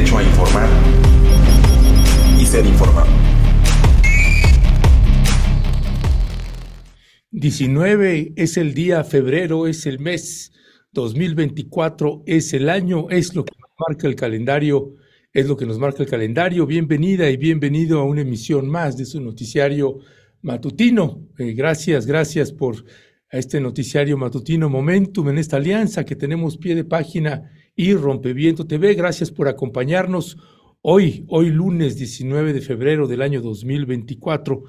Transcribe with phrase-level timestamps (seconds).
[0.00, 0.68] derecho a informar
[2.40, 3.08] y ser informado.
[7.32, 10.52] 19 es el día, febrero es el mes,
[10.92, 14.94] 2024 es el año, es lo que nos marca el calendario,
[15.34, 16.66] es lo que nos marca el calendario.
[16.66, 19.98] Bienvenida y bienvenido a una emisión más de su noticiario
[20.40, 21.28] matutino.
[21.38, 22.86] Eh, gracias, gracias por
[23.30, 28.94] este noticiario matutino Momentum en esta alianza que tenemos pie de página y Rompeviento TV.
[28.94, 30.36] Gracias por acompañarnos
[30.82, 34.64] hoy, hoy lunes 19 de febrero del año 2024.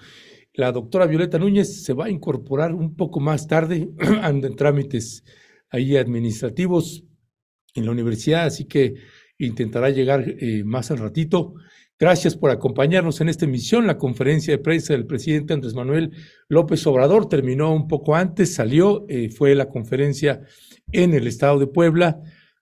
[0.54, 3.90] La doctora Violeta Núñez se va a incorporar un poco más tarde,
[4.22, 5.24] anda en trámites
[5.70, 7.04] ahí administrativos
[7.74, 8.94] en la universidad, así que
[9.40, 11.56] intentará llegar eh, más al ratito.
[12.02, 13.86] Gracias por acompañarnos en esta emisión.
[13.86, 16.12] La conferencia de prensa del presidente Andrés Manuel
[16.50, 20.42] López Obrador terminó un poco antes, salió, eh, fue la conferencia
[20.92, 22.20] en el estado de Puebla.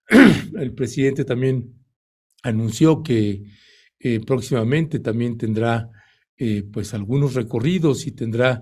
[0.58, 1.73] El presidente también
[2.44, 3.45] anunció que
[4.00, 5.90] eh, próximamente también tendrá
[6.36, 8.62] eh, pues algunos recorridos y tendrá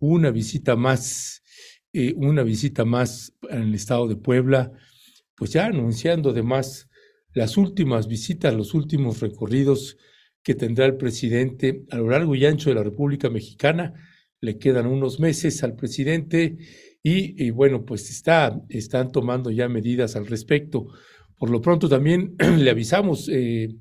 [0.00, 1.44] una visita más,
[2.16, 4.72] una visita más en el estado de Puebla,
[5.36, 6.88] pues ya anunciando además
[7.32, 9.96] las últimas visitas, los últimos recorridos
[10.46, 13.94] que tendrá el presidente a lo largo y ancho de la República Mexicana.
[14.40, 16.56] Le quedan unos meses al presidente
[17.02, 20.86] y, bueno, pues está, están tomando ya medidas al respecto.
[21.36, 23.74] Por lo pronto también le avisamos eh,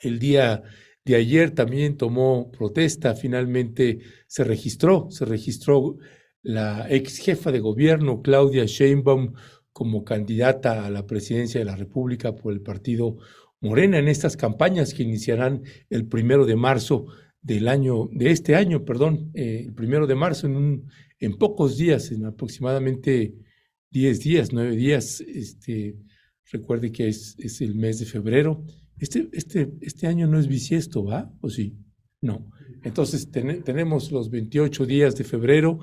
[0.00, 0.62] el día
[1.04, 5.98] de ayer también tomó protesta, finalmente se registró, se registró
[6.40, 9.34] la ex jefa de gobierno, Claudia Sheinbaum,
[9.74, 13.18] como candidata a la presidencia de la República por el partido
[13.66, 17.06] Morena en estas campañas que iniciarán el primero de marzo
[17.42, 22.24] del año, de este año, perdón, eh, el primero de marzo, en, pocos días, en
[22.24, 23.34] aproximadamente
[23.90, 25.96] 10 días, 9 días, este,
[26.50, 28.64] recuerde que es, es el mes de febrero,
[28.98, 31.30] este, este, este año no es bisiesto, ¿va?
[31.40, 31.76] ¿O sí?
[32.20, 32.50] No.
[32.82, 35.80] Entonces tenemos los 28 días de febrero,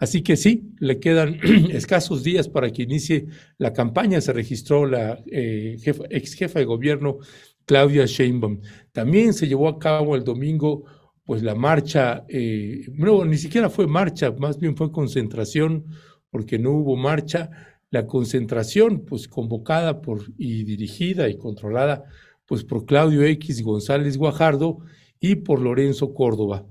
[0.00, 1.38] así que sí, le quedan
[1.70, 3.26] escasos días para que inicie
[3.58, 4.20] la campaña.
[4.20, 5.76] Se registró la eh,
[6.10, 7.18] ex jefa de gobierno
[7.64, 8.60] Claudia Sheinbaum.
[8.90, 10.84] También se llevó a cabo el domingo
[11.30, 15.86] pues la marcha, eh, no, ni siquiera fue marcha, más bien fue concentración,
[16.28, 17.50] porque no hubo marcha.
[17.92, 22.04] La concentración, pues convocada por y dirigida y controlada
[22.46, 24.78] pues por Claudio X González Guajardo
[25.20, 26.66] y por Lorenzo Córdoba.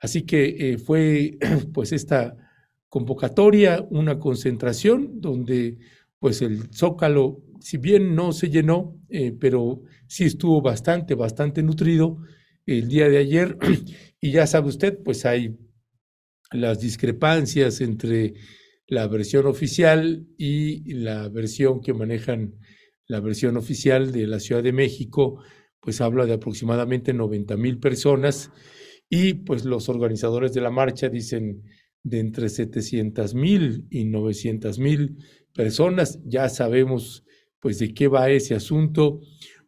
[0.00, 1.38] Así que eh, fue
[1.72, 2.36] pues esta
[2.90, 5.78] convocatoria, una concentración donde
[6.18, 12.18] pues el Zócalo, si bien no se llenó, eh, pero sí estuvo bastante, bastante nutrido
[12.66, 13.56] el día de ayer.
[14.22, 15.56] Y ya sabe usted, pues hay
[16.52, 18.34] las discrepancias entre
[18.86, 22.52] la versión oficial y la versión que manejan
[23.06, 25.42] la versión oficial de la Ciudad de México,
[25.80, 28.50] pues habla de aproximadamente 90 mil personas
[29.08, 31.62] y pues los organizadores de la marcha dicen
[32.02, 35.18] de entre 700 mil y 900 mil
[35.54, 36.18] personas.
[36.24, 37.24] Ya sabemos
[37.60, 39.20] pues de qué va ese asunto.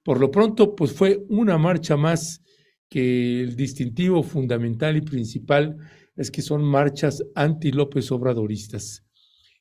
[0.02, 2.42] Por lo pronto, pues fue una marcha más
[2.88, 5.76] que el distintivo fundamental y principal
[6.16, 9.04] es que son marchas anti-López Obradoristas.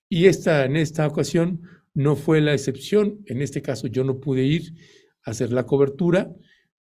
[0.09, 1.61] Y esta, en esta ocasión
[1.93, 3.21] no fue la excepción.
[3.25, 4.73] En este caso yo no pude ir
[5.23, 6.33] a hacer la cobertura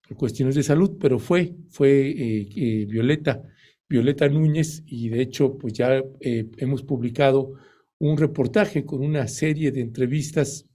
[0.07, 3.43] por cuestiones de salud, pero fue, fue eh, eh, Violeta,
[3.91, 7.55] Violeta Núñez, y de hecho pues ya eh, hemos publicado
[7.99, 10.65] un reportaje con una serie de entrevistas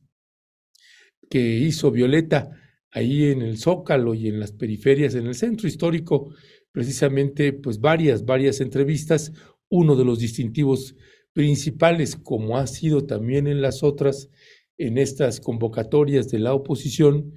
[1.31, 2.51] que hizo Violeta
[2.91, 6.35] ahí en el Zócalo y en las periferias, en el centro histórico,
[6.73, 9.33] precisamente pues varias, varias entrevistas.
[9.71, 10.95] Uno de los distintivos
[11.33, 14.29] principales, como ha sido también en las otras,
[14.77, 17.33] en estas convocatorias de la oposición,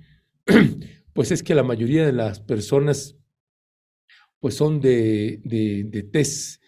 [1.13, 3.18] pues es que la mayoría de las personas
[4.39, 6.59] pues son de, de, de tez,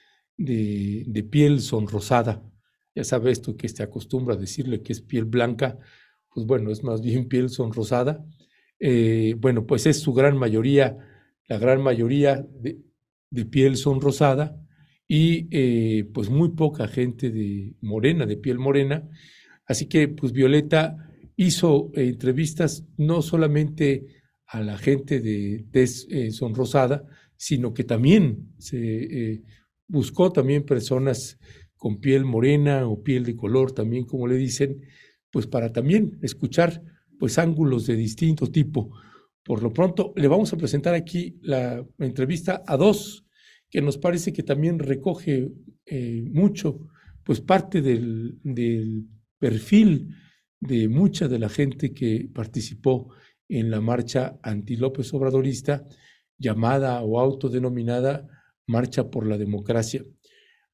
[0.45, 2.43] de, piel sonrosada.
[2.95, 5.77] Ya sabe esto que se acostumbra a decirle que es piel blanca,
[6.33, 8.25] pues bueno, es más bien piel sonrosada.
[8.79, 10.97] Eh, bueno, pues es su gran mayoría,
[11.47, 12.79] la gran mayoría de,
[13.45, 14.57] piel sonrosada,
[15.07, 19.09] y eh, pues muy poca gente de morena, de piel morena.
[19.65, 20.97] Así que pues Violeta
[21.35, 24.07] hizo eh, entrevistas no solamente
[24.47, 27.05] a la gente de tez sonrosada,
[27.41, 29.41] sino que también se
[29.87, 31.39] buscó también personas
[31.75, 34.79] con piel morena o piel de color, también como le dicen,
[35.31, 36.83] pues para también escuchar
[37.17, 38.95] pues ángulos de distinto tipo.
[39.43, 43.25] Por lo pronto, le vamos a presentar aquí la entrevista a dos
[43.71, 45.49] que nos parece que también recoge
[45.87, 46.89] eh, mucho,
[47.23, 48.37] pues parte del,
[49.39, 50.15] perfil
[50.59, 53.11] de mucha de la gente que participó
[53.49, 55.83] en la marcha anti López Obradorista
[56.41, 58.27] llamada o autodenominada
[58.67, 60.03] Marcha por la Democracia.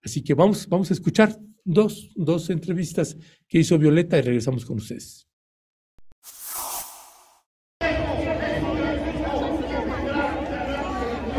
[0.03, 3.17] Así que vamos, vamos a escuchar dos, dos entrevistas
[3.47, 5.27] que hizo Violeta y regresamos con ustedes.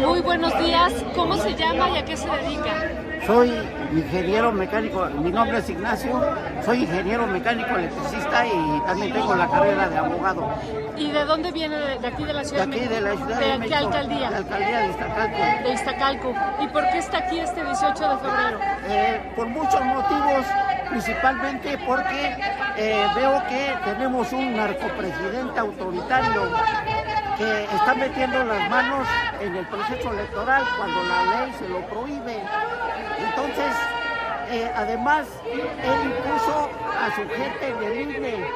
[0.01, 3.08] Muy buenos días, ¿cómo se llama y a qué se dedica?
[3.29, 3.53] Soy
[3.93, 6.19] ingeniero mecánico, mi nombre es Ignacio,
[6.65, 10.49] soy ingeniero mecánico electricista y también tengo la carrera de abogado.
[10.97, 11.77] ¿Y de dónde viene?
[11.77, 14.31] ¿De aquí de la ciudad de, aquí, de la ciudad de, de qué alcaldía?
[14.31, 15.39] La alcaldía de Iztacalco.
[15.63, 16.35] De Iztacalco.
[16.59, 18.61] ¿Y por qué está aquí este 18 de febrero?
[18.89, 20.47] Eh, por muchos motivos,
[20.89, 22.35] principalmente porque
[22.79, 26.45] eh, veo que tenemos un narcopresidente autoritario
[27.37, 29.07] que está metiendo las manos
[29.41, 32.43] en el proceso electoral cuando la ley se lo prohíbe.
[33.38, 33.73] Entonces,
[34.50, 38.50] eh, además, él impuso a su gente en el INE.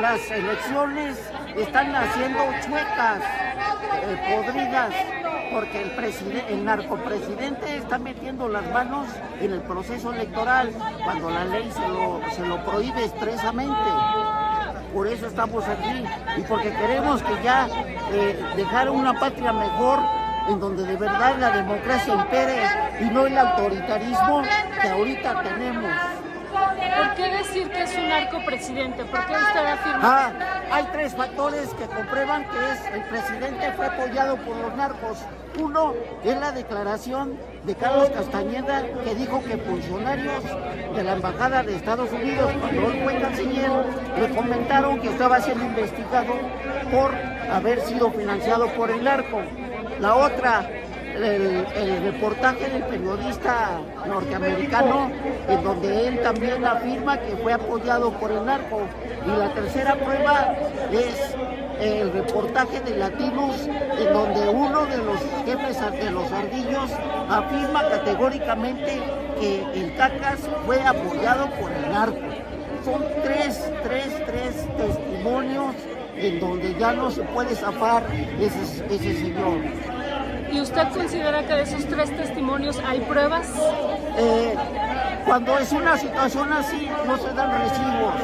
[0.00, 1.18] Las elecciones
[1.54, 3.20] están haciendo chuecas,
[4.02, 4.94] eh, podridas,
[5.52, 9.06] porque el, el narcopresidente está metiendo las manos
[9.38, 10.72] en el proceso electoral
[11.04, 13.90] cuando la ley se lo, se lo prohíbe expresamente.
[14.94, 16.04] Por eso estamos aquí
[16.38, 17.68] y porque queremos que ya
[18.12, 20.00] eh, dejar una patria mejor
[20.48, 22.56] en donde de verdad la democracia impere
[23.00, 24.42] y no el autoritarismo
[24.80, 25.92] que ahorita tenemos.
[26.96, 29.04] ¿Por qué decir que es un narcopresidente?
[29.04, 30.00] ¿Por qué usted afirma?
[30.02, 30.32] Ah,
[30.70, 35.18] hay tres factores que comprueban que es el presidente fue apoyado por los narcos.
[35.58, 35.94] Uno
[36.24, 40.44] es la declaración de Carlos Castañeda que dijo que funcionarios
[40.94, 43.70] de la Embajada de Estados Unidos, cuando él fue canciller,
[44.18, 46.34] le comentaron que estaba siendo investigado
[46.90, 47.14] por
[47.50, 49.42] haber sido financiado por el narco.
[50.00, 50.68] La otra
[51.16, 55.10] el, reportaje del periodista norteamericano,
[55.48, 58.82] en donde él también afirma que fue apoyado por el narco.
[59.24, 60.54] Y la tercera prueba
[60.92, 61.34] es
[61.80, 66.90] el reportaje de Latinos, en donde uno de los jefes de los ardillos
[67.28, 69.02] afirma categóricamente
[69.40, 72.18] que el CACAS fue apoyado por el narco.
[72.84, 75.74] Son tres, tres, tres testimonios
[76.16, 78.04] en donde ya no se puede zafar
[78.40, 79.58] ese, ese señor.
[80.52, 83.48] ¿Y usted considera que de esos tres testimonios hay pruebas?
[84.16, 84.54] Eh,
[85.26, 88.14] cuando es una situación así, no se dan recibos.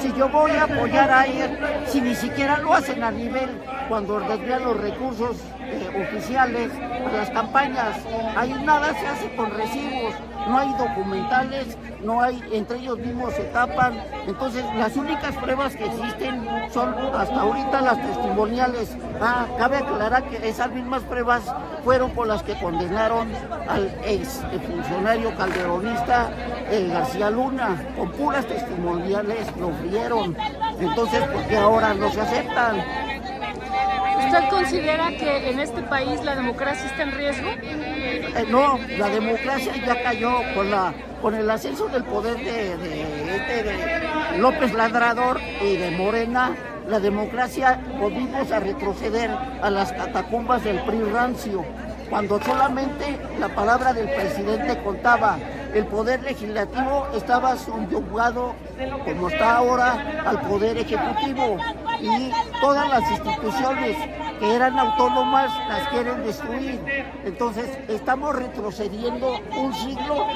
[0.00, 3.48] Si yo voy a apoyar a él, si ni siquiera lo hacen a nivel
[3.92, 7.98] cuando desvían los recursos eh, oficiales a las campañas,
[8.34, 10.14] ahí nada se hace con recibos,
[10.48, 14.02] no hay documentales, no hay, entre ellos mismos se tapan.
[14.26, 16.42] Entonces, las únicas pruebas que existen
[16.72, 18.96] son hasta ahorita las testimoniales.
[19.20, 21.42] Ah, cabe aclarar que esas mismas pruebas
[21.84, 23.28] fueron por las que condenaron
[23.68, 26.30] al ex funcionario calderonista
[26.70, 27.92] eh, García Luna.
[27.94, 30.34] Con puras testimoniales lo vieron.
[30.80, 33.12] Entonces, ¿por qué ahora no se aceptan?
[34.32, 37.50] ¿Usted considera que en este país la democracia está en riesgo?
[37.50, 42.72] Eh, no, la democracia ya cayó con la con el ascenso del poder de,
[43.36, 46.56] este, de López Ladrador y de Morena.
[46.88, 51.66] La democracia volvimos a retroceder a las catacumbas del PRI rancio,
[52.08, 55.36] cuando solamente la palabra del presidente contaba
[55.74, 58.54] el poder legislativo estaba subyugado,
[59.04, 61.56] como está ahora, al poder ejecutivo
[62.00, 63.96] y todas las instituciones
[64.38, 66.80] que eran autónomas las quieren destruir.
[67.24, 70.26] Entonces estamos retrocediendo un siglo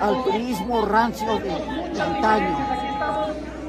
[0.00, 2.56] al turismo rancio de, de antaño.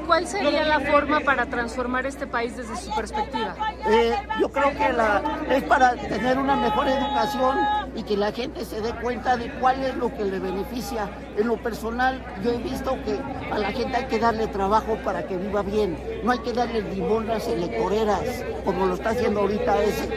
[0.08, 3.54] ¿Cuál sería la forma para transformar este país desde su perspectiva?
[3.86, 7.58] Eh, yo creo que la, es para tener una mejor educación
[7.94, 11.08] y que la gente se dé cuenta de cuál es lo que le beneficia.
[11.36, 13.18] En lo personal, yo he visto que
[13.52, 15.98] a la gente hay que darle trabajo para que viva bien.
[16.22, 18.22] No hay que darle limonas electoreras,
[18.64, 20.08] como lo está haciendo ahorita ese.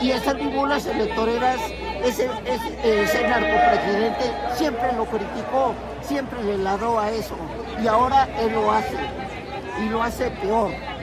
[0.00, 1.60] Y esas limonas electoreras,
[2.04, 7.34] ese, ese, ese narcopresidente siempre lo criticó, siempre le ladró a eso.
[7.82, 8.96] Y ahora él lo hace
[9.84, 10.95] y lo hace peor.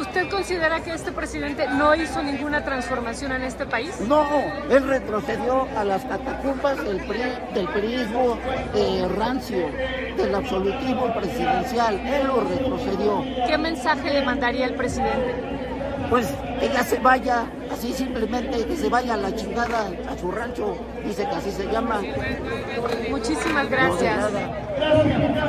[0.00, 4.00] ¿Usted considera que este presidente no hizo ninguna transformación en este país?
[4.08, 4.24] No,
[4.70, 7.20] él retrocedió a las catacumbas del, PRI,
[7.52, 8.38] del priismo
[8.74, 9.68] eh, rancio,
[10.16, 12.00] del absolutismo presidencial.
[12.00, 13.24] Él lo retrocedió.
[13.46, 15.34] ¿Qué mensaje le mandaría al presidente?
[16.08, 16.28] Pues
[16.58, 20.78] que ya se vaya, así simplemente que se vaya a la chingada a su rancho,
[21.04, 22.00] dice que así se llama.
[23.10, 24.30] Muchísimas gracias.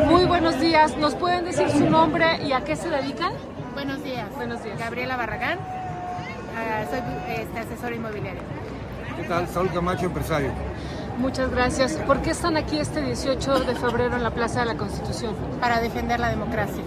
[0.07, 0.97] Muy buenos días.
[0.97, 3.31] ¿Nos pueden decir su nombre y a qué se dedican?
[3.73, 4.27] Buenos días.
[4.35, 4.77] Buenos días.
[4.77, 6.99] Gabriela Barragán, uh, soy
[7.35, 8.41] este, asesora inmobiliaria.
[9.15, 9.47] ¿Qué tal?
[9.47, 10.51] Saúl Camacho, empresario.
[11.17, 11.93] Muchas gracias.
[12.07, 15.35] ¿Por qué están aquí este 18 de febrero en la Plaza de la Constitución?
[15.59, 16.83] Para defender la democracia,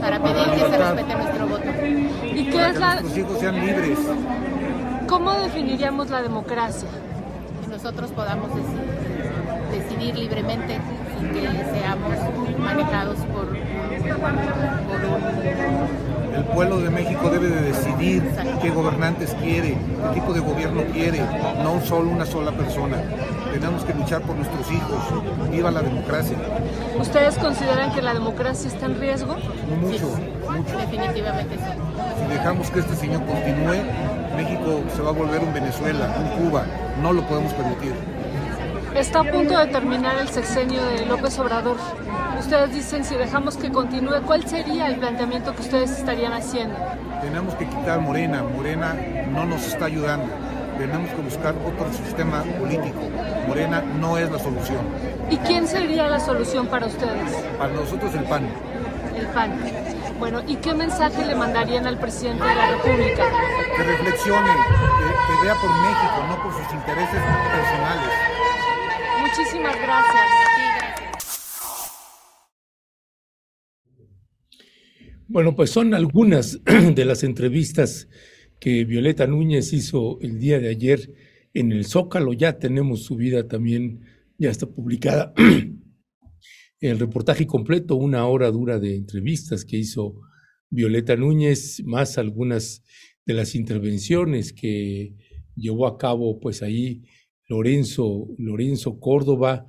[0.00, 1.68] para pedir que se respete nuestro voto.
[2.24, 3.00] ¿Y qué es la...
[3.00, 3.98] Nuestros hijos sean libres.
[5.08, 6.88] ¿Cómo definiríamos la democracia?
[7.62, 8.84] Que nosotros podamos decidir,
[9.72, 10.78] decidir libremente
[11.18, 16.03] sin que seamos manejados por, por un
[16.36, 18.22] el pueblo de México debe de decidir
[18.60, 19.76] qué gobernantes quiere,
[20.12, 21.20] qué tipo de gobierno quiere,
[21.62, 22.96] no solo una sola persona.
[23.52, 24.98] Tenemos que luchar por nuestros hijos.
[25.50, 26.36] Viva la democracia.
[26.98, 29.36] ¿Ustedes consideran que la democracia está en riesgo?
[29.80, 30.08] Mucho,
[30.50, 30.78] mucho.
[30.78, 31.62] Definitivamente sí.
[32.20, 33.84] Si dejamos que este señor continúe,
[34.36, 36.64] México se va a volver un Venezuela, un Cuba.
[37.00, 37.94] No lo podemos permitir.
[38.94, 41.76] Está a punto de terminar el sexenio de López Obrador.
[42.38, 46.76] Ustedes dicen si dejamos que continúe, ¿cuál sería el planteamiento que ustedes estarían haciendo?
[47.20, 48.44] Tenemos que quitar Morena.
[48.44, 48.94] Morena
[49.32, 50.26] no nos está ayudando.
[50.78, 53.00] Tenemos que buscar otro sistema político.
[53.48, 54.80] Morena no es la solución.
[55.28, 57.32] ¿Y quién sería la solución para ustedes?
[57.58, 58.48] Para nosotros el PAN.
[59.16, 59.58] El PAN.
[60.20, 63.24] Bueno, ¿y qué mensaje le mandarían al presidente de la República?
[63.76, 68.34] Que reflexione, que, que vea por México, no por sus intereses personales.
[69.24, 70.26] Muchísimas gracias.
[75.26, 76.60] Bueno, pues son algunas
[76.94, 78.06] de las entrevistas
[78.60, 81.14] que Violeta Núñez hizo el día de ayer
[81.54, 82.34] en el Zócalo.
[82.34, 84.02] Ya tenemos su vida también,
[84.36, 85.32] ya está publicada
[86.80, 90.20] el reportaje completo, una hora dura de entrevistas que hizo
[90.68, 92.84] Violeta Núñez, más algunas
[93.24, 95.14] de las intervenciones que
[95.56, 97.04] llevó a cabo pues ahí
[97.48, 99.66] Lorenzo, Lorenzo Córdoba,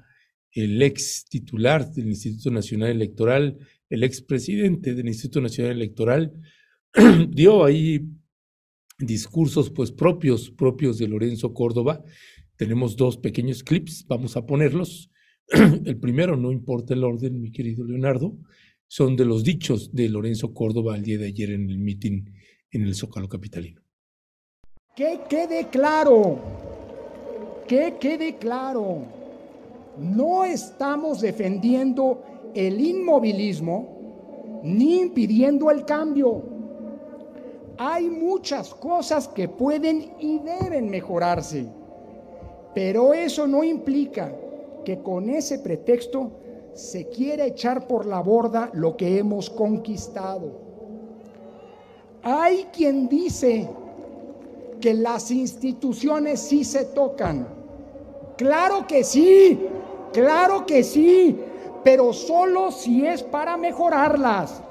[0.52, 3.58] el ex titular del Instituto Nacional Electoral,
[3.90, 6.34] el ex presidente del Instituto Nacional Electoral,
[7.30, 8.08] dio ahí
[8.98, 12.04] discursos pues propios, propios de Lorenzo Córdoba.
[12.56, 15.12] Tenemos dos pequeños clips, vamos a ponerlos.
[15.86, 18.38] El primero, no importa el orden, mi querido Leonardo,
[18.88, 22.32] son de los dichos de Lorenzo Córdoba el día de ayer en el mitin
[22.72, 23.82] en el Zócalo Capitalino.
[24.96, 26.40] Que quede claro,
[27.68, 29.00] que quede claro,
[29.98, 32.22] no estamos defendiendo
[32.54, 33.88] el inmovilismo
[34.64, 36.42] ni impidiendo el cambio.
[37.78, 41.66] Hay muchas cosas que pueden y deben mejorarse,
[42.74, 44.34] pero eso no implica
[44.84, 46.32] que con ese pretexto
[46.74, 50.52] se quiera echar por la borda lo que hemos conquistado.
[52.22, 53.68] Hay quien dice
[54.80, 57.55] que las instituciones sí se tocan.
[58.38, 59.66] Claro que sí,
[60.12, 61.40] claro que sí,
[61.84, 64.62] pero solo si es para mejorarlas.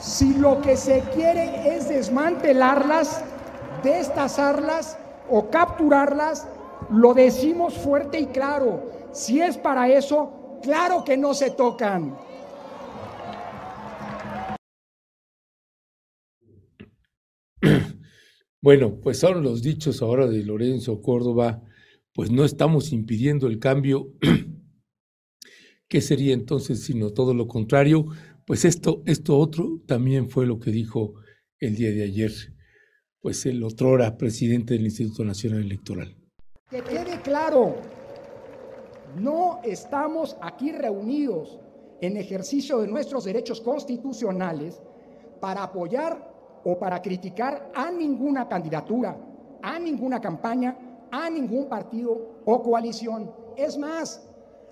[0.00, 3.22] Si lo que se quiere es desmantelarlas,
[3.82, 6.48] destazarlas o capturarlas,
[6.90, 8.82] lo decimos fuerte y claro.
[9.12, 12.16] Si es para eso, claro que no se tocan.
[18.62, 21.62] Bueno, pues son los dichos ahora de Lorenzo Córdoba,
[22.16, 24.08] pues no estamos impidiendo el cambio.
[25.88, 28.06] ¿Qué sería entonces sino todo lo contrario?
[28.46, 31.12] Pues esto, esto otro también fue lo que dijo
[31.60, 32.32] el día de ayer,
[33.20, 36.16] pues el otrora presidente del Instituto Nacional Electoral.
[36.70, 37.76] Que quede claro,
[39.20, 41.60] no estamos aquí reunidos
[42.00, 44.80] en ejercicio de nuestros derechos constitucionales
[45.40, 46.32] para apoyar
[46.64, 49.18] o para criticar a ninguna candidatura,
[49.62, 50.85] a ninguna campaña,
[51.24, 53.32] a ningún partido o coalición.
[53.56, 54.22] Es más,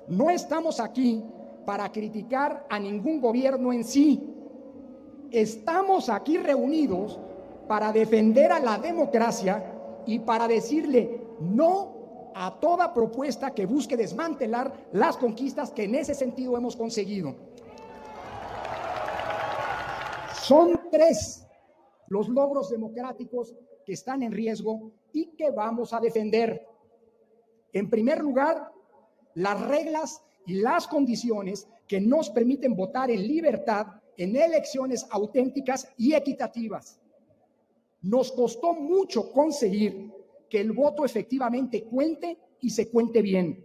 [0.09, 1.25] no estamos aquí
[1.65, 4.23] para criticar a ningún gobierno en sí.
[5.31, 7.19] Estamos aquí reunidos
[7.67, 9.73] para defender a la democracia
[10.07, 11.95] y para decirle no
[12.35, 17.35] a toda propuesta que busque desmantelar las conquistas que en ese sentido hemos conseguido.
[20.43, 21.47] Son tres
[22.09, 23.55] los logros democráticos
[23.87, 26.67] que están en riesgo y que vamos a defender.
[27.73, 28.71] En primer lugar,
[29.35, 36.15] las reglas y las condiciones que nos permiten votar en libertad en elecciones auténticas y
[36.15, 37.01] equitativas.
[38.03, 40.13] Nos costó mucho conseguir
[40.49, 43.65] que el voto efectivamente cuente y se cuente bien.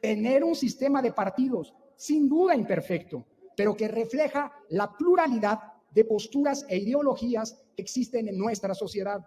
[0.00, 3.24] Tener un sistema de partidos, sin duda imperfecto,
[3.56, 5.58] pero que refleja la pluralidad
[5.90, 9.26] de posturas e ideologías que existen en nuestra sociedad,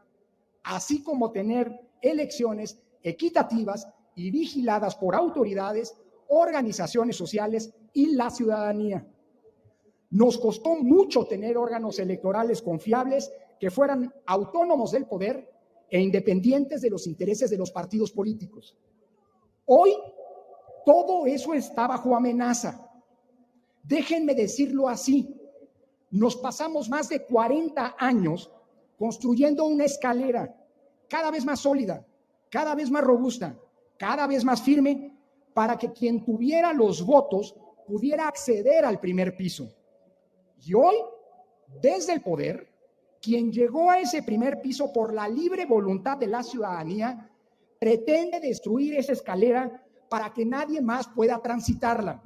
[0.63, 5.95] así como tener elecciones equitativas y vigiladas por autoridades,
[6.29, 9.05] organizaciones sociales y la ciudadanía.
[10.11, 15.49] Nos costó mucho tener órganos electorales confiables que fueran autónomos del poder
[15.89, 18.77] e independientes de los intereses de los partidos políticos.
[19.65, 19.95] Hoy
[20.85, 22.89] todo eso está bajo amenaza.
[23.83, 25.39] Déjenme decirlo así.
[26.11, 28.51] Nos pasamos más de 40 años
[29.03, 30.55] construyendo una escalera
[31.09, 32.07] cada vez más sólida,
[32.49, 33.53] cada vez más robusta,
[33.97, 35.13] cada vez más firme,
[35.53, 37.53] para que quien tuviera los votos
[37.85, 39.67] pudiera acceder al primer piso.
[40.65, 40.95] Y hoy,
[41.81, 42.65] desde el poder,
[43.21, 47.29] quien llegó a ese primer piso por la libre voluntad de la ciudadanía,
[47.77, 52.23] pretende destruir esa escalera para que nadie más pueda transitarla.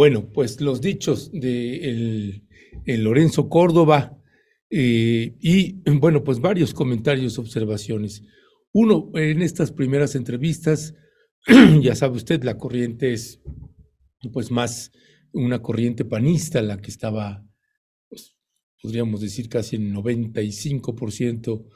[0.00, 2.40] Bueno, pues los dichos de
[2.86, 4.18] el, Lorenzo Córdoba
[4.70, 8.22] eh, y, bueno, pues varios comentarios, observaciones.
[8.72, 10.94] Uno, en estas primeras entrevistas,
[11.82, 13.42] ya sabe usted, la corriente es
[14.32, 14.90] pues más
[15.32, 17.46] una corriente panista, la que estaba,
[18.08, 18.38] pues,
[18.80, 21.66] podríamos decir, casi el 95%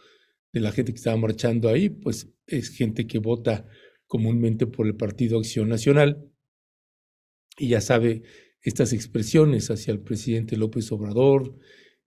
[0.50, 3.69] de la gente que estaba marchando ahí, pues es gente que vota
[4.07, 6.31] comúnmente por el Partido Acción Nacional
[7.56, 8.23] y ya sabe
[8.62, 11.58] estas expresiones hacia el presidente López Obrador,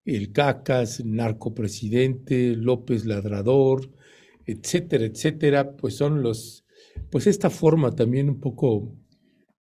[0.06, 3.94] el cacas, narcopresidente, López ladrador,
[4.46, 6.66] etcétera, etcétera, pues son los,
[7.12, 8.98] pues esta forma también un poco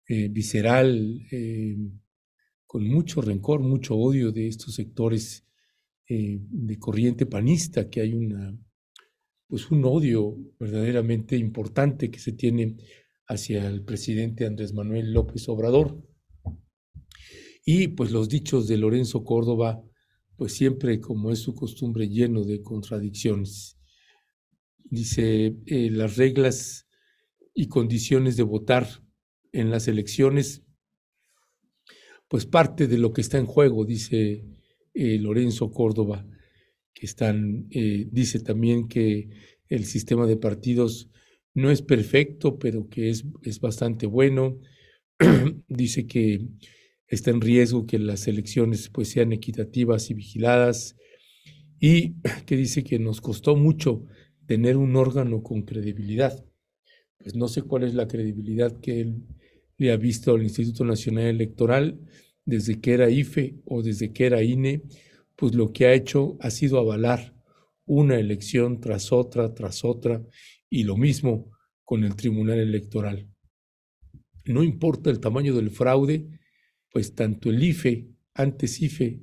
[0.08, 1.76] eh, visceral, eh,
[2.66, 5.46] con mucho rencor, mucho odio de estos sectores
[6.08, 8.56] eh, de corriente panista, que hay una,
[9.46, 12.76] pues un odio verdaderamente importante que se tiene
[13.30, 16.02] hacia el presidente Andrés Manuel López Obrador.
[17.64, 19.80] Y pues los dichos de Lorenzo Córdoba,
[20.36, 23.78] pues siempre, como es su costumbre, lleno de contradicciones.
[24.82, 26.88] Dice, eh, las reglas
[27.54, 28.88] y condiciones de votar
[29.52, 30.64] en las elecciones,
[32.26, 34.44] pues parte de lo que está en juego, dice
[34.92, 36.26] eh, Lorenzo Córdoba,
[36.92, 39.30] que están, eh, dice también que
[39.68, 41.10] el sistema de partidos
[41.54, 44.60] no es perfecto, pero que es, es bastante bueno.
[45.68, 46.46] Dice que
[47.06, 50.96] está en riesgo que las elecciones pues, sean equitativas y vigiladas
[51.80, 52.14] y
[52.46, 54.04] que dice que nos costó mucho
[54.46, 56.44] tener un órgano con credibilidad.
[57.18, 59.22] Pues no sé cuál es la credibilidad que él
[59.76, 61.98] le ha visto al Instituto Nacional Electoral
[62.44, 64.82] desde que era IFE o desde que era INE,
[65.36, 67.34] pues lo que ha hecho ha sido avalar
[67.86, 70.22] una elección tras otra, tras otra,
[70.70, 71.50] y lo mismo
[71.84, 73.28] con el Tribunal Electoral.
[74.46, 76.28] No importa el tamaño del fraude,
[76.90, 79.20] pues tanto el IFE, antes IFE,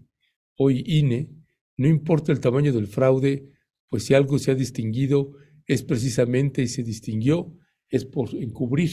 [0.58, 1.30] hoy INE,
[1.78, 3.50] no importa el tamaño del fraude,
[3.90, 5.32] pues si algo se ha distinguido
[5.66, 7.58] es precisamente y se distinguió
[7.90, 8.92] es por encubrir,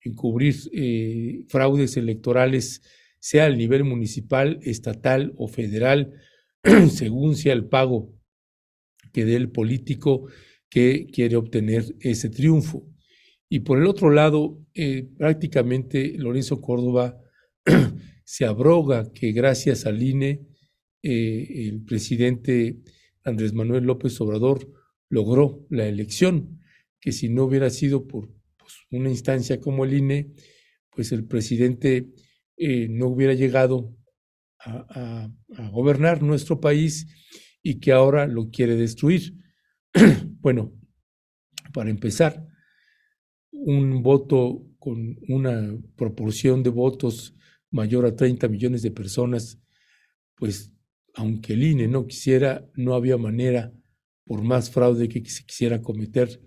[0.00, 2.82] encubrir eh, fraudes electorales,
[3.18, 6.14] sea al nivel municipal, estatal o federal,
[6.90, 8.14] según sea el pago
[9.12, 10.28] que dé el político
[10.72, 12.88] que quiere obtener ese triunfo.
[13.50, 17.20] Y por el otro lado, eh, prácticamente Lorenzo Córdoba
[18.24, 20.46] se abroga que gracias al INE,
[21.02, 22.78] eh, el presidente
[23.22, 24.66] Andrés Manuel López Obrador
[25.10, 26.62] logró la elección,
[27.02, 30.32] que si no hubiera sido por pues, una instancia como el INE,
[30.88, 32.08] pues el presidente
[32.56, 33.94] eh, no hubiera llegado
[34.64, 35.28] a
[35.70, 37.08] gobernar nuestro país
[37.62, 39.41] y que ahora lo quiere destruir.
[40.40, 40.72] bueno,
[41.72, 42.46] para empezar,
[43.50, 47.34] un voto con una proporción de votos
[47.70, 49.60] mayor a 30 millones de personas,
[50.34, 50.72] pues
[51.14, 53.72] aunque el INE no quisiera, no había manera,
[54.24, 56.40] por más fraude que se quisiera cometer,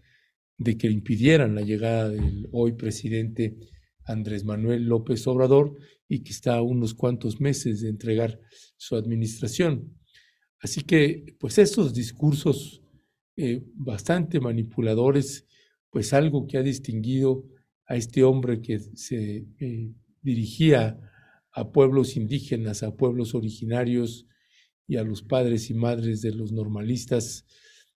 [0.57, 3.57] de que impidieran la llegada del hoy presidente
[4.05, 5.77] Andrés Manuel López Obrador
[6.07, 8.39] y que está a unos cuantos meses de entregar
[8.77, 9.97] su administración.
[10.59, 12.84] Así que, pues estos discursos
[13.37, 15.45] eh, bastante manipuladores,
[15.89, 17.45] pues algo que ha distinguido
[17.85, 20.99] a este hombre que se eh, dirigía
[21.51, 24.25] a pueblos indígenas, a pueblos originarios
[24.87, 27.45] y a los padres y madres de los normalistas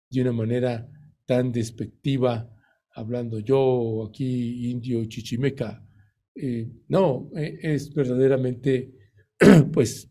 [0.09, 0.89] de una manera
[1.25, 2.49] tan despectiva,
[2.91, 5.83] hablando yo aquí indio chichimeca.
[6.33, 8.93] Eh, no, es verdaderamente
[9.73, 10.09] pues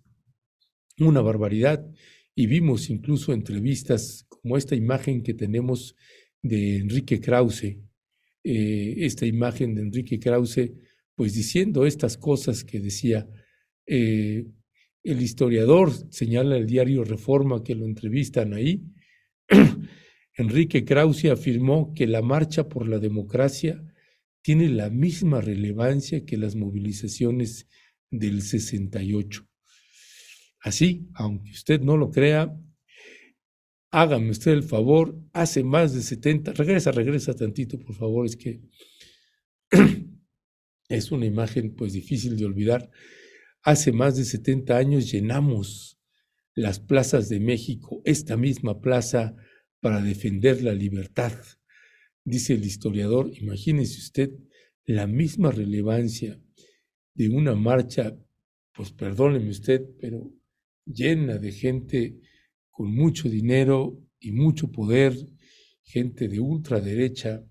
[0.98, 1.84] una barbaridad
[2.36, 5.96] y vimos incluso entrevistas como esta imagen que tenemos
[6.42, 7.78] de Enrique Krause,
[8.44, 10.70] eh, esta imagen de Enrique Krause,
[11.16, 13.28] pues diciendo estas cosas que decía.
[13.86, 14.46] Eh,
[15.02, 18.82] el historiador señala el diario Reforma que lo entrevistan ahí.
[20.36, 23.80] Enrique Krause afirmó que la marcha por la democracia
[24.42, 27.68] tiene la misma relevancia que las movilizaciones
[28.10, 29.45] del 68.
[30.66, 32.52] Así, aunque usted no lo crea,
[33.92, 38.62] hágame usted el favor, hace más de 70, regresa, regresa tantito, por favor, es que
[40.88, 42.90] es una imagen pues difícil de olvidar.
[43.62, 46.00] Hace más de 70 años llenamos
[46.56, 49.36] las plazas de México, esta misma plaza,
[49.78, 51.32] para defender la libertad.
[52.24, 54.32] Dice el historiador, imagínese usted
[54.84, 56.40] la misma relevancia
[57.14, 58.18] de una marcha,
[58.74, 60.32] pues perdóneme usted, pero
[60.86, 62.20] llena de gente
[62.70, 65.14] con mucho dinero y mucho poder,
[65.82, 67.44] gente de ultraderecha,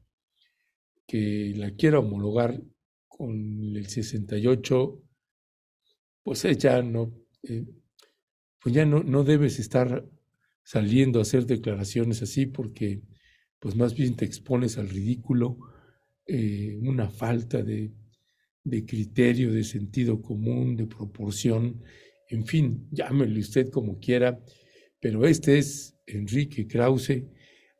[1.07, 2.61] que la quiera homologar
[3.07, 5.01] con el 68,
[6.23, 6.43] pues
[6.83, 7.65] no, eh,
[8.59, 10.09] pues ya no, no debes estar
[10.63, 13.03] saliendo a hacer declaraciones así porque
[13.59, 15.57] pues más bien te expones al ridículo,
[16.27, 17.93] eh, una falta de,
[18.63, 21.83] de criterio, de sentido común, de proporción,
[22.29, 24.39] en fin, llámele usted como quiera,
[24.99, 27.23] pero este es Enrique Krause,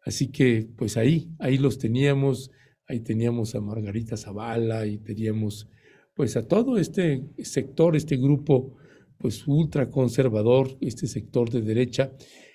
[0.04, 2.52] así que pues ahí, ahí los teníamos,
[2.88, 5.68] ahí teníamos a Margarita Zavala y teníamos
[6.14, 8.76] pues a todo este sector, este grupo
[9.18, 12.12] pues ultraconservador, este sector de derecha.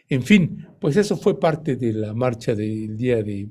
[0.09, 3.51] En fin, pues eso fue parte de la marcha del día de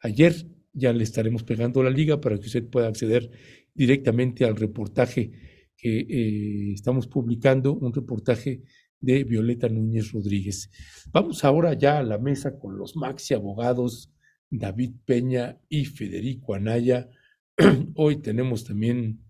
[0.00, 0.34] ayer.
[0.72, 3.30] Ya le estaremos pegando la liga para que usted pueda acceder
[3.74, 5.30] directamente al reportaje
[5.78, 8.62] que eh, estamos publicando, un reportaje
[9.00, 10.70] de Violeta Núñez Rodríguez.
[11.12, 14.12] Vamos ahora ya a la mesa con los maxi abogados
[14.50, 17.08] David Peña y Federico Anaya.
[17.94, 19.20] Hoy tenemos también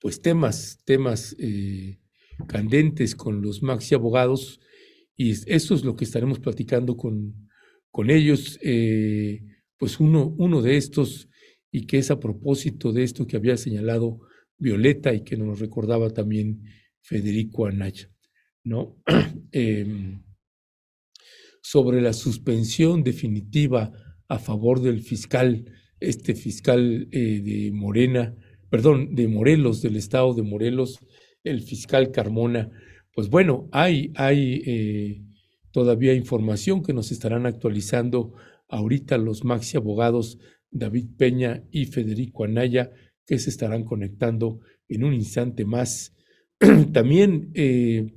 [0.00, 1.98] pues temas, temas eh,
[2.46, 4.60] candentes con los maxi abogados
[5.16, 7.48] y eso es lo que estaremos platicando con,
[7.90, 8.58] con ellos.
[8.62, 9.42] Eh,
[9.78, 11.28] pues uno, uno de estos
[11.72, 14.20] y que es a propósito de esto que había señalado
[14.58, 16.62] Violeta y que nos recordaba también
[17.00, 18.08] Federico Anaya.
[18.64, 18.96] ¿no?
[19.56, 20.20] Em,
[21.62, 23.92] sobre la suspensión definitiva
[24.28, 25.64] a favor del fiscal,
[26.00, 28.34] este fiscal eh, de Morena,
[28.68, 30.98] perdón, de Morelos, del estado de Morelos,
[31.44, 32.68] el fiscal Carmona.
[33.12, 35.22] Pues bueno, hay, hay eh,
[35.70, 38.34] todavía información que nos estarán actualizando
[38.68, 40.38] ahorita los maxi abogados
[40.70, 42.90] David Peña y Federico Anaya,
[43.26, 46.14] que se estarán conectando en un instante más.
[46.92, 48.14] También eh,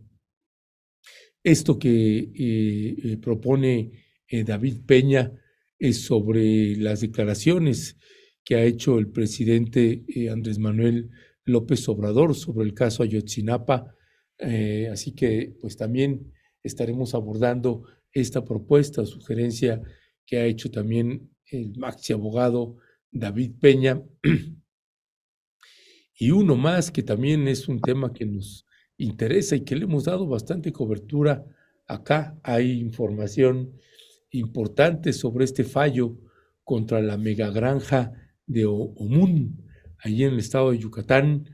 [1.43, 3.91] esto que eh, eh, propone
[4.29, 5.31] David Peña
[5.79, 7.97] es sobre las declaraciones
[8.43, 11.09] que ha hecho el presidente Andrés Manuel
[11.45, 13.95] López Obrador sobre el caso Ayotzinapa.
[14.91, 19.81] así que pues también estaremos abordando esta propuesta sugerencia
[20.25, 22.75] que ha hecho también el maxi abogado
[23.11, 24.03] David Peña.
[26.17, 28.65] Y uno más que también es un tema que nos
[28.97, 31.45] interesa y que le hemos dado bastante cobertura
[31.85, 32.39] acá.
[32.43, 33.73] Hay información
[34.31, 36.17] importante sobre este fallo
[36.63, 38.13] contra la megagranja
[38.47, 39.63] de Omun,
[39.99, 41.49] allí en el estado de Yucatán.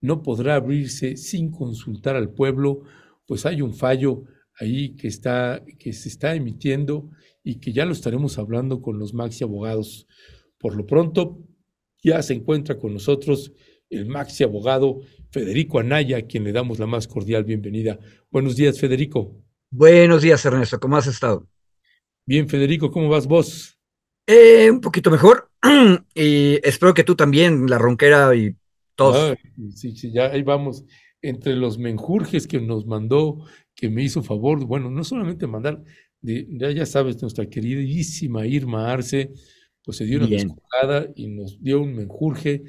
[0.00, 2.82] No podrá abrirse sin consultar al pueblo,
[3.24, 4.24] pues hay un fallo
[4.58, 7.10] ahí que, está, que se está emitiendo
[7.44, 10.08] y que ya lo estaremos hablando con los maxi abogados.
[10.58, 11.38] Por lo pronto,
[12.02, 13.52] ya se encuentra con nosotros
[13.90, 17.98] el maxi abogado Federico Anaya, a quien le damos la más cordial bienvenida.
[18.30, 19.34] Buenos días, Federico.
[19.70, 20.80] Buenos días, Ernesto.
[20.80, 21.46] ¿Cómo has estado?
[22.26, 23.78] Bien, Federico, ¿cómo vas vos?
[24.26, 25.50] Eh, un poquito mejor.
[26.14, 28.54] y espero que tú también, la ronquera y
[28.94, 29.36] todos.
[29.74, 30.84] sí, sí, ya ahí vamos.
[31.20, 35.82] Entre los menjurjes que nos mandó, que me hizo favor, bueno, no solamente mandar,
[36.20, 39.32] de, ya, ya sabes, nuestra queridísima Irma Arce,
[39.82, 42.62] pues se dio una y nos dio un menjurje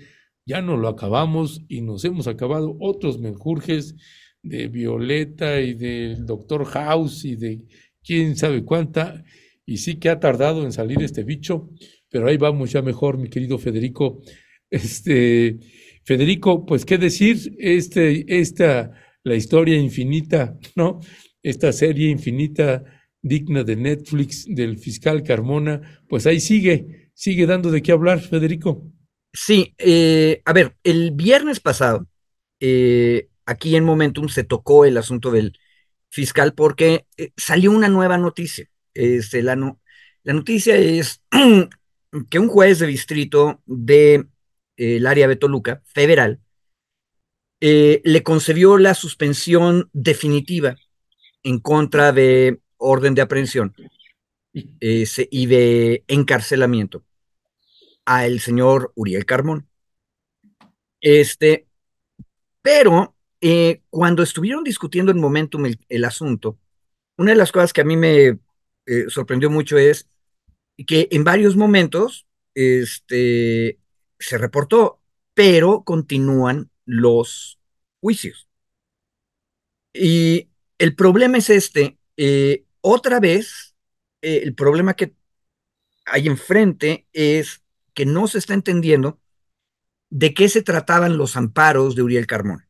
[0.50, 3.96] ya no lo acabamos y nos hemos acabado otros menjurjes
[4.42, 7.62] de Violeta y del doctor House y de
[8.04, 9.24] quién sabe cuánta,
[9.64, 11.70] y sí que ha tardado en salir este bicho,
[12.10, 14.24] pero ahí vamos ya mejor, mi querido Federico.
[14.72, 15.60] Este,
[16.04, 18.92] Federico, pues qué decir, este, esta,
[19.24, 21.00] la historia infinita, ¿no?
[21.44, 22.84] Esta serie infinita
[23.22, 28.92] digna de Netflix del fiscal Carmona, pues ahí sigue, sigue dando de qué hablar, Federico.
[29.34, 32.08] Sí, eh, a ver, el viernes pasado,
[32.60, 35.58] eh, aquí en Momentum se tocó el asunto del
[36.10, 38.68] fiscal porque eh, salió una nueva noticia.
[38.94, 39.56] Este, la,
[40.24, 41.22] la noticia es
[42.30, 44.30] que un juez de distrito del
[44.78, 46.42] de, área de Toluca, federal,
[47.62, 50.78] le concedió la suspensión definitiva
[51.44, 53.76] en contra de orden de aprehensión
[54.54, 57.04] y de encarcelamiento
[58.06, 59.68] al señor Uriel Carmón.
[61.02, 61.68] Este,
[62.62, 66.60] pero eh, cuando estuvieron discutiendo en Momentum el, asunto,
[67.18, 68.40] una de las cosas que a mí me
[68.86, 70.08] eh, sorprendió mucho es
[70.88, 73.80] que en varios momentos este,
[74.18, 75.02] se reportó,
[75.34, 77.60] pero continúan los
[78.02, 78.48] juicios.
[79.94, 83.76] Y el problema es este, eh, otra vez,
[84.22, 85.14] el problema que
[86.06, 87.62] hay enfrente es
[88.00, 89.20] que no se está entendiendo
[90.10, 92.70] de qué se trataban los amparos de Uriel Carmona.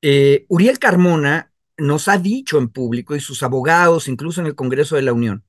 [0.00, 4.94] Eh, Uriel Carmona nos ha dicho en público y sus abogados, incluso en el Congreso
[4.94, 5.44] de la Unión,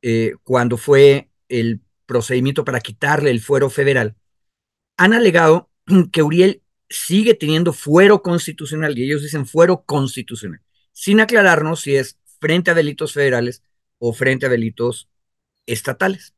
[0.00, 4.16] eh, cuando fue el procedimiento para quitarle el fuero federal,
[4.96, 5.70] han alegado
[6.10, 12.18] que Uriel sigue teniendo fuero constitucional, y ellos dicen fuero constitucional, sin aclararnos si es
[12.40, 13.62] frente a delitos federales
[13.98, 15.10] o frente a delitos
[15.66, 16.33] estatales.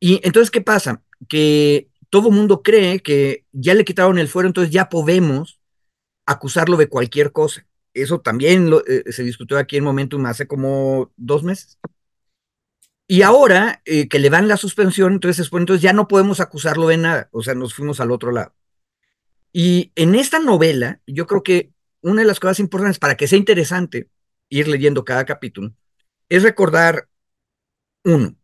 [0.00, 1.02] Y entonces, ¿qué pasa?
[1.28, 5.60] Que todo mundo cree que ya le quitaron el fuero, entonces ya podemos
[6.26, 7.66] acusarlo de cualquier cosa.
[7.94, 11.78] Eso también eh, se discutió aquí en Momentum hace como dos meses.
[13.06, 16.86] Y ahora eh, que le dan la suspensión, entonces, pues, entonces ya no podemos acusarlo
[16.88, 17.28] de nada.
[17.32, 18.54] O sea, nos fuimos al otro lado.
[19.52, 23.38] Y en esta novela, yo creo que una de las cosas importantes para que sea
[23.38, 24.10] interesante
[24.50, 25.72] ir leyendo cada capítulo
[26.28, 27.08] es recordar
[28.04, 28.37] uno.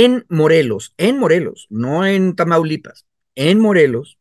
[0.00, 4.20] En Morelos, en Morelos, no en Tamaulipas, en Morelos,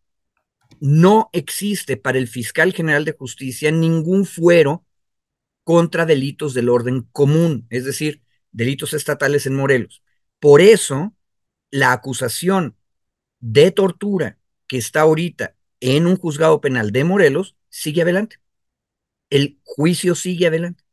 [0.80, 4.88] no existe para el fiscal general de justicia ningún fuero
[5.63, 10.02] contra delitos del orden común, es decir, delitos estatales en Morelos.
[10.40, 11.13] Por eso,
[11.70, 12.76] la acusación
[13.40, 18.38] de tortura que está ahorita en un juzgado penal de Morelos sigue adelante.
[19.30, 20.84] El juicio sigue adelante.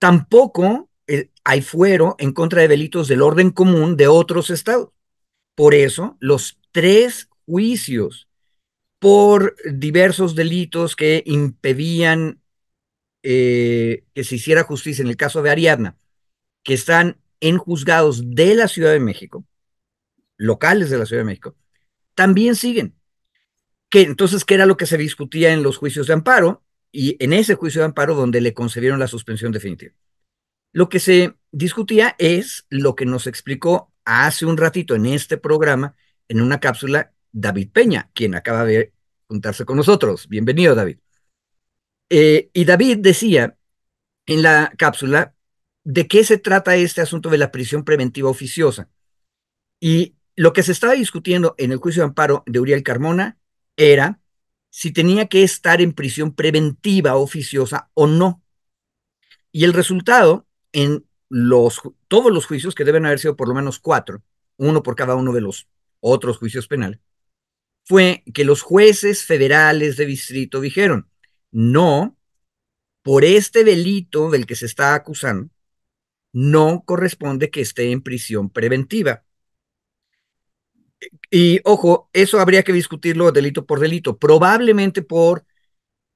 [0.00, 4.90] Tampoco eh, hay fuero en contra de delitos del orden común de otros estados.
[5.54, 8.28] Por eso, los tres juicios
[8.98, 12.40] por diversos delitos que impedían
[13.22, 15.96] eh, que se hiciera justicia en el caso de Ariadna,
[16.62, 19.44] que están en juzgados de la Ciudad de México,
[20.36, 21.56] locales de la Ciudad de México,
[22.14, 22.94] también siguen.
[23.88, 26.62] Que, entonces, ¿qué era lo que se discutía en los juicios de amparo?
[26.92, 29.94] Y en ese juicio de amparo donde le concedieron la suspensión definitiva.
[30.74, 35.94] Lo que se discutía es lo que nos explicó hace un ratito en este programa,
[36.26, 38.92] en una cápsula, David Peña, quien acaba de
[39.28, 40.28] juntarse con nosotros.
[40.28, 40.98] Bienvenido, David.
[42.10, 43.56] Eh, y David decía
[44.26, 45.36] en la cápsula
[45.84, 48.90] de qué se trata este asunto de la prisión preventiva oficiosa.
[49.78, 53.38] Y lo que se estaba discutiendo en el juicio de amparo de Uriel Carmona
[53.76, 54.18] era
[54.70, 58.42] si tenía que estar en prisión preventiva oficiosa o no.
[59.52, 63.78] Y el resultado en los, todos los juicios, que deben haber sido por lo menos
[63.78, 64.22] cuatro,
[64.58, 65.68] uno por cada uno de los
[66.00, 67.00] otros juicios penales,
[67.84, 71.08] fue que los jueces federales de distrito dijeron,
[71.50, 72.18] no,
[73.02, 75.50] por este delito del que se está acusando,
[76.32, 79.24] no corresponde que esté en prisión preventiva.
[81.30, 85.44] Y ojo, eso habría que discutirlo delito por delito, probablemente por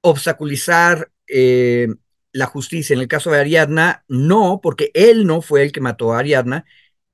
[0.01, 1.87] obstaculizar eh,
[2.31, 2.93] la justicia.
[2.93, 6.65] En el caso de Ariadna, no, porque él no fue el que mató a Ariadna,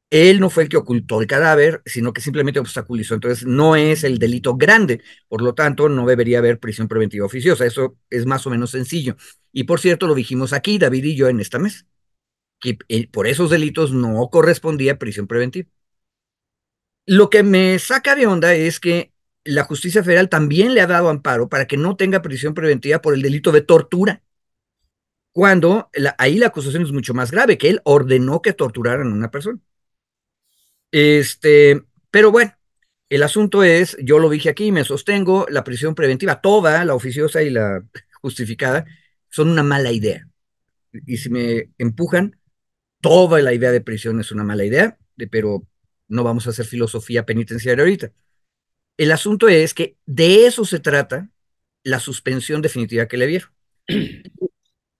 [0.10, 3.16] él no fue el que ocultó el cadáver, sino que simplemente obstaculizó.
[3.16, 7.66] Entonces, no es el delito grande, por lo tanto, no debería haber prisión preventiva oficiosa.
[7.66, 9.18] Eso es más o menos sencillo.
[9.52, 11.86] Y por cierto, lo dijimos aquí, David y yo, en esta mesa,
[12.60, 15.70] que eh, por esos delitos no correspondía prisión preventiva.
[17.06, 21.10] Lo que me saca de onda es que la justicia federal también le ha dado
[21.10, 24.24] amparo para que no tenga prisión preventiva por el delito de tortura,
[25.36, 29.32] cuando ahí la acusación es mucho más grave, que él ordenó que torturaran a una
[29.32, 29.60] persona.
[30.92, 32.54] Este, pero bueno,
[33.10, 37.44] el asunto es, yo lo dije aquí, me sostengo, la prisión preventiva, toda, la oficiosa
[37.44, 37.84] y la
[38.22, 38.86] justificada,
[39.30, 40.26] son una mala idea.
[41.06, 42.40] Y si me empujan,
[43.02, 44.98] toda la idea de prisión es una mala idea,
[45.32, 45.68] pero
[46.08, 48.14] no vamos a hacer filosofía penitenciaria ahorita.
[48.96, 51.30] El asunto es que de eso se trata
[51.84, 53.50] la suspensión definitiva que le dieron.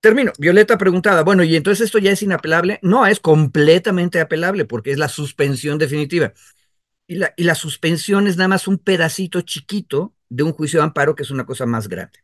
[0.06, 0.34] Termino.
[0.38, 2.78] Violeta preguntaba, bueno, ¿y entonces esto ya es inapelable?
[2.84, 6.32] No, es completamente apelable porque es la suspensión definitiva.
[7.08, 10.84] Y la, y la suspensión es nada más un pedacito chiquito de un juicio de
[10.84, 12.20] amparo que es una cosa más grande.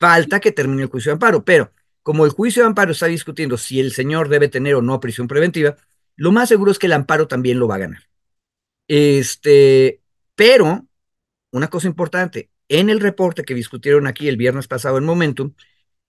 [0.00, 1.70] Falta que termine el juicio de amparo, pero
[2.02, 5.28] como el juicio de amparo está discutiendo si el señor debe tener o no prisión
[5.28, 5.76] preventiva,
[6.14, 8.08] lo más seguro es que el amparo también lo va a ganar.
[8.88, 10.00] Este,
[10.34, 10.86] pero,
[11.50, 15.52] una cosa importante, en el reporte que discutieron aquí el viernes pasado en Momentum,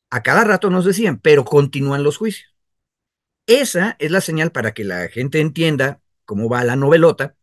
[0.10, 2.54] a cada rato nos decían, pero continúan los juicios.
[3.48, 7.36] esa es la señal para que la gente entienda cómo va la novelota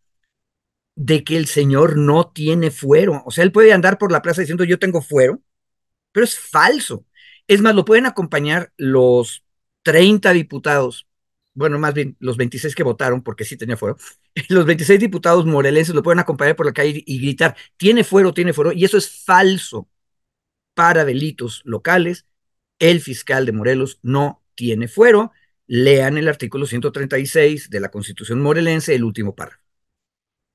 [0.96, 3.22] de que el señor no tiene fuero.
[3.26, 5.42] O sea, él puede andar por la plaza diciendo yo tengo fuero,
[6.12, 7.06] pero es falso.
[7.48, 9.44] Es más, lo pueden acompañar los
[9.82, 11.08] 30 diputados,
[11.54, 13.96] bueno, más bien los 26 que votaron, porque sí tenía fuero,
[14.48, 18.52] los 26 diputados morelenses lo pueden acompañar por la calle y gritar, tiene fuero, tiene
[18.52, 19.88] fuero, y eso es falso
[20.74, 22.26] para delitos locales.
[22.78, 25.32] El fiscal de Morelos no tiene fuero.
[25.66, 29.62] Lean el artículo 136 de la Constitución morelense, el último párrafo.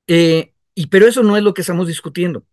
[0.08, 2.46] Eh, y pero eso no es lo que estamos discutiendo.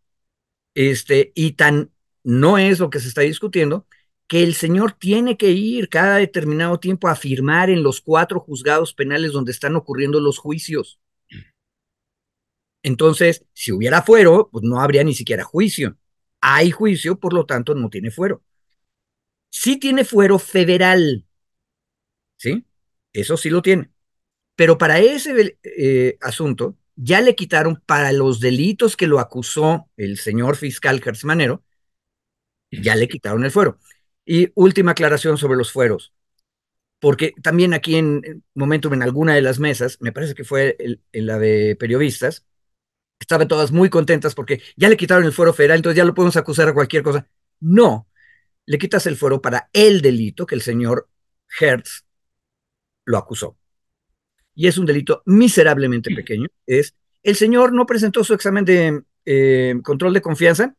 [0.75, 1.91] Este, y tan
[2.23, 3.87] no es lo que se está discutiendo
[4.27, 8.93] que el señor tiene que ir cada determinado tiempo a firmar en los cuatro juzgados
[8.93, 11.01] penales donde están ocurriendo los juicios.
[12.83, 15.97] Entonces, si hubiera fuero, pues no habría ni siquiera juicio.
[16.41, 18.43] Hay juicio, por lo tanto, no tiene fuero.
[19.51, 21.25] Sí tiene fuero federal,
[22.37, 22.65] ¿sí?
[23.13, 23.91] Eso sí lo tiene.
[24.57, 30.19] Pero para ese eh, asunto, ya le quitaron para los delitos que lo acusó el
[30.19, 31.63] señor fiscal Gersmanero,
[32.71, 33.79] ya le quitaron el fuero.
[34.25, 36.13] Y última aclaración sobre los fueros,
[37.01, 40.77] porque también aquí en Momentum, en alguna de las mesas, me parece que fue
[41.13, 42.47] en la de periodistas,
[43.21, 46.37] estaban todas muy contentas porque ya le quitaron el fuero federal, entonces ya lo podemos
[46.37, 47.29] acusar a cualquier cosa.
[47.61, 48.09] No,
[48.67, 51.09] le quitas el fuero para el delito que el señor
[51.59, 52.05] Hertz
[53.05, 53.57] lo acusó.
[54.55, 56.49] Y es un delito miserablemente pequeño.
[56.67, 60.77] Es el señor no presentó su examen de eh, control de confianza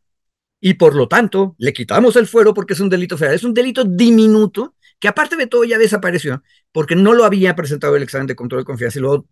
[0.60, 3.36] y por lo tanto le quitamos el fuero porque es un delito federal.
[3.36, 7.95] Es un delito diminuto que aparte de todo ya desapareció porque no lo había presentado
[7.95, 9.28] el examen de control de confianza y luego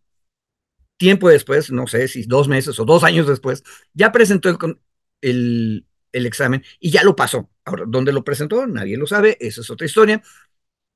[0.98, 3.64] tiempo después, no sé si dos meses o dos años después,
[3.94, 4.80] ya presentó el,
[5.22, 7.50] el, el examen y ya lo pasó.
[7.66, 8.66] Ahora, ¿dónde lo presentó?
[8.66, 10.22] Nadie lo sabe, esa es otra historia.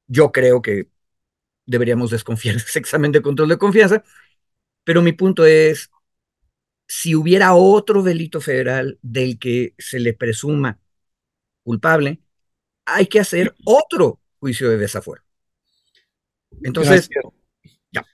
[0.08, 0.88] Yo creo que
[1.66, 4.04] deberíamos desconfiar de ese examen de control de confianza,
[4.84, 5.92] pero mi punto es,
[6.88, 10.80] si hubiera otro delito federal del que se le presuma
[11.64, 12.20] culpable,
[12.86, 15.22] hay que hacer otro juicio de desafuero.
[16.64, 17.10] Entonces,
[17.92, 18.06] ya.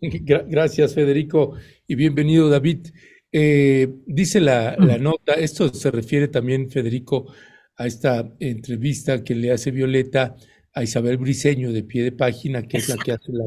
[0.00, 2.88] Gracias, Federico, y bienvenido, David.
[3.36, 7.34] Eh, dice la, la, nota, esto se refiere también, Federico,
[7.76, 10.36] a esta entrevista que le hace Violeta
[10.72, 13.44] a Isabel Briseño de pie de página, que es la que hace la,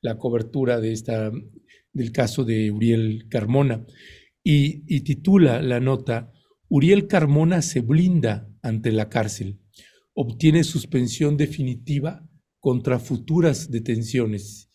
[0.00, 1.30] la cobertura de esta,
[1.92, 3.84] del caso de Uriel Carmona.
[4.42, 6.32] Y, y, titula la nota,
[6.70, 9.58] Uriel Carmona se blinda ante la cárcel,
[10.14, 12.26] obtiene suspensión definitiva
[12.58, 14.70] contra futuras detenciones.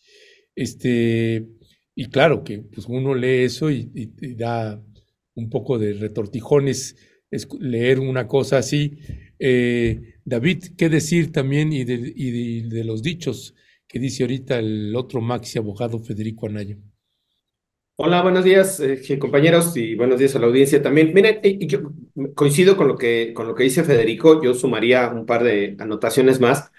[0.54, 1.48] Este,
[1.94, 3.90] y claro que pues uno lee eso y,
[4.36, 4.82] da
[5.34, 6.96] un poco de retortijones
[7.60, 8.98] leer una cosa así.
[9.38, 13.54] Eh, David, ¿qué decir también y de, y de, los dichos
[13.88, 16.76] que dice ahorita el otro maxi abogado Federico Anaya?
[17.96, 21.12] Hola, buenos días, eh, compañeros, y buenos días a la audiencia también.
[21.12, 21.92] Miren, yo
[22.34, 26.40] coincido con lo que, con lo que dice Federico, yo sumaría un par de anotaciones
[26.40, 26.70] más.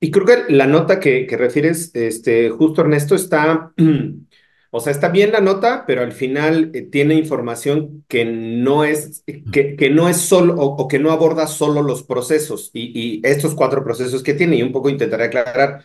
[0.00, 3.72] Y creo que la nota que, que refieres, este, justo Ernesto, está,
[4.74, 9.22] o sea, está bien la nota, pero al final eh, tiene información que no es,
[9.52, 13.84] que, que no es solo, o, que no aborda solo los procesos y, estos cuatro
[13.84, 15.84] procesos que tiene, y un poco intentaré aclarar.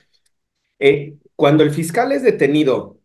[0.80, 3.00] Eh, cuando el fiscal es detenido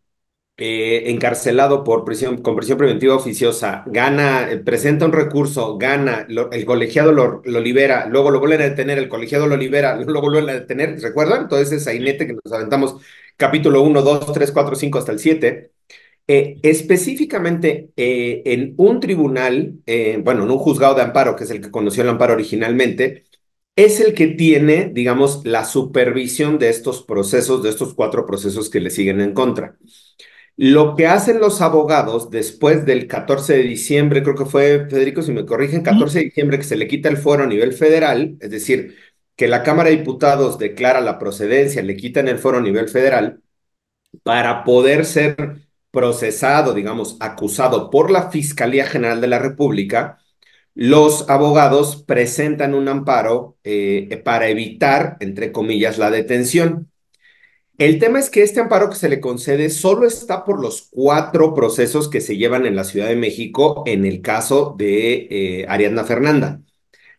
[0.57, 7.11] eh, encarcelado por prisión, con prisión preventiva oficiosa, gana, presenta un recurso, gana, el colegiado
[7.11, 10.49] lo, lo, libera, luego lo vuelven a detener, el colegiado lo libera, luego lo vuelven
[10.49, 11.43] a detener, ¿recuerdan?
[11.43, 13.01] Entonces ese sainete que nos aventamos
[13.37, 15.71] capítulo 1, 2, 3, 4, 5 hasta el 7.
[16.27, 21.51] Eh, específicamente eh, en un tribunal, eh, bueno, en un juzgado de amparo, que es
[21.51, 23.25] el que conoció el amparo originalmente,
[23.75, 28.79] es el que tiene, digamos, la supervisión de estos procesos, de estos cuatro procesos que
[28.79, 29.77] le siguen en contra.
[30.55, 35.31] Lo que hacen los abogados después del 14 de diciembre, creo que fue, Federico, si
[35.31, 38.51] me corrigen, 14 de diciembre que se le quita el fuero a nivel federal, es
[38.51, 38.95] decir,
[39.43, 43.41] que la Cámara de Diputados declara la procedencia, le quitan el fuero a nivel federal,
[44.23, 45.57] para poder ser
[45.91, 50.17] procesado, digamos, acusado por la Fiscalía General de la República,
[50.75, 56.89] los abogados presentan un amparo eh, para evitar, entre comillas, la detención.
[57.77, 61.53] El tema es que este amparo que se le concede solo está por los cuatro
[61.53, 66.05] procesos que se llevan en la Ciudad de México en el caso de eh, Ariadna
[66.05, 66.61] Fernanda.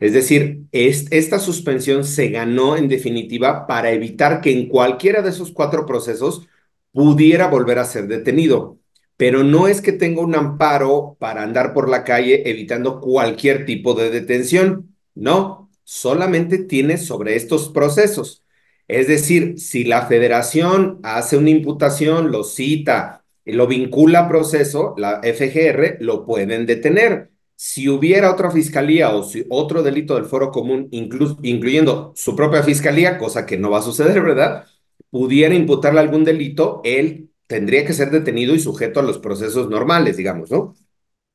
[0.05, 5.51] Es decir, esta suspensión se ganó en definitiva para evitar que en cualquiera de esos
[5.51, 6.47] cuatro procesos
[6.93, 8.79] pudiera volver a ser detenido.
[9.17, 13.95] Pero no es que tenga un amparo para andar por la calle evitando cualquier tipo
[13.95, 14.95] de detención.
[15.15, 18.45] No, solamente tiene sobre estos procesos.
[18.89, 25.21] Es decir, si la federación hace una imputación, lo cita lo vincula a proceso, la
[25.23, 27.31] FGR lo pueden detener.
[27.57, 33.17] Si hubiera otra fiscalía o si otro delito del foro común, incluyendo su propia fiscalía,
[33.19, 34.67] cosa que no va a suceder, ¿verdad?
[35.11, 40.17] Pudiera imputarle algún delito, él tendría que ser detenido y sujeto a los procesos normales,
[40.17, 40.75] digamos, ¿no?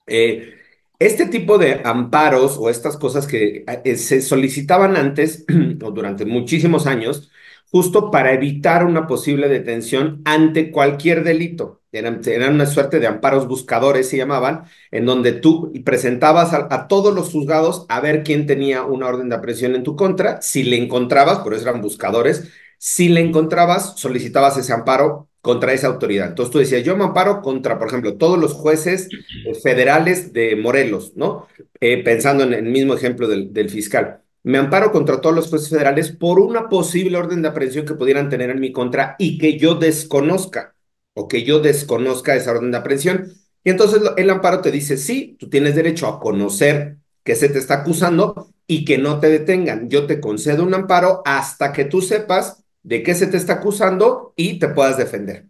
[0.08, 0.56] Eh,
[1.00, 5.46] este tipo de amparos o estas cosas que eh, se solicitaban antes
[5.84, 7.32] o durante muchísimos años,
[7.72, 11.79] justo para evitar una posible detención ante cualquier delito.
[11.92, 12.22] Eran,
[12.54, 17.86] una suerte de amparos buscadores, se llamaban, en donde tú presentabas a, todos los juzgados
[17.90, 20.42] a ver quién tenía una orden de aprehensión en tu contra.
[20.42, 25.88] Si le encontrabas, por eso eran buscadores, si le encontrabas, solicitabas ese amparo contra esa
[25.88, 26.30] autoridad.
[26.30, 29.10] Entonces tú decías, yo me amparo contra, por ejemplo, todos los jueces
[29.46, 31.48] eh, federales de Morelos, ¿no?
[31.80, 34.22] Eh, pensando en el mismo ejemplo del, fiscal.
[34.44, 38.30] Me amparo contra todos los jueces federales por una posible orden de aprehensión que pudieran
[38.30, 40.76] tener en mi contra y que yo desconozca,
[41.20, 43.34] o que yo desconozca esa orden de aprehensión.
[43.64, 47.60] Y entonces el amparo te dice, sí, tú tienes derecho a conocer que se te
[47.60, 49.90] está acusando y que no te detengan.
[49.90, 54.34] Yo te concedo un amparo hasta que tú sepas de qué se te está acusando
[54.38, 55.48] y te puedas defender.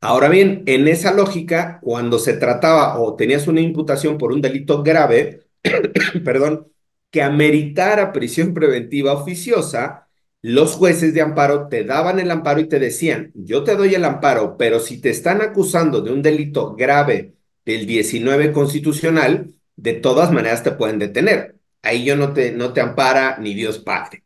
[0.00, 4.82] Ahora bien, en esa lógica, cuando se trataba o tenías una imputación por un delito
[4.82, 5.42] grave,
[6.24, 6.68] perdón,
[7.10, 10.05] que ameritara prisión preventiva oficiosa,
[10.46, 14.04] los jueces de amparo te daban el amparo y te decían, yo te doy el
[14.04, 17.34] amparo, pero si te están acusando de un delito grave
[17.64, 21.56] del 19 constitucional, de todas maneras te pueden detener.
[21.82, 24.22] Ahí yo no te, no te ampara ni Dios Padre.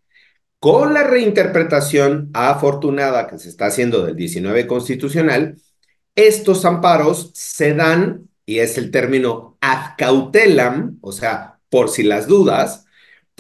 [0.59, 5.57] Con la reinterpretación afortunada que se está haciendo del 19 constitucional,
[6.15, 12.27] estos amparos se dan, y es el término ad cautelam, o sea, por si las
[12.27, 12.85] dudas,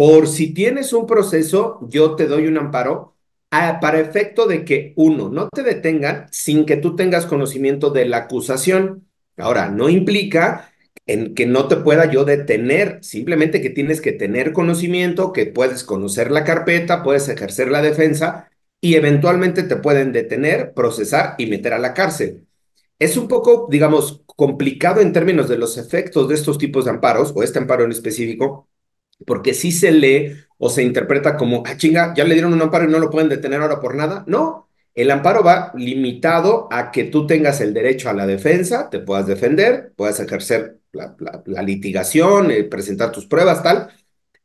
[0.01, 3.16] por si tienes un proceso, yo te doy un amparo
[3.51, 8.16] para efecto de que, uno, no te detengan sin que tú tengas conocimiento de la
[8.16, 9.07] acusación.
[9.36, 10.72] Ahora, no implica
[11.05, 15.84] en que no te pueda yo detener, simplemente que tienes que tener conocimiento, que puedes
[15.84, 18.48] conocer la carpeta, puedes ejercer la defensa
[18.80, 22.46] y eventualmente te pueden detener, procesar y meter a la cárcel.
[22.98, 27.34] Es un poco, digamos, complicado en términos de los efectos de estos tipos de amparos,
[27.36, 28.70] o este amparo en específico,
[29.27, 32.85] porque si se lee o se interpreta como, ah, chinga, ya le dieron un amparo
[32.85, 34.25] y no lo pueden detener ahora por nada.
[34.27, 38.99] No, el amparo va limitado a que tú tengas el derecho a la defensa, te
[38.99, 43.89] puedas defender, puedas ejercer la, litigación, eh, presentar tus pruebas, tal,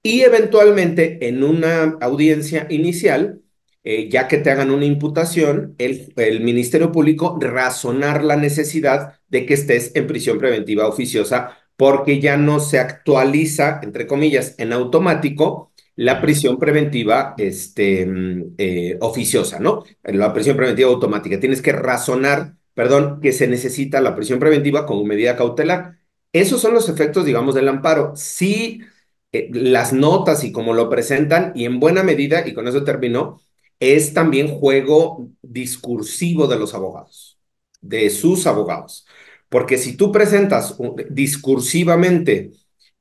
[0.04, 3.42] y eventualmente en una audiencia inicial,
[3.84, 9.46] eh, ya que te hagan una imputación, el, el Ministerio Público razonar la necesidad de
[9.46, 15.72] que estés en prisión preventiva oficiosa porque ya no se actualiza, entre comillas, en automático
[15.96, 18.08] la prisión preventiva este,
[18.58, 19.84] eh, oficiosa, ¿no?
[20.04, 21.40] La prisión preventiva automática.
[21.40, 26.00] Tienes que razonar, perdón, que se necesita la prisión preventiva como medida cautelar.
[26.34, 28.14] Esos son los efectos, digamos, del amparo.
[28.16, 28.82] Sí,
[29.32, 33.42] eh, las notas y cómo lo presentan, y en buena medida, y con eso terminó,
[33.80, 37.40] es también juego discursivo de los abogados,
[37.82, 39.06] de sus abogados.
[39.50, 40.78] Porque si tú presentas
[41.10, 42.52] discursivamente,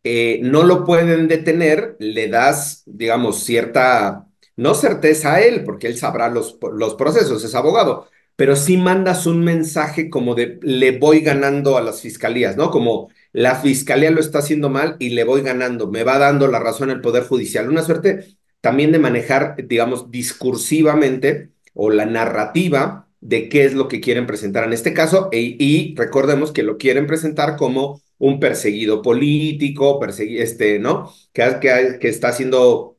[0.05, 4.27] eh, no lo pueden detener, le das, digamos, cierta,
[4.57, 9.27] no certeza a él, porque él sabrá los, los procesos, es abogado, pero sí mandas
[9.27, 12.71] un mensaje como de le voy ganando a las fiscalías, ¿no?
[12.71, 16.59] Como la fiscalía lo está haciendo mal y le voy ganando, me va dando la
[16.59, 17.69] razón el Poder Judicial.
[17.69, 24.01] Una suerte también de manejar, digamos, discursivamente o la narrativa de qué es lo que
[24.01, 29.03] quieren presentar en este caso e, y recordemos que lo quieren presentar como un perseguido
[29.03, 31.13] político, este, ¿no?
[31.33, 32.99] Que, que, que está haciendo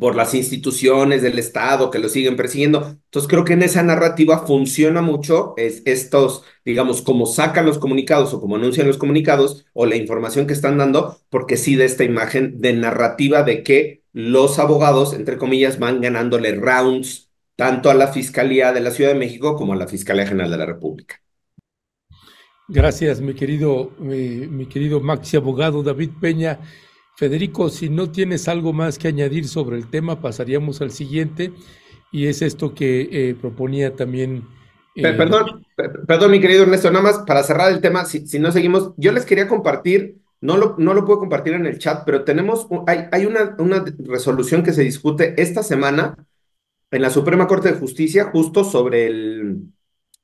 [0.00, 2.86] por las instituciones del Estado que lo siguen persiguiendo.
[3.04, 8.34] Entonces creo que en esa narrativa funciona mucho es, estos, digamos, como sacan los comunicados
[8.34, 12.04] o como anuncian los comunicados o la información que están dando, porque sí de esta
[12.04, 17.27] imagen de narrativa de que los abogados, entre comillas, van ganándole rounds
[17.58, 20.58] tanto a la Fiscalía de la Ciudad de México como a la Fiscalía General de
[20.58, 21.16] la República.
[22.68, 26.60] Gracias, mi querido, mi, mi querido Maxi abogado David Peña.
[27.16, 31.52] Federico, si no tienes algo más que añadir sobre el tema, pasaríamos al siguiente,
[32.12, 34.46] y es esto que eh, proponía también.
[34.94, 35.66] Eh, perdón,
[36.06, 39.10] perdón, mi querido Ernesto, nada más para cerrar el tema, si, si no seguimos, yo
[39.10, 43.06] les quería compartir, no lo, no lo puedo compartir en el chat, pero tenemos, hay,
[43.10, 46.27] hay una, una resolución que se discute esta semana
[46.90, 49.58] en la Suprema Corte de Justicia, justo sobre, el,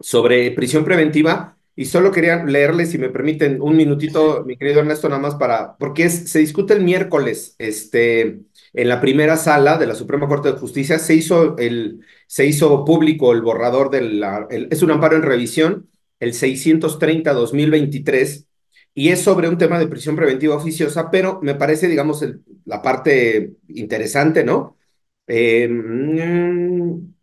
[0.00, 5.08] sobre prisión preventiva y solo quería leerles, si me permiten, un minutito, mi querido Ernesto,
[5.08, 8.42] nada más para, porque es, se discute el miércoles, este,
[8.72, 12.84] en la primera sala de la Suprema Corte de Justicia se hizo, el, se hizo
[12.84, 14.24] público el borrador del,
[14.70, 15.90] es un amparo en revisión,
[16.20, 18.46] el 630-2023,
[18.94, 22.24] y es sobre un tema de prisión preventiva oficiosa, pero me parece, digamos,
[22.64, 24.76] la parte interesante, ¿no?
[25.26, 27.14] Eh, mm,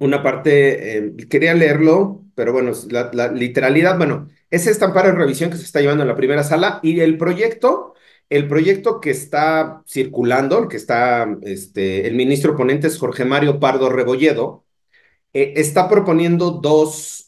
[0.00, 5.50] una parte, eh, quería leerlo, pero bueno, la, literalidad, bueno, es esta amparo en revisión
[5.50, 7.94] que se está llevando en la primera sala y el proyecto
[8.30, 13.58] el proyecto que está circulando, el que está, este, el ministro ponente es Jorge Mario
[13.58, 14.64] Pardo Rebolledo,
[15.32, 17.26] eh, está proponiendo dos,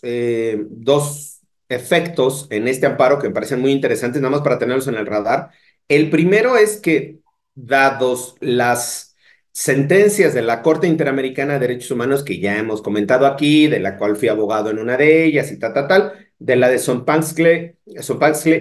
[0.70, 4.94] dos efectos en este amparo que me parecen muy interesantes, nada más para tenerlos en
[4.96, 5.50] el radar.
[5.88, 7.18] El primero es que,
[7.54, 9.11] dados las
[9.52, 13.98] sentencias de la Corte Interamericana de Derechos Humanos que ya hemos comentado aquí, de la
[13.98, 17.76] cual fui abogado en una de ellas y tal, tal, tal, de la de Sonpanxle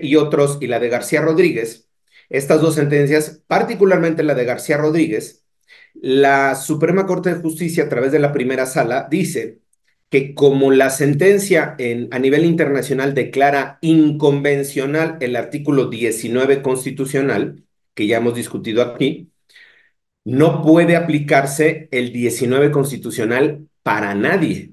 [0.01, 1.89] y otros, y la de García Rodríguez,
[2.29, 5.45] estas dos sentencias, particularmente la de García Rodríguez,
[5.93, 9.59] la Suprema Corte de Justicia, a través de la primera sala, dice
[10.09, 17.63] que como la sentencia en, a nivel internacional declara inconvencional el artículo 19 constitucional,
[17.93, 19.30] que ya hemos discutido aquí,
[20.23, 24.71] no puede aplicarse el 19 constitucional para nadie.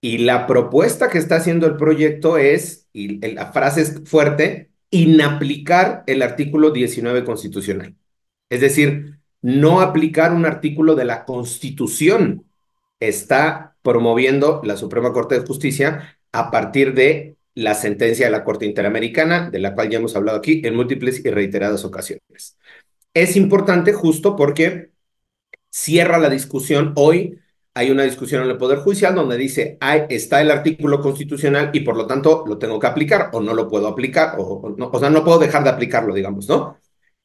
[0.00, 6.04] Y la propuesta que está haciendo el proyecto es, y la frase es fuerte, inaplicar
[6.06, 7.94] el artículo 19 constitucional.
[8.48, 12.46] Es decir, no aplicar un artículo de la Constitución.
[12.98, 18.66] Está promoviendo la Suprema Corte de Justicia a partir de la sentencia de la Corte
[18.66, 22.58] Interamericana, de la cual ya hemos hablado aquí en múltiples y reiteradas ocasiones.
[23.14, 24.90] Es importante justo porque
[25.70, 27.38] cierra la discusión hoy
[27.74, 29.78] hay una discusión en el Poder Judicial donde dice,
[30.10, 33.68] está el artículo constitucional y por lo tanto lo tengo que aplicar o no lo
[33.68, 36.78] puedo aplicar, o, o sea, no puedo dejar de aplicarlo, digamos, ¿no?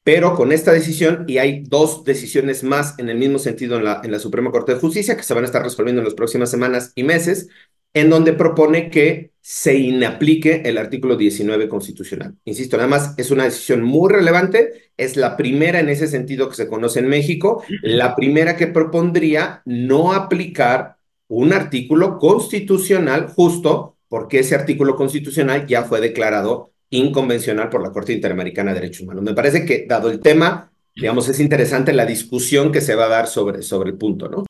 [0.04, 4.00] Pero con esta decisión, y hay dos decisiones más en el mismo sentido en la,
[4.04, 6.50] en la Suprema Corte de Justicia que se van a estar resolviendo en las próximas
[6.50, 7.48] semanas y meses,
[7.96, 12.34] en donde propone que se inaplique el artículo 19 constitucional.
[12.44, 16.56] Insisto, nada más es una decisión muy relevante, es la primera en ese sentido que
[16.56, 24.40] se conoce en México, la primera que propondría no aplicar un artículo constitucional justo porque
[24.40, 29.24] ese artículo constitucional ya fue declarado inconvencional por la Corte Interamericana de Derechos Humanos.
[29.24, 33.08] Me parece que, dado el tema, digamos, es interesante la discusión que se va a
[33.08, 34.44] dar sobre, sobre el punto, ¿no?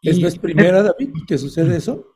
[0.00, 2.14] ¿Es la primera, David, que sucede eso?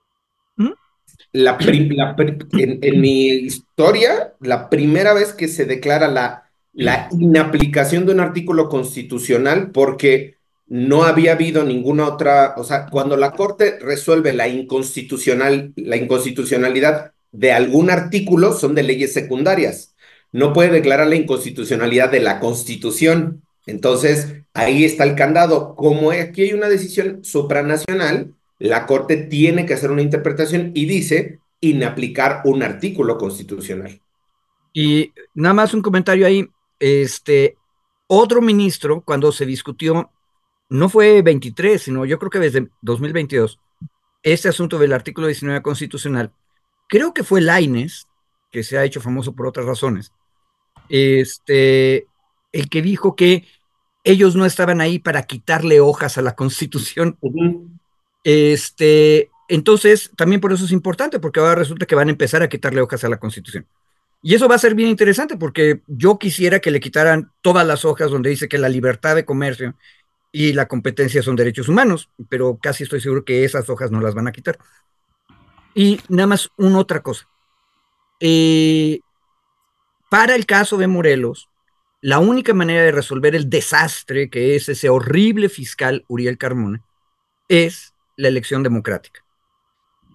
[1.32, 8.20] La, en, mi historia, la primera vez que se declara la, la inaplicación de un
[8.20, 10.36] artículo constitucional porque
[10.66, 17.12] no había habido ninguna otra, o sea, cuando la Corte resuelve la, inconstitucional, la inconstitucionalidad
[17.30, 19.94] de algún artículo, son de leyes secundarias.
[20.32, 23.42] No puede declarar la inconstitucionalidad de la Constitución.
[23.66, 25.74] Entonces, ahí está el candado.
[25.76, 31.40] Como aquí hay una decisión supranacional, la Corte tiene que hacer una interpretación y dice
[31.60, 34.00] inaplicar un artículo constitucional.
[34.72, 36.48] Y nada más un comentario ahí,
[36.78, 37.56] este,
[38.06, 40.12] otro ministro, cuando se discutió,
[40.68, 43.58] no fue 23, sino yo creo que desde 2022,
[44.22, 46.32] este asunto del artículo 19 constitucional,
[46.88, 48.06] creo que fue Laines,
[48.52, 50.12] que se ha hecho famoso por otras razones,
[50.88, 52.06] este,
[52.52, 53.44] el que dijo que
[54.04, 57.18] ellos no estaban ahí para quitarle hojas a la constitución,
[58.25, 62.49] este, entonces, también por eso es importante, porque ahora resulta que van a empezar a
[62.49, 63.66] quitarle hojas a la Constitución.
[64.23, 67.85] Y eso va a ser bien interesante, porque yo quisiera que le quitaran todas las
[67.85, 69.75] hojas donde dice que la libertad de comercio
[70.31, 74.14] y la competencia son derechos humanos, pero casi estoy seguro que esas hojas no las
[74.14, 74.59] van a quitar.
[75.75, 77.29] Y nada más una otra cosa.
[78.20, 79.01] Eh,
[80.09, 81.49] para el caso de Morelos,
[82.01, 86.83] la única manera de resolver el desastre que es ese horrible fiscal Uriel Carmona
[87.49, 89.24] es la elección democrática.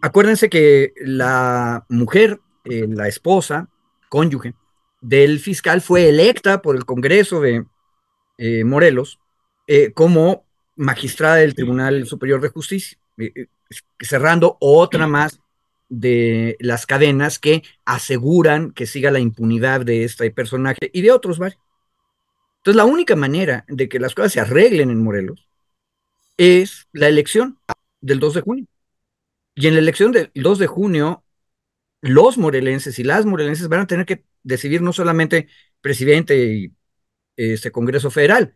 [0.01, 3.69] Acuérdense que la mujer, eh, la esposa,
[4.09, 4.53] cónyuge
[5.01, 7.65] del fiscal fue electa por el Congreso de
[8.37, 9.19] eh, Morelos
[9.67, 10.45] eh, como
[10.75, 12.97] magistrada del Tribunal Superior de Justicia,
[13.99, 15.39] cerrando otra más
[15.89, 21.39] de las cadenas que aseguran que siga la impunidad de este personaje y de otros
[21.39, 21.59] varios.
[22.57, 25.47] Entonces, la única manera de que las cosas se arreglen en Morelos
[26.37, 27.57] es la elección
[28.07, 28.65] del 2 de junio.
[29.55, 31.23] Y en la elección del 2 de junio,
[32.01, 35.49] los morelenses y las morelenses van a tener que decidir no solamente
[35.81, 36.73] presidente y
[37.35, 38.55] este Congreso Federal,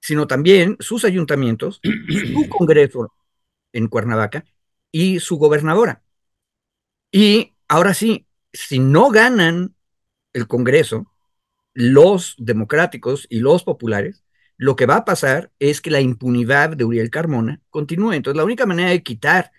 [0.00, 3.12] sino también sus ayuntamientos, su Congreso
[3.72, 4.44] en Cuernavaca
[4.90, 6.02] y su gobernadora.
[7.12, 9.74] Y ahora sí, si no ganan
[10.32, 11.12] el Congreso,
[11.74, 14.24] los democráticos y los populares,
[14.58, 18.12] lo que va a pasar es que la impunidad de Uriel Carmona continúe.
[18.12, 19.52] Entonces, la única manera de quitar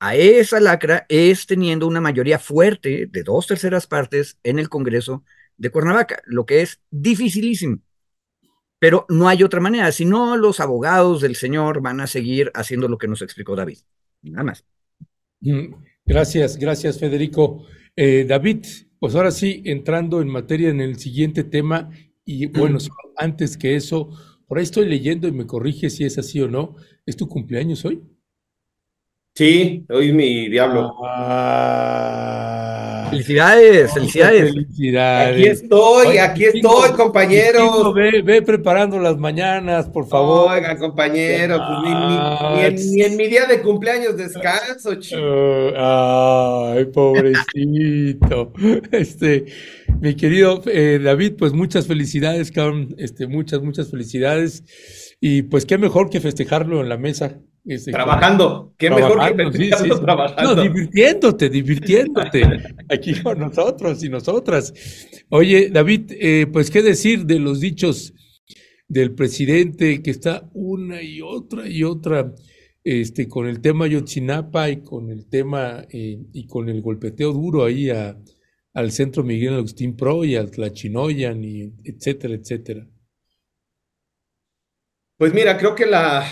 [0.00, 5.22] a esa lacra es teniendo una mayoría fuerte de dos terceras partes en el Congreso
[5.56, 7.78] de Cuernavaca, lo que es dificilísimo.
[8.80, 12.88] Pero no hay otra manera, si no, los abogados del señor van a seguir haciendo
[12.88, 13.78] lo que nos explicó David.
[14.22, 14.64] Nada más.
[15.40, 15.72] Mm,
[16.04, 17.64] gracias, gracias, Federico.
[17.94, 18.64] Eh, David,
[18.98, 21.90] pues ahora sí, entrando en materia en el siguiente tema,
[22.24, 22.78] y bueno,
[23.16, 24.10] antes que eso,
[24.52, 26.76] por ahí estoy leyendo y me corrige si es así o no.
[27.06, 28.02] ¿Es tu cumpleaños hoy?
[29.34, 30.92] Sí, hoy mi diablo.
[31.06, 34.52] Ah, Felicidades, felicidades.
[34.52, 35.34] felicidades.
[35.34, 37.94] Aquí estoy, Oye, aquí estoy, compañeros.
[37.94, 40.52] Ve, ve preparando las mañanas, por favor.
[40.52, 45.18] Oiga, compañero, pues ni, ni- ni en, ni en mi día de cumpleaños descanso, chico.
[45.18, 48.52] Eh, ay, pobrecito.
[48.92, 49.46] Este,
[50.00, 52.94] mi querido eh, David, pues muchas felicidades, cabrón.
[52.98, 54.62] Este, muchas, muchas felicidades.
[55.20, 57.38] Y pues qué mejor que festejarlo en la mesa.
[57.64, 60.56] Trabajando, qué mejor que sí, trabajando.
[60.56, 62.42] No, divirtiéndote, divirtiéndote
[62.88, 64.74] aquí con nosotros y nosotras.
[65.28, 68.14] Oye, David, eh, pues qué decir de los dichos
[68.88, 72.34] del presidente que está una y otra y otra
[72.82, 77.64] este, con el tema Yotzinapa y con el tema eh, y con el golpeteo duro
[77.64, 78.18] ahí a,
[78.74, 82.88] al centro Miguel Agustín Pro y al Tlachinoyan y etcétera, etcétera.
[85.16, 86.26] Pues mira, creo que la,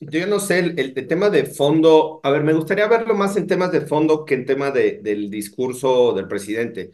[0.00, 3.46] yo no sé, el, el tema de fondo, a ver, me gustaría verlo más en
[3.46, 6.92] temas de fondo que en tema de, del discurso del presidente.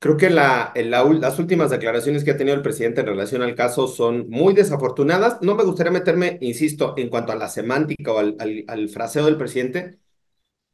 [0.00, 3.54] Creo que la, la las últimas declaraciones que ha tenido el presidente en relación al
[3.56, 5.38] caso son muy desafortunadas.
[5.42, 9.26] No me gustaría meterme, insisto, en cuanto a la semántica o al, al, al fraseo
[9.26, 9.98] del presidente,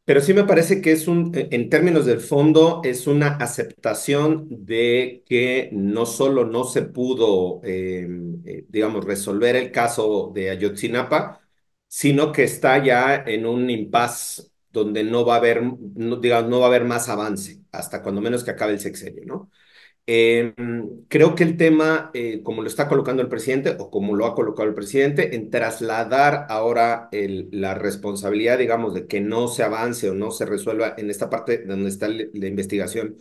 [0.04, 5.22] pero sí me parece que es un, en términos del fondo, es una aceptación de
[5.26, 8.06] que no solo no se pudo, eh,
[8.44, 11.40] eh, digamos, resolver el caso de Ayotzinapa,
[11.88, 15.62] sino que está ya en un impasse donde no va a haber,
[16.20, 19.50] digamos, no va a haber más avance hasta cuando menos que acabe el sexenio, ¿no?
[20.06, 20.54] Eh,
[21.08, 24.34] creo que el tema, eh, como lo está colocando el presidente o como lo ha
[24.34, 30.14] colocado el presidente, en trasladar ahora la responsabilidad, digamos, de que no se avance o
[30.14, 33.16] no se resuelva en esta parte donde está la, investigación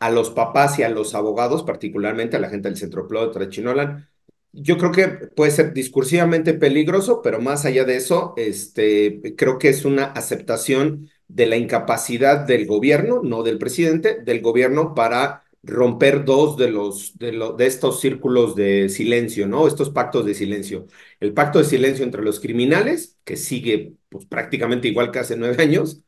[0.00, 3.32] a los papás y a los abogados, particularmente a la gente del Centro Plo de
[3.32, 4.08] Trechinolan,
[4.52, 9.68] yo creo que puede ser discursivamente peligroso, pero más allá de eso, este, creo que
[9.68, 16.24] es una aceptación de la incapacidad del gobierno, no del presidente, del gobierno para romper
[16.24, 19.66] dos de los de, de estos círculos de silencio, ¿no?
[19.66, 20.86] Estos pactos de silencio.
[21.20, 25.62] El pacto de silencio entre los criminales, que sigue pues, prácticamente igual que hace nueve
[25.62, 26.02] años,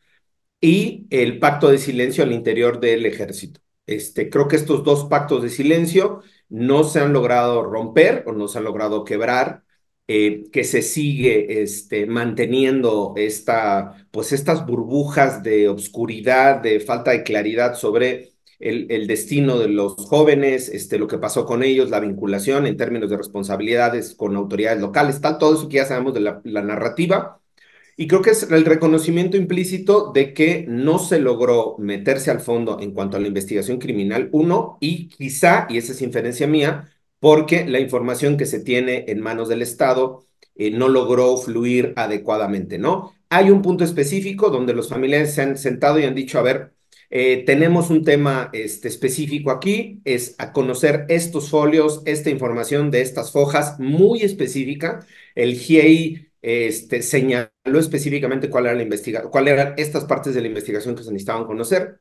[0.60, 3.60] y el pacto de silencio al interior del ejército.
[3.86, 8.48] Este, creo que estos dos pactos de silencio no se han logrado romper o no
[8.48, 9.64] se han logrado quebrar,
[10.08, 17.22] eh, que se sigue este, manteniendo esta, pues estas burbujas de obscuridad, de falta de
[17.24, 22.66] claridad sobre el, destino de los jóvenes, este, lo que pasó con ellos, la vinculación
[22.66, 26.40] en términos de responsabilidades con autoridades locales, tal, todo eso que ya sabemos de la,
[26.44, 27.40] la narrativa.
[27.96, 32.78] Y creo que es el reconocimiento implícito de que no se logró meterse al fondo
[32.80, 36.90] en cuanto a la investigación criminal, uno, y quizá, y esa es inferencia mía,
[37.20, 42.78] porque la información que se tiene en manos del Estado eh, no logró fluir adecuadamente,
[42.78, 43.14] ¿no?
[43.30, 46.75] Hay un punto específico donde los familiares se han sentado y han dicho, a ver,
[47.10, 53.00] eh, tenemos un tema este, específico aquí, es a conocer estos folios, esta información de
[53.02, 55.06] estas fojas muy específica.
[55.34, 61.46] El GIEI este, señaló específicamente cuál eran estas partes de la investigación que se necesitaban
[61.46, 62.00] conocer.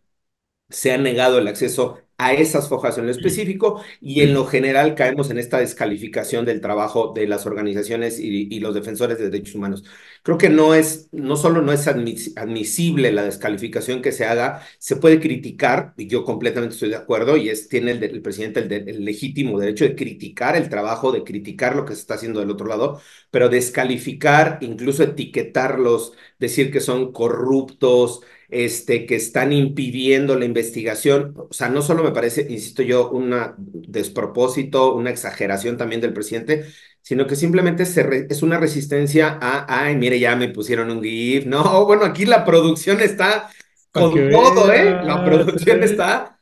[0.70, 4.96] Se ha negado el acceso a esas fojas en lo específico y en lo general
[4.96, 9.56] caemos en esta descalificación del trabajo de las organizaciones y, y los defensores de derechos
[9.56, 9.84] humanos.
[10.24, 14.62] Creo que no es, no solo no es admis, admisible la descalificación que se haga,
[14.80, 18.60] se puede criticar, y yo completamente estoy de acuerdo, y es, tiene el, el presidente
[18.62, 22.16] el, de, el, legítimo derecho de criticar el trabajo, de criticar lo que se está
[22.16, 23.02] haciendo del otro lado,
[23.32, 31.34] pero descalificar, incluso etiquetarlos, decir que son corruptos, este, que están impidiendo la investigación.
[31.36, 36.66] O sea, no solo me parece, insisto yo, un despropósito, una exageración también del presidente,
[37.02, 41.04] sino que simplemente se re, es una resistencia a, ay, mire, ya me pusieron un
[41.04, 41.46] GIF.
[41.46, 43.50] No, bueno, aquí la producción está
[43.92, 45.04] con todo, ¿eh?
[45.04, 46.40] La producción está.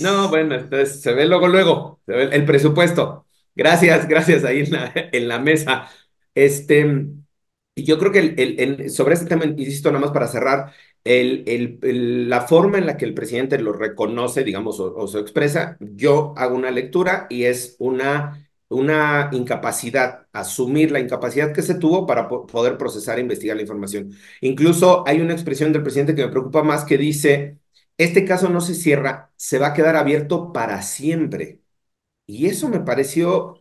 [0.00, 3.26] No, bueno, entonces se ve luego, luego, se ve el presupuesto.
[3.54, 5.88] Gracias, gracias ahí en la, en la mesa.
[6.34, 7.06] Este,
[7.76, 10.72] yo creo que el, el, el, sobre este tema, insisto, nada más para cerrar,
[11.04, 16.34] la forma en la que el presidente lo reconoce, digamos, o, o, se expresa, yo
[16.36, 22.28] hago una lectura y es una, una incapacidad, asumir la incapacidad que se tuvo para
[22.28, 24.12] poder procesar e investigar la información.
[24.40, 27.58] Incluso hay una expresión del presidente que me preocupa más que dice,
[27.98, 31.60] este caso no se cierra, se va a quedar abierto para siempre.
[32.26, 33.60] Y eso me pareció,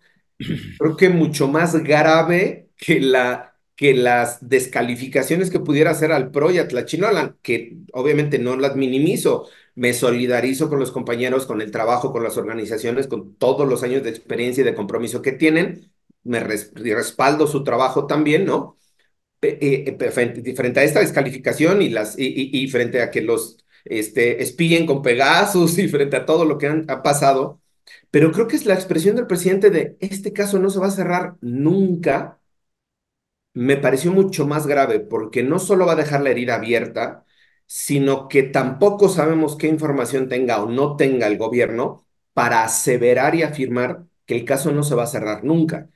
[0.78, 6.52] creo que mucho más grave que la que las descalificaciones que pudiera hacer al PRO
[6.52, 11.72] y a Tlachinolan, que obviamente no las minimizo, me solidarizo con los compañeros, con el
[11.72, 15.92] trabajo, con las organizaciones, con todos los años de experiencia y de compromiso que tienen,
[16.24, 18.78] me respaldo su trabajo también, ¿no?
[19.44, 24.86] Eh, eh, frente, a esta descalificación y, las, y, frente a que los este, espíen
[24.86, 27.60] con Pegasus y frente a todo lo que han, ha pasado,
[28.12, 30.92] pero creo que es la expresión del presidente de este caso no se va a
[30.92, 32.40] cerrar nunca,
[33.54, 37.26] me pareció mucho más grave porque no solo va a dejar la herida abierta,
[37.66, 43.44] sino que tampoco sabemos qué información tenga o no tenga el gobierno para aseverar y
[43.44, 45.90] afirmar que el caso no se va a cerrar nunca.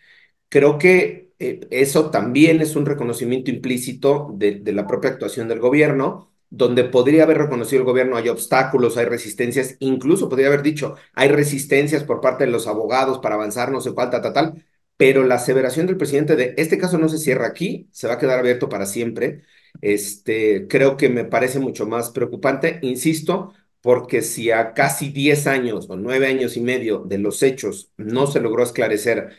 [0.50, 6.32] Creo que eh, eso también es un reconocimiento implícito de, la propia actuación del gobierno,
[6.50, 11.30] donde podría haber reconocido el gobierno hay obstáculos, hay resistencias, incluso podría haber dicho, hay
[11.30, 14.66] resistencias por parte de los abogados para avanzar, no sé cuál, tal, tal, tal,
[14.98, 18.20] pero la aseveración del presidente de este caso no se cierra aquí, se va a
[18.20, 19.44] quedar abierto para siempre,
[19.82, 25.88] este, creo que me parece mucho más preocupante, insisto, porque si a casi 10 años
[25.90, 29.30] o 9 años y medio de los hechos no se logró esclarecer,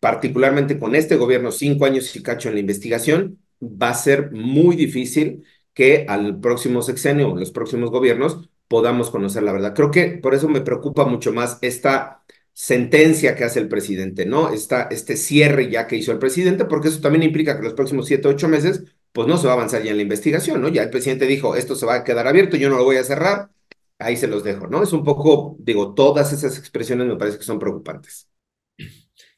[0.00, 4.76] particularmente con este gobierno, 5 años y cacho en la investigación, va a ser muy
[4.76, 9.74] difícil que al próximo sexenio o los próximos gobiernos podamos conocer la verdad.
[9.74, 12.22] Creo que por eso me preocupa mucho más esta
[12.54, 14.52] sentencia que hace el presidente, ¿no?
[14.52, 18.06] Esta, este cierre ya que hizo el presidente, porque eso también implica que los próximos
[18.06, 20.68] siete, ocho meses, pues no se va a avanzar ya en la investigación, ¿no?
[20.68, 23.04] Ya el presidente dijo, esto se va a quedar abierto, yo no lo voy a
[23.04, 23.50] cerrar,
[23.98, 24.82] ahí se los dejo, ¿no?
[24.82, 28.28] Es un poco, digo, todas esas expresiones me parece que son preocupantes.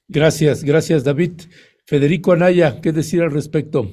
[0.06, 1.40] Gracias, gracias, David.
[1.86, 3.90] Federico Anaya, ¿qué decir al respecto?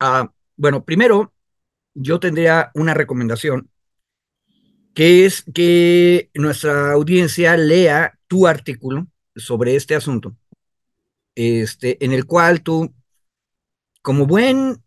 [0.00, 1.32] Ah, bueno, primero,
[1.94, 3.70] yo tendría una recomendación
[4.98, 10.36] que es que nuestra audiencia lea tu artículo sobre este asunto,
[11.36, 12.92] este, en el cual tú,
[14.02, 14.82] como buen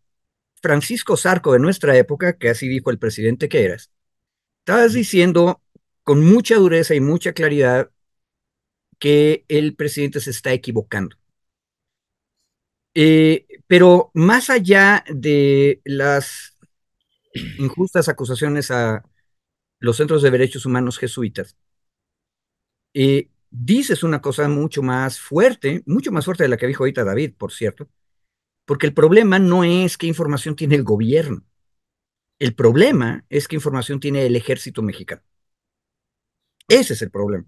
[0.61, 3.89] Francisco Zarco de nuestra época, que así dijo el presidente que eras,
[4.59, 5.61] estabas diciendo
[6.03, 7.89] con mucha dureza y mucha claridad
[8.99, 11.15] que el presidente se está equivocando.
[12.95, 16.57] Eh, pero más allá de las
[17.57, 19.05] injustas acusaciones a
[19.81, 21.57] los centros de derechos humanos jesuitas,
[22.93, 27.03] eh, dices una cosa mucho más fuerte, mucho más fuerte de la que dijo ahorita
[27.03, 27.89] David, por cierto,
[28.65, 31.43] porque el problema no es qué información tiene el gobierno,
[32.39, 35.23] el problema es qué información tiene el ejército mexicano.
[36.67, 37.45] Ese es el problema.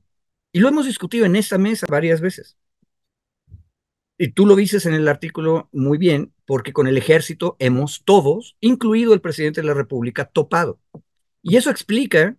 [0.51, 2.57] Y lo hemos discutido en esta mesa varias veces.
[4.17, 8.57] Y tú lo dices en el artículo muy bien, porque con el ejército hemos todos,
[8.59, 10.79] incluido el presidente de la República, topado.
[11.43, 12.35] Y eso explica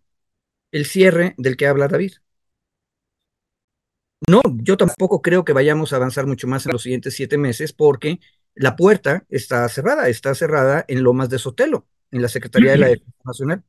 [0.72, 2.14] el cierre del que habla David.
[4.28, 7.72] No, yo tampoco creo que vayamos a avanzar mucho más en los siguientes siete meses
[7.74, 8.18] porque
[8.54, 12.88] la puerta está cerrada, está cerrada en Lomas de Sotelo, en la Secretaría de la
[12.88, 13.62] Defensa Nacional.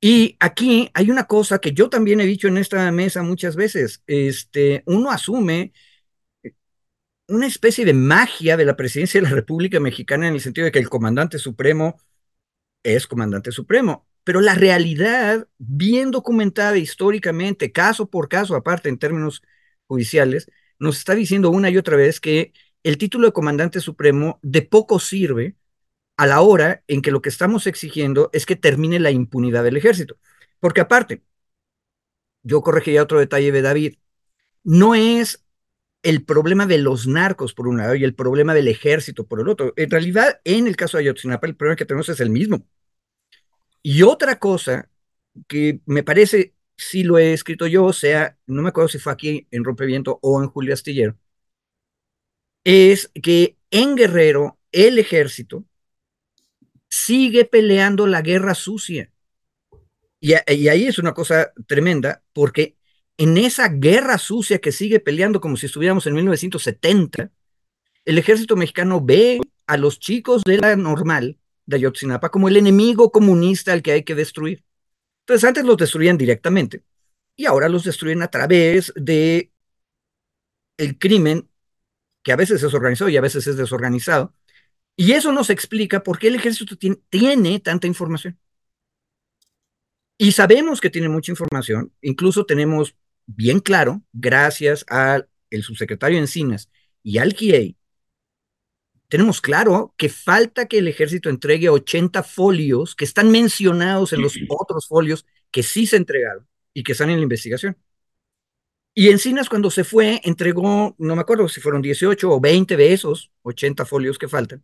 [0.00, 4.02] Y aquí hay una cosa que yo también he dicho en esta mesa muchas veces,
[4.06, 5.72] este, uno asume
[7.28, 10.72] una especie de magia de la presidencia de la República Mexicana en el sentido de
[10.72, 11.98] que el comandante supremo
[12.84, 14.06] es comandante supremo.
[14.24, 19.42] Pero la realidad, bien documentada históricamente, caso por caso, aparte en términos
[19.86, 22.52] judiciales, nos está diciendo una y otra vez que
[22.84, 25.56] el título de comandante supremo de poco sirve
[26.16, 29.76] a la hora en que lo que estamos exigiendo es que termine la impunidad del
[29.76, 30.16] ejército.
[30.60, 31.22] Porque aparte,
[32.42, 33.94] yo corregiría otro detalle de David,
[34.64, 35.44] no es
[36.02, 39.48] el problema de los narcos por un lado y el problema del ejército por el
[39.48, 39.72] otro.
[39.76, 42.66] En realidad, en el caso de Ayotzinapa, el problema que tenemos es el mismo.
[43.86, 44.88] Y otra cosa
[45.46, 49.12] que me parece, si lo he escrito yo, o sea, no me acuerdo si fue
[49.12, 51.18] aquí en Rompeviento o en Julio Astillero,
[52.64, 55.66] es que en Guerrero el ejército
[56.88, 59.12] sigue peleando la guerra sucia.
[60.18, 62.78] Y, y ahí es una cosa tremenda, porque
[63.18, 67.30] en esa guerra sucia que sigue peleando como si estuviéramos en 1970,
[68.06, 73.10] el ejército mexicano ve a los chicos de la normal de Ayotzinapa como el enemigo
[73.10, 74.64] comunista al que hay que destruir.
[75.22, 76.82] Entonces antes los destruían directamente
[77.36, 79.50] y ahora los destruyen a través de
[80.76, 81.48] el crimen
[82.22, 84.34] que a veces es organizado y a veces es desorganizado.
[84.96, 88.38] Y eso nos explica por qué el ejército tiene, tanta información.
[90.16, 92.96] Y sabemos que tiene mucha información, incluso tenemos
[93.26, 95.28] bien claro, gracias al
[95.62, 96.70] subsecretario Encinas
[97.02, 97.76] y al GIEI,
[99.08, 104.34] tenemos claro que falta que el ejército entregue 80 folios que están mencionados en los
[104.48, 107.76] otros folios que sí se entregaron y que están en la investigación.
[108.94, 112.92] Y Encinas cuando se fue entregó, no me acuerdo si fueron 18 o 20 de
[112.92, 114.62] esos 80 folios que faltan,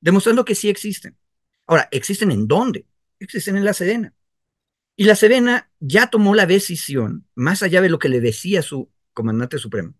[0.00, 1.16] demostrando que sí existen.
[1.66, 2.84] Ahora, ¿existen en dónde?
[3.20, 4.12] Existen en la Sedena.
[4.96, 8.90] Y la Sedena ya tomó la decisión, más allá de lo que le decía su
[9.12, 9.94] comandante supremo,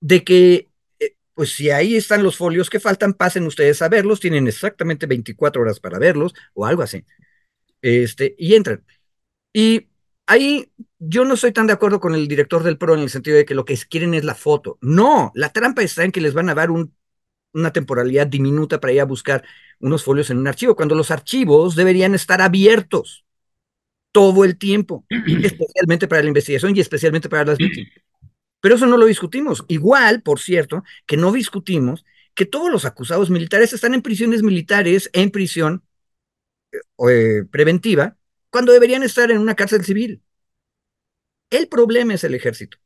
[0.00, 0.67] de que,
[1.38, 5.62] pues si ahí están los folios que faltan, pasen ustedes a verlos, tienen exactamente 24
[5.62, 7.04] horas para verlos o algo así.
[7.80, 8.84] Este, y entran.
[9.52, 9.86] Y
[10.26, 13.36] ahí yo no estoy tan de acuerdo con el director del PRO en el sentido
[13.36, 14.78] de que lo que quieren es la foto.
[14.80, 19.00] No, la trampa está en que les van a dar una temporalidad diminuta para ir
[19.00, 19.44] a buscar
[19.78, 23.24] unos folios en un archivo, cuando los archivos deberían estar abiertos
[24.10, 25.04] todo el tiempo,
[25.44, 27.92] especialmente para la investigación y especialmente para las víctimas.
[28.60, 29.64] Pero eso no lo discutimos.
[29.68, 32.04] Igual, por cierto, que no discutimos
[32.34, 35.82] que todos los acusados militares están en prisiones militares, en prisión
[36.72, 36.78] eh,
[37.10, 38.16] eh, preventiva,
[38.50, 40.22] cuando deberían estar en una cárcel civil.
[41.50, 42.78] El problema es el ejército.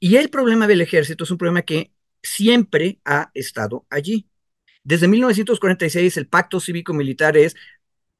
[0.00, 1.92] Y el problema del ejército es un problema que
[2.22, 4.28] siempre ha estado allí.
[4.84, 7.56] Desde 1946 el pacto cívico-militar es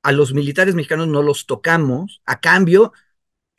[0.03, 2.93] a los militares mexicanos no los tocamos, a cambio,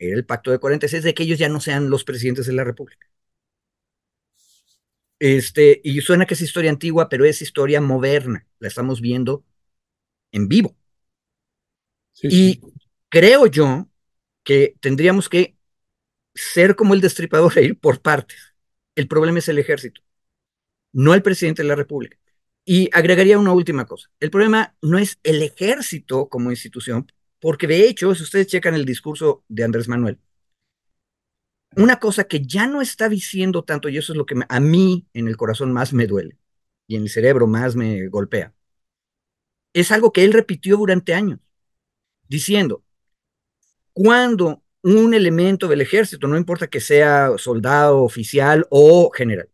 [0.00, 2.64] era el pacto de 46, de que ellos ya no sean los presidentes de la
[2.64, 3.06] República.
[5.20, 9.44] Este, y suena que es historia antigua, pero es historia moderna, la estamos viendo
[10.32, 10.76] en vivo.
[12.22, 12.60] y
[13.08, 13.88] creo yo
[14.44, 15.56] que tendríamos que
[16.34, 18.54] ser como el destripador e ir por partes.
[18.94, 20.02] El problema es el ejército,
[20.92, 22.16] no el presidente de la República.
[22.64, 24.10] Y agregaría una última cosa.
[24.20, 27.10] El problema no es el ejército como institución,
[27.40, 30.18] porque de hecho, si ustedes checan el discurso de Andrés Manuel,
[31.76, 35.06] una cosa que ya no está diciendo tanto, y eso es lo que a mí
[35.14, 36.36] en el corazón más me duele
[36.86, 38.52] y en el cerebro más me golpea,
[39.72, 41.38] es algo que él repitió durante años,
[42.28, 42.84] diciendo,
[43.92, 49.48] cuando un elemento del ejército, no importa que sea soldado, oficial o general,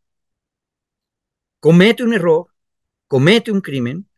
[1.61, 2.49] comete un error,
[3.09, 4.09] comete un crimen,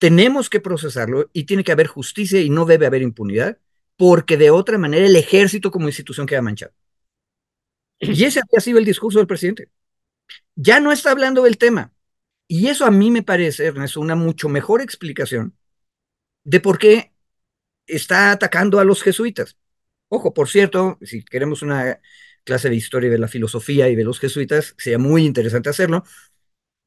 [0.00, 3.58] tenemos que procesarlo y tiene que haber justicia y no debe haber impunidad,
[3.96, 6.72] porque de otra manera el ejército como institución queda manchado.
[8.00, 9.68] Y ese ha sido el discurso del presidente.
[10.56, 11.92] Ya no está hablando del tema.
[12.48, 15.54] Y eso a mí me parece, Ernesto, una mucho mejor explicación
[16.44, 17.12] de por qué
[17.86, 19.58] está atacando a los jesuitas.
[20.08, 22.00] Ojo, por cierto, si queremos una
[22.44, 26.04] clase de historia de la filosofía y de los jesuitas, sería muy interesante hacerlo.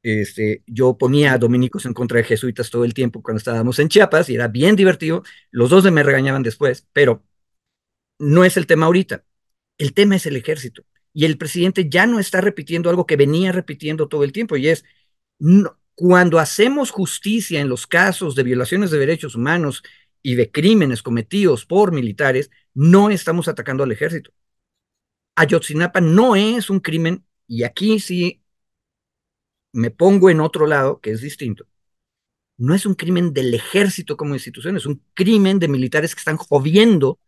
[0.04, 3.88] Este, yo ponía a dominicos en contra de jesuitas todo el tiempo cuando estábamos en
[3.88, 5.24] Chiapas y era bien divertido.
[5.50, 7.24] Los dos me regañaban después, pero
[8.20, 9.24] no es el tema ahorita.
[9.78, 10.84] El tema es el ejército.
[11.14, 14.68] Y el presidente ya no está repitiendo algo que venía repitiendo todo el tiempo y
[14.68, 14.84] es,
[15.96, 19.84] cuando hacemos justicia en los casos de violaciones de derechos humanos
[20.22, 24.32] y de crímenes cometidos por militares, no estamos atacando al ejército.
[25.36, 28.43] Ayotzinapa no es un crimen, y aquí sí
[29.74, 31.66] me pongo en otro lado, que es distinto,
[32.58, 36.38] no es un crimen del ejército como institución, es un crimen de militares que están
[36.38, 37.20] jodiendo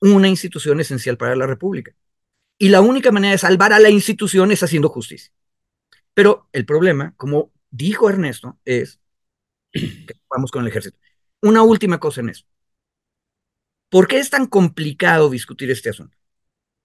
[0.00, 1.92] una institución esencial para la República.
[2.58, 5.32] Y la única manera de salvar a la institución es haciendo justicia.
[6.14, 9.00] Pero el problema, como dijo Ernesto, es
[9.72, 10.98] que vamos con el ejército.
[11.40, 12.44] Una última cosa en eso.
[13.88, 16.16] ¿Por qué es tan complicado discutir este asunto?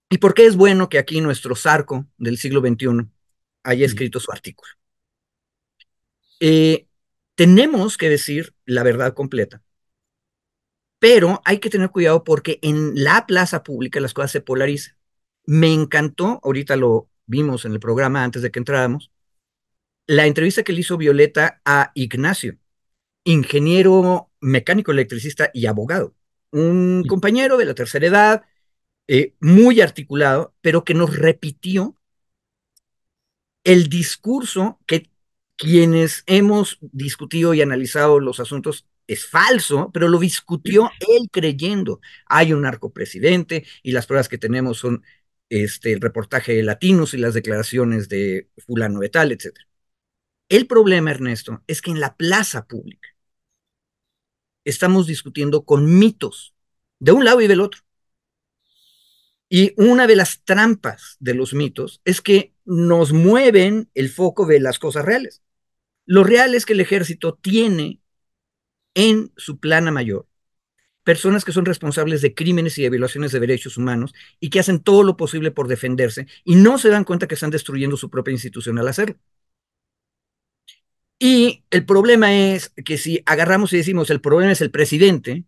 [0.09, 3.09] ¿Y por qué es bueno que aquí nuestro Zarco del siglo XXI
[3.63, 4.71] haya escrito su artículo?
[6.39, 6.87] Eh,
[7.35, 9.63] tenemos que decir la verdad completa,
[10.99, 14.95] pero hay que tener cuidado porque en la plaza pública las cosas se polarizan.
[15.45, 19.11] Me encantó, ahorita lo vimos en el programa antes de que entráramos,
[20.07, 22.57] la entrevista que le hizo Violeta a Ignacio,
[23.23, 26.15] ingeniero mecánico electricista y abogado,
[26.51, 28.45] un compañero de la tercera edad,
[29.07, 31.95] eh, muy articulado, pero que nos repitió
[33.63, 35.09] el discurso que
[35.57, 41.99] quienes hemos discutido y analizado los asuntos es falso, pero lo discutió él creyendo.
[42.27, 45.03] Hay un narcopresidente y las pruebas que tenemos son
[45.49, 49.53] este, el reportaje de Latinos y las declaraciones de fulano de tal, etc.
[50.49, 53.09] El problema, Ernesto, es que en la plaza pública
[54.65, 56.53] estamos discutiendo con mitos
[56.99, 57.81] de un lado y del otro.
[59.49, 64.59] Y una de las trampas de los mitos es que nos mueven el foco de
[64.59, 65.41] las cosas reales.
[66.07, 68.01] Lo real es que el ejército tiene
[68.95, 70.27] en su plana mayor
[71.03, 74.81] personas que son responsables de crímenes y de violaciones de derechos humanos y que hacen
[74.81, 78.33] todo lo posible por defenderse y no se dan cuenta que están destruyendo su propia
[78.33, 79.17] institución al hacerlo.
[81.19, 85.45] Y el problema es que si agarramos y decimos el problema es el presidente,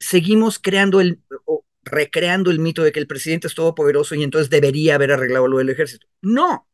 [0.00, 4.50] seguimos creando el, o recreando el mito de que el presidente es todopoderoso y entonces
[4.50, 6.06] debería haber arreglado lo del ejército.
[6.22, 6.68] No.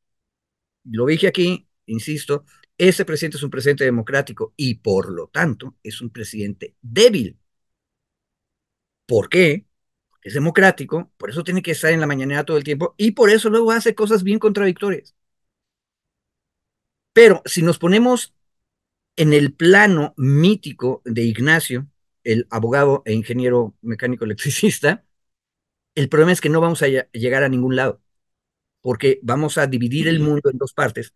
[0.85, 2.45] Lo dije aquí, insisto,
[2.79, 7.39] ese presidente es un presidente democrático y por lo tanto es un presidente débil.
[9.07, 9.66] ¿Por qué?
[10.11, 13.12] Porque es democrático, por eso tiene que estar en la mañanera todo el tiempo y
[13.12, 15.14] por eso luego hace cosas bien contradictorias.
[17.12, 18.35] Pero si nos ponemos
[19.16, 21.89] en el plano mítico de Ignacio,
[22.25, 25.05] el abogado e ingeniero mecánico electricista,
[25.95, 28.03] el problema es que no vamos a llegar a ningún lado,
[28.83, 31.14] porque vamos a dividir el mundo en dos partes.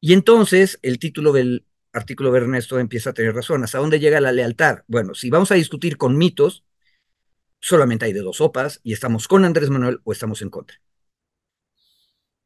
[0.00, 3.62] Y entonces el título del artículo de Ernesto empieza a tener razón.
[3.64, 4.80] ¿Hasta dónde llega la lealtad?
[4.86, 6.64] Bueno, si vamos a discutir con mitos,
[7.60, 10.80] solamente hay de dos sopas y estamos con Andrés Manuel o estamos en contra.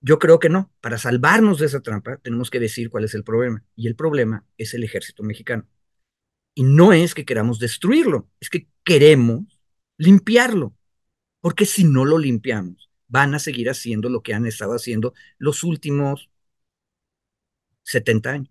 [0.01, 0.71] Yo creo que no.
[0.81, 3.65] Para salvarnos de esa trampa, tenemos que decir cuál es el problema.
[3.77, 5.67] Y el problema es el ejército mexicano.
[6.55, 9.59] Y no es que queramos destruirlo, es que queremos
[9.97, 10.77] limpiarlo.
[11.41, 15.65] Porque si no lo limpiamos, van a seguir haciendo lo que han estado haciendo los
[15.65, 16.31] últimos
[17.85, 18.51] 70 años.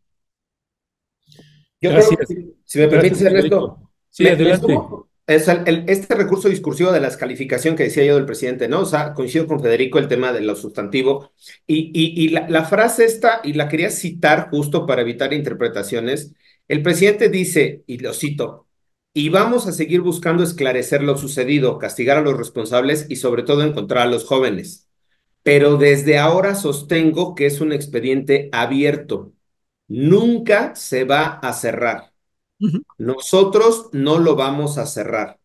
[1.82, 3.92] Yo creo que, si, me permites, Ernesto.
[4.10, 4.78] Sí, adelante.
[5.26, 8.82] Es el, este recurso discursivo de la descalificación que decía yo del presidente, ¿no?
[8.82, 11.32] O sea, coincido con Federico el tema de lo sustantivo.
[11.66, 16.34] Y, y, y la, la, frase esta, y la quería citar justo para evitar interpretaciones.
[16.68, 18.68] El presidente dice, y lo cito,
[19.14, 23.64] y vamos a seguir buscando esclarecer lo sucedido, castigar a los responsables y sobre todo
[23.64, 24.83] encontrar a los jóvenes.
[25.44, 29.34] Pero desde ahora sostengo que es un expediente abierto.
[29.88, 32.14] Nunca se va a cerrar.
[32.98, 35.39] Nosotros no lo vamos a cerrar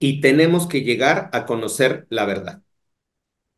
[0.00, 2.62] y tenemos que llegar a conocer la verdad.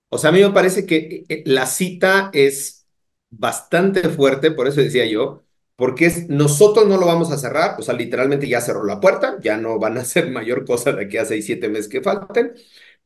[0.08, 2.86] O sea, a mí me parece que eh, la cita es
[3.30, 5.44] bastante fuerte, por eso decía yo,
[5.76, 9.36] porque es nosotros no lo vamos a cerrar, o sea, literalmente ya cerró la puerta,
[9.42, 12.54] ya no van a hacer mayor cosa de aquí a seis, siete meses que falten,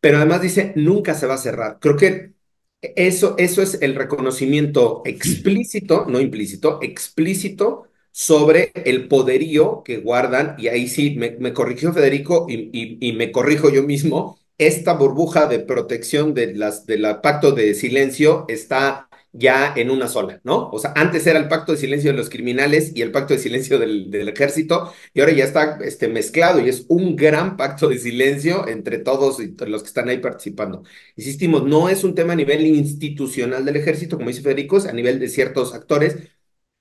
[0.01, 1.79] pero además dice, nunca se va a cerrar.
[1.81, 2.35] Creo que
[2.83, 10.69] eso, eso es el reconocimiento explícito, no implícito, explícito sobre el poderío que guardan, y
[10.69, 16.35] ahí sí me, corrigió Federico y, y, me corrijo yo mismo, esta burbuja de protección
[16.35, 20.71] de las, del pacto de silencio está ya en una sola, ¿no?
[20.71, 23.41] O sea, antes era el pacto de silencio de los criminales y el pacto de
[23.41, 27.99] silencio del, ejército, y ahora ya está este, mezclado y es un gran pacto de
[27.99, 30.83] silencio entre todos los que están ahí participando.
[31.17, 34.93] Insistimos, no es un tema a nivel institucional del ejército, como dice Federico, es a
[34.93, 36.17] nivel de ciertos actores,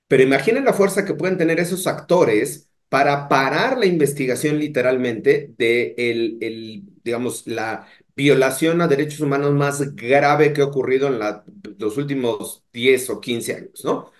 [0.08, 5.94] pero imaginen la fuerza que pueden tener esos actores para parar la investigación literalmente de
[5.96, 7.86] el, el, digamos, la
[8.20, 11.44] violación a derechos humanos más grave que ha ocurrido en la,
[11.78, 14.10] los últimos 10 o 15 años, ¿no?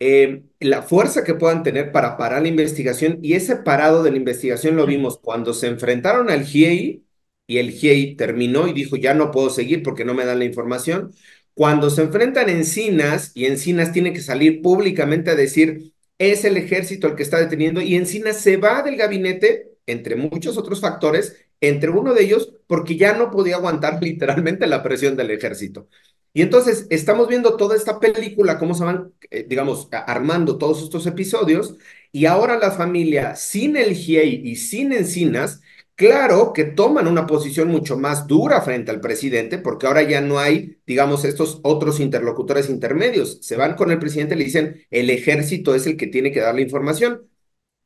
[0.00, 4.16] Eh, la fuerza que puedan tener para parar la investigación y ese parado de la
[4.18, 7.04] investigación lo vimos cuando se enfrentaron al GIEI
[7.48, 10.44] y el GIEI terminó y dijo ya no puedo seguir porque no me dan la
[10.44, 11.12] información
[11.54, 17.06] cuando se enfrentan Encinas y Encinas tiene que salir públicamente a decir es el ejército
[17.08, 21.90] el que está deteniendo y Encinas se va del gabinete, entre muchos otros factores, entre
[21.90, 25.88] uno de ellos porque ya no podía aguantar literalmente la presión del ejército.
[26.34, 31.06] Y entonces estamos viendo toda esta película, cómo se van, eh, digamos, armando todos estos
[31.06, 31.76] episodios,
[32.12, 35.60] y ahora la familia, sin el GIEI y sin Encinas,
[35.94, 40.38] Claro que toman una posición mucho más dura frente al presidente, porque ahora ya no
[40.38, 43.38] hay, digamos, estos otros interlocutores intermedios.
[43.42, 46.38] Se van con el presidente y le dicen, el ejército es el que tiene que
[46.40, 47.28] dar la información.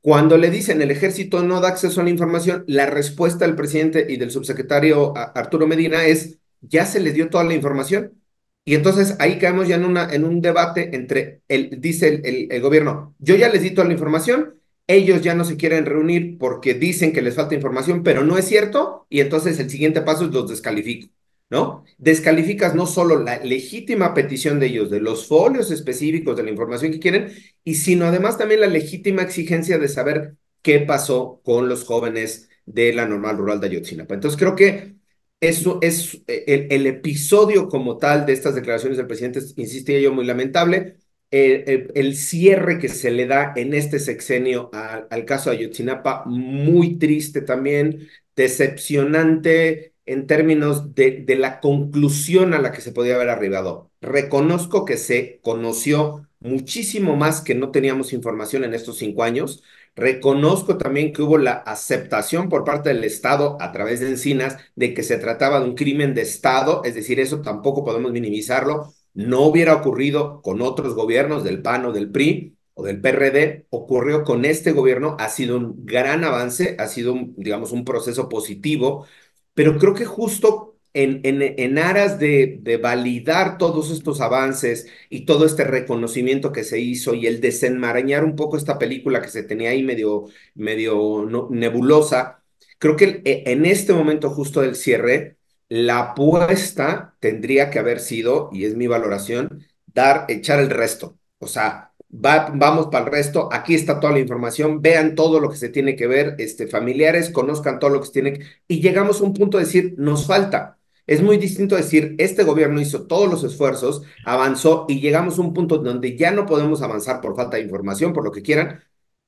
[0.03, 4.05] Cuando le dicen el ejército no da acceso a la información, la respuesta del presidente
[4.09, 8.20] y del subsecretario Arturo Medina es, ya se le dio toda la información.
[8.64, 12.61] Y entonces ahí caemos ya en, una, en un debate entre, el, dice el, el
[12.61, 16.74] gobierno, yo ya les di toda la información, ellos ya no se quieren reunir porque
[16.74, 20.32] dicen que les falta información, pero no es cierto, y entonces el siguiente paso es
[20.32, 21.09] los descalifico,
[21.53, 21.84] ¿no?
[21.98, 26.90] Descalificas no solo la legítima petición de ellos, de los folios específicos de la información
[26.92, 27.32] que quieren,
[27.62, 32.94] y sino además también la legítima exigencia de saber qué pasó con los jóvenes de
[32.94, 34.14] la normal rural de Ayotzinapa.
[34.14, 34.96] Entonces creo que
[35.40, 40.24] eso es el, el episodio como tal de estas declaraciones del presidente, insistía yo, muy
[40.24, 40.96] lamentable
[41.32, 47.40] el, cierre que se le da en este sexenio al caso de Ayotzinapa, muy triste
[47.40, 53.90] también, decepcionante en términos de, de la conclusión a la que se podía haber arribado.
[54.00, 59.62] Reconozco que se conoció muchísimo más que no teníamos información en estos cinco años,
[59.94, 64.94] Reconozco también que hubo la aceptación por parte del Estado a través de Encinas de
[64.94, 68.94] que se trataba de un crimen de Estado, es decir, eso tampoco podemos minimizarlo.
[69.14, 74.24] No hubiera ocurrido con otros gobiernos del PAN o del PRI o del PRD, ocurrió
[74.24, 79.07] con este gobierno, ha sido un gran avance, ha sido, digamos, un proceso positivo,
[79.55, 85.46] pero creo que justo en, en, aras de, de, validar todos estos avances y todo
[85.46, 89.70] este reconocimiento que se hizo y el desenmarañar un poco esta película que se tenía
[89.70, 92.42] ahí medio, medio nebulosa,
[92.78, 95.38] creo que e, en este momento justo del cierre,
[95.68, 101.18] la apuesta tendría que haber sido, y es mi valoración, dar, echar el resto.
[101.38, 105.50] O sea, va, vamos para el resto, aquí está toda la información, vean todo lo
[105.50, 108.46] que se tiene que ver, este, familiares, conozcan todo lo que se tiene que...
[108.68, 110.78] Y llegamos a un punto de decir, nos falta.
[111.06, 115.52] Es muy distinto decir, este gobierno hizo todos los esfuerzos, avanzó y llegamos a un
[115.52, 118.82] punto donde ya no podemos avanzar por falta de información, por lo que quieran,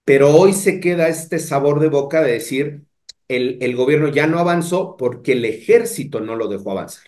[0.04, 2.84] pero hoy se queda este sabor de boca de decir,
[3.28, 7.04] el, el gobierno ya no avanzó porque el ejército no lo dejó avanzar,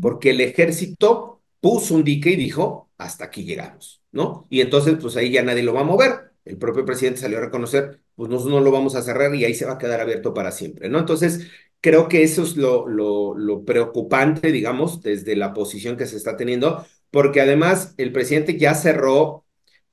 [0.00, 4.46] porque el ejército puso un dique y dijo, hasta aquí llegamos, ¿no?
[4.50, 6.32] Y entonces, pues ahí ya nadie lo va a mover.
[6.44, 9.54] El propio presidente salió a reconocer, pues nosotros no lo vamos a cerrar y ahí
[9.54, 10.98] se va a quedar abierto para siempre, ¿no?
[10.98, 11.48] Entonces,
[11.80, 17.40] Creo que eso es lo, preocupante, digamos, desde la posición que se está teniendo, porque
[17.40, 19.46] además el presidente ya cerró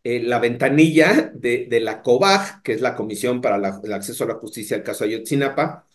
[0.03, 4.35] eh, la ventanilla de, la COBAG, que es la Comisión para el Acceso a la
[4.35, 5.85] Justicia al caso Ayotzinapa,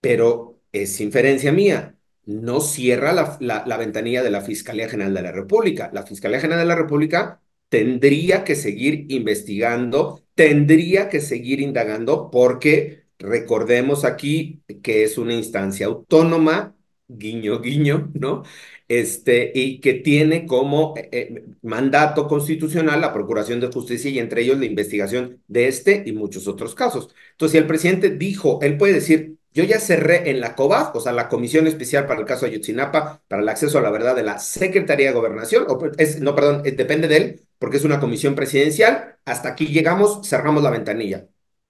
[0.00, 1.97] pero es inferencia mía,
[2.28, 5.90] no cierra la, la, la ventanilla de la Fiscalía General de la República.
[5.92, 13.06] La Fiscalía General de la República tendría que seguir investigando, tendría que seguir indagando, porque
[13.18, 16.76] Recordemos aquí que es una instancia autónoma,
[17.08, 18.44] guiño, guiño, ¿no?
[18.86, 24.42] Este, y que tiene como eh, eh, mandato constitucional la Procuración de Justicia y entre
[24.42, 27.14] ellos la investigación de este y muchos otros casos.
[27.32, 31.00] Entonces, si el presidente dijo, él puede decir, yo ya cerré en la COBAG, o
[31.00, 34.22] sea, la Comisión Especial para el caso Ayotzinapa, para el acceso a la verdad de
[34.22, 35.78] la Secretaría de Gobernación, o
[36.20, 40.62] no, perdón, eh, depende de él, porque es una comisión presidencial, hasta aquí llegamos, cerramos
[40.62, 41.28] la ventanilla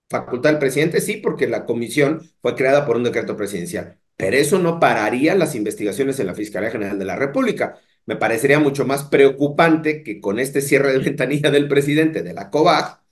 [0.09, 4.59] facultad del presidente, sí, porque la comisión fue creada por un decreto presidencial, pero eso
[4.59, 7.79] no pararía las investigaciones en la Fiscalía General de la República.
[8.07, 12.51] Me parecería mucho más preocupante que con este cierre de ventanilla del presidente de la
[12.51, 13.03] COVAG,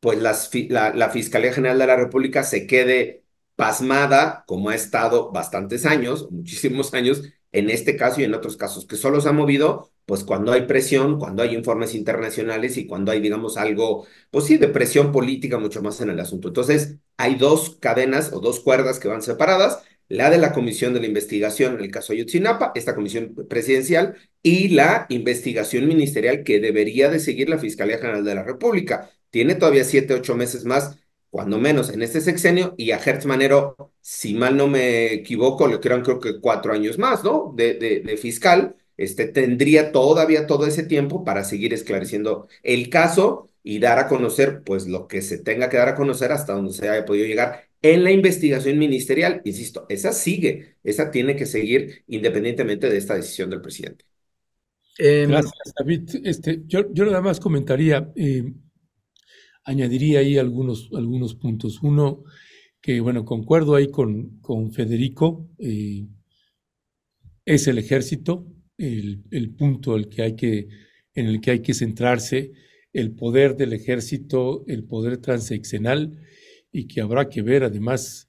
[0.00, 3.23] pues la Fiscalía General de la República se quede
[3.56, 8.86] pasmada, como ha estado bastantes años, muchísimos años, en este caso y en otros casos,
[8.86, 13.10] que solo se ha movido pues cuando hay presión, cuando hay informes internacionales y cuando
[13.12, 16.48] hay, digamos, algo, pues sí, de presión política mucho más en el asunto.
[16.48, 21.00] Entonces, hay dos cadenas o dos cuerdas que van separadas, la de la Comisión de
[21.00, 27.08] la Investigación en el caso Ayotzinapa, esta comisión presidencial, y la investigación ministerial que debería
[27.08, 29.10] de seguir la Fiscalía General de la República.
[29.30, 30.98] Tiene todavía siete, ocho meses más,
[31.34, 35.80] cuando menos en este sexenio, y a Hertz Manero, si mal no me equivoco, le
[35.80, 37.52] quedan creo que cuatro años más, ¿no?
[37.56, 43.50] De, de, de fiscal este, tendría todavía todo ese tiempo para seguir esclareciendo el caso
[43.64, 46.72] y dar a conocer, pues, lo que se tenga que dar a conocer hasta donde
[46.72, 49.42] se haya podido llegar en la investigación ministerial.
[49.44, 54.04] Insisto, esa sigue, esa tiene que seguir independientemente de esta decisión del presidente.
[54.98, 56.10] Em, Gracias, David.
[56.24, 58.52] Este, yo, yo nada más comentaría, eh,
[59.64, 61.82] añadiría ahí algunos, algunos puntos.
[61.82, 62.24] Uno,
[62.80, 66.06] que bueno, concuerdo ahí con, con Federico, eh,
[67.44, 68.46] es el ejército,
[68.78, 70.68] el, punto que hay que,
[71.14, 72.52] en el que hay que centrarse,
[72.92, 76.20] el poder del ejército, el poder transeccional,
[76.72, 78.28] y que habrá que ver además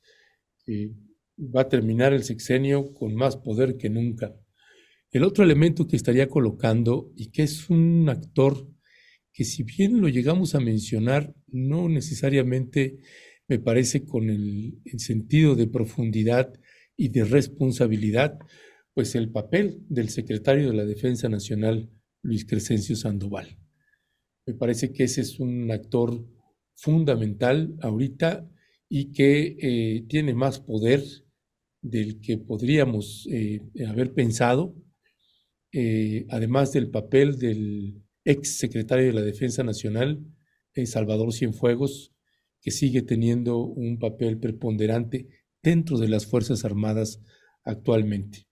[1.37, 4.35] va a terminar el sexenio con más poder que nunca.
[5.11, 8.67] El otro elemento que estaría colocando y que es un actor
[9.35, 12.99] que si bien lo llegamos a mencionar, no necesariamente
[13.49, 16.53] me parece con el sentido de profundidad
[16.95, 18.39] y de responsabilidad,
[18.93, 21.91] pues el papel del secretario de la Defensa Nacional,
[22.23, 23.59] Luis Crescencio Sandoval.
[24.47, 26.25] Me parece que ese es un actor
[26.75, 28.49] fundamental ahorita
[28.87, 31.03] y que eh, tiene más poder
[31.81, 34.75] del que podríamos eh, haber pensado,
[35.73, 40.19] eh, además del papel del ex secretario de la Defensa Nacional,
[40.85, 42.11] Salvador Cienfuegos,
[42.59, 45.29] que sigue teniendo un papel preponderante
[45.63, 47.21] dentro de las Fuerzas Armadas
[47.63, 48.47] actualmente.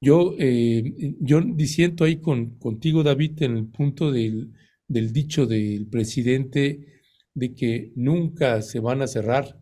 [0.00, 4.52] Yo, eh, yo disiento ahí con, contigo, David, en el punto del,
[4.86, 7.00] del dicho del presidente
[7.34, 9.60] de que nunca se van a cerrar.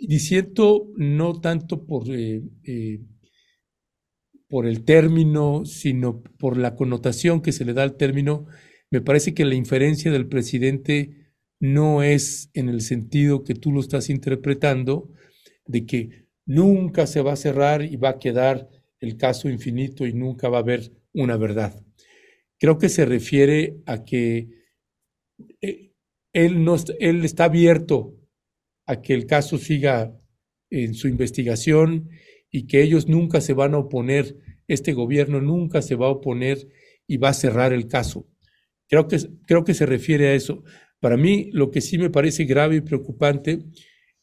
[0.00, 3.00] Disiento no tanto por, eh, eh,
[4.48, 8.46] por el término, sino por la connotación que se le da al término.
[8.90, 13.80] Me parece que la inferencia del presidente no es en el sentido que tú lo
[13.80, 15.10] estás interpretando,
[15.66, 18.68] de que nunca se va a cerrar y va a quedar
[19.00, 21.82] el caso infinito y nunca va a haber una verdad.
[22.58, 24.48] Creo que se refiere a que
[25.60, 25.92] eh,
[26.32, 28.14] él, no, él está abierto
[28.86, 30.16] a que el caso siga
[30.70, 32.08] en su investigación
[32.50, 34.36] y que ellos nunca se van a oponer,
[34.68, 36.68] este gobierno nunca se va a oponer
[37.06, 38.26] y va a cerrar el caso.
[38.88, 40.62] Creo que, creo que se refiere a eso.
[41.00, 43.64] Para mí, lo que sí me parece grave y preocupante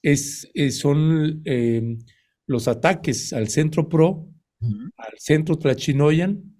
[0.02, 1.98] es, eh, son eh,
[2.48, 4.30] los ataques al Centro PRO,
[4.98, 6.54] al Centro Tlachinoyan,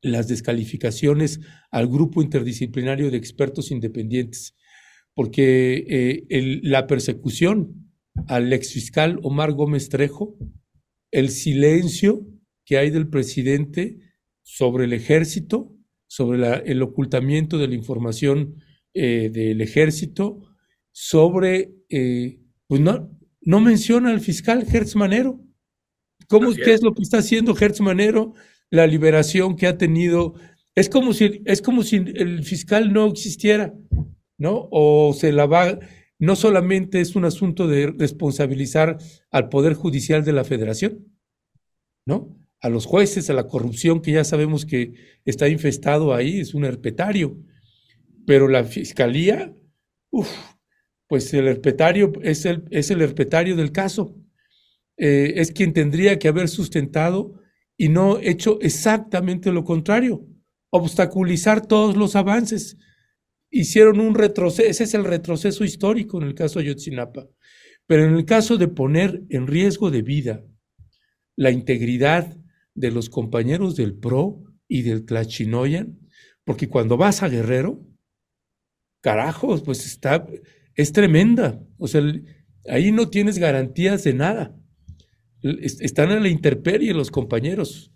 [0.00, 1.40] las descalificaciones
[1.70, 4.56] al grupo interdisciplinario de expertos independientes,
[5.14, 7.92] porque eh, la persecución
[8.26, 10.36] al exfiscal Omar Gómez Trejo,
[11.12, 12.26] el silencio
[12.64, 13.98] que hay del presidente
[14.42, 15.76] sobre el ejército,
[16.08, 18.56] sobre el ocultamiento de la información
[18.94, 20.40] eh, del ejército,
[20.90, 23.10] sobre, eh, pues no,
[23.40, 25.40] no menciona al fiscal Hertz Manero.
[26.28, 28.34] ¿Cómo, ¿Qué es lo que está haciendo Hertz Manero?
[28.70, 30.34] La liberación que ha tenido.
[30.74, 33.74] Es como si, es como si el fiscal no existiera,
[34.38, 34.68] ¿no?
[34.70, 35.78] O se la va.
[36.22, 38.96] No solamente es un asunto de responsabilizar
[39.32, 41.12] al Poder Judicial de la Federación,
[42.06, 42.38] ¿no?
[42.60, 44.94] A los jueces, a la corrupción que ya sabemos que
[45.24, 47.36] está infestado ahí, es un herpetario.
[48.24, 49.52] Pero la fiscalía,
[50.12, 50.30] uff,
[51.08, 54.16] pues el herpetario es el, es el herpetario del caso.
[54.98, 57.34] Eh, es quien tendría que haber sustentado
[57.76, 60.24] y no hecho exactamente lo contrario,
[60.70, 62.78] obstaculizar todos los avances.
[63.54, 67.28] Hicieron un retroceso, ese es el retroceso histórico en el caso de Yotzinapa.
[67.86, 70.42] Pero en el caso de poner en riesgo de vida
[71.36, 72.34] la integridad
[72.74, 76.00] de los compañeros del PRO y del Tlachinoyan,
[76.44, 77.86] porque cuando vas a Guerrero,
[79.02, 80.26] carajos, pues está,
[80.74, 81.60] es tremenda.
[81.76, 82.02] O sea,
[82.66, 84.56] ahí no tienes garantías de nada.
[85.42, 87.92] Están en la intemperie los compañeros.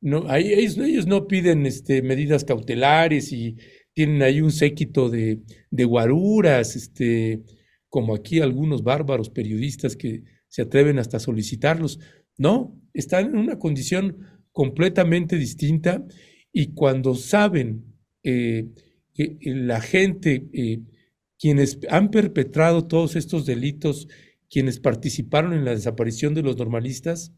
[0.00, 3.56] No, ahí, ellos, no piden este, medidas cautelares y
[3.94, 5.40] tienen ahí un séquito de,
[5.70, 7.42] guaruras, este,
[7.88, 11.98] como aquí algunos bárbaros periodistas que se atreven hasta a solicitarlos.
[12.36, 14.18] No, están en una condición
[14.52, 16.04] completamente distinta
[16.52, 17.84] y cuando saben
[18.22, 18.68] eh,
[19.14, 20.80] que la gente, eh,
[21.38, 24.08] quienes han perpetrado todos estos delitos,
[24.48, 27.32] quienes participaron en la desaparición de los normalistas,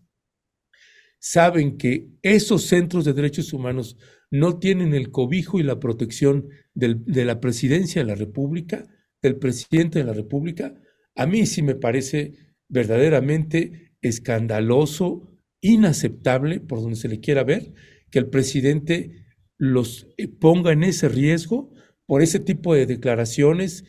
[1.19, 3.97] saben que esos centros de derechos humanos
[4.33, 8.89] no tienen el cobijo y la protección de la presidencia de la República,
[9.21, 10.75] del presidente de la República,
[11.15, 12.33] a mí sí me parece
[12.69, 15.31] verdaderamente escandaloso,
[15.61, 17.75] inaceptable, por donde se le quiera ver,
[18.11, 19.27] que el presidente
[19.59, 21.71] los eh, ponga en ese riesgo
[22.07, 23.85] por ese tipo de declaraciones,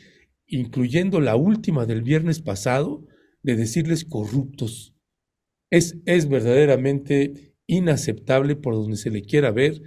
[0.45, 3.07] incluyendo la última del viernes pasado,
[3.43, 4.93] de decirles corruptos.
[5.71, 9.81] Es, es verdaderamente inaceptable por donde se le quiera ver.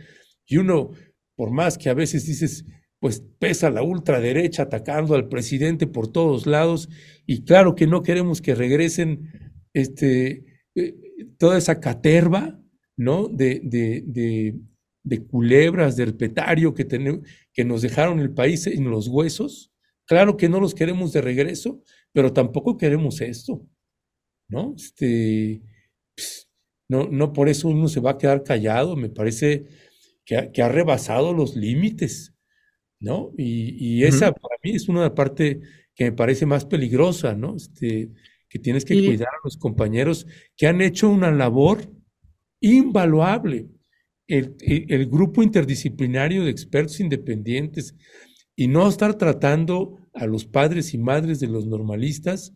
[0.47, 0.91] Y uno,
[1.37, 2.65] por más que a veces dices,
[3.01, 6.89] pues pesa la ultraderecha atacando al presidente por todos lados,
[7.27, 10.45] y claro que no queremos que regresen este,
[10.75, 10.95] eh,
[11.39, 12.59] toda esa caterva,
[12.97, 13.29] ¿no?
[13.29, 14.55] De, de,
[15.05, 16.87] de, culebras, de herpetario que,
[17.53, 19.73] que nos dejaron el país en los huesos.
[20.07, 21.83] Claro que no los queremos de regreso,
[22.13, 23.67] pero tampoco queremos esto,
[24.49, 24.75] ¿no?
[24.77, 25.63] Este,
[26.17, 26.49] pues,
[26.89, 29.67] no, no por eso uno se va a quedar callado, me parece
[30.27, 32.35] que ha, rebasado los límites,
[32.99, 33.33] ¿no?
[33.39, 35.61] Y, esa para mí es una parte
[35.95, 37.55] que me parece más peligrosa, ¿no?
[37.57, 38.11] Este,
[38.49, 40.27] que tienes que cuidar a los compañeros
[40.57, 41.91] que han hecho una labor
[42.61, 43.69] invaluable.
[44.27, 47.95] El, el, grupo interdisciplinario de expertos independientes
[48.57, 52.53] y no estar tratando a los padres y madres de los normalistas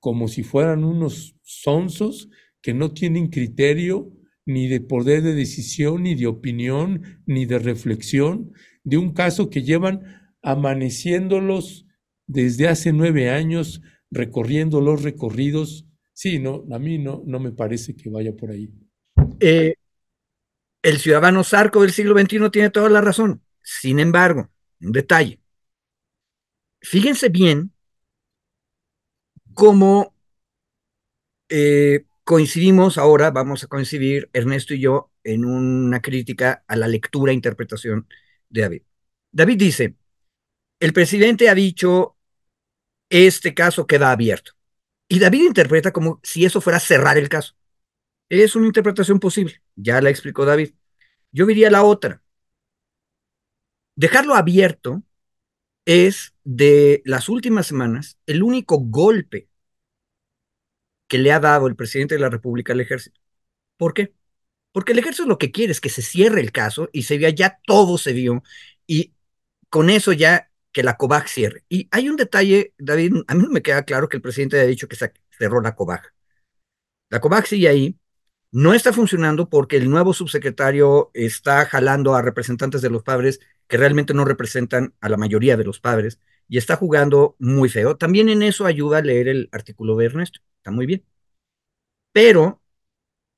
[0.00, 2.28] como si fueran unos sonsos
[2.60, 4.10] que no tienen criterio
[4.46, 8.52] ni de poder de decisión, ni de opinión, ni de reflexión,
[8.82, 11.86] de un caso que llevan amaneciéndolos
[12.26, 13.80] desde hace nueve años
[14.10, 15.86] recorriendo los recorridos.
[16.12, 18.70] Sí, no, a mí no, no me parece que vaya por ahí.
[19.40, 19.74] Eh,
[20.82, 23.42] el ciudadano zarco del siglo XXI tiene toda la razón.
[23.62, 24.50] Sin embargo,
[24.80, 25.40] un detalle.
[26.80, 27.72] Fíjense bien
[29.54, 30.14] cómo
[31.48, 37.32] eh, coincidimos ahora, vamos a coincidir Ernesto y yo en una crítica a la lectura
[37.32, 38.08] e interpretación
[38.48, 38.82] de David.
[39.30, 39.96] David dice,
[40.80, 42.16] el presidente ha dicho
[43.10, 44.52] este caso queda abierto.
[45.08, 47.54] Y David interpreta como si eso fuera cerrar el caso.
[48.28, 50.74] Es una interpretación posible, ya la explicó David.
[51.30, 52.22] Yo diría la otra.
[53.96, 55.02] Dejarlo abierto
[55.84, 59.48] es de las últimas semanas el único golpe
[61.08, 63.20] que le ha dado el presidente de la República al ejército.
[63.76, 64.14] ¿Por qué?
[64.72, 67.30] Porque el ejército lo que quiere es que se cierre el caso y se vea,
[67.30, 68.42] ya todo se vio,
[68.86, 69.14] y
[69.70, 71.64] con eso ya que la COVAG cierre.
[71.68, 74.68] Y hay un detalle, David, a mí no me queda claro que el presidente haya
[74.68, 76.12] dicho que se cerró la COVAG.
[77.10, 77.98] La COVAG sigue ahí,
[78.50, 83.76] no está funcionando porque el nuevo subsecretario está jalando a representantes de los padres que
[83.76, 87.96] realmente no representan a la mayoría de los padres y está jugando muy feo.
[87.96, 91.04] También en eso ayuda a leer el artículo de Ernesto, está muy bien.
[92.12, 92.62] Pero,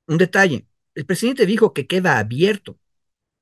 [0.06, 2.78] un detalle, el presidente dijo que queda abierto.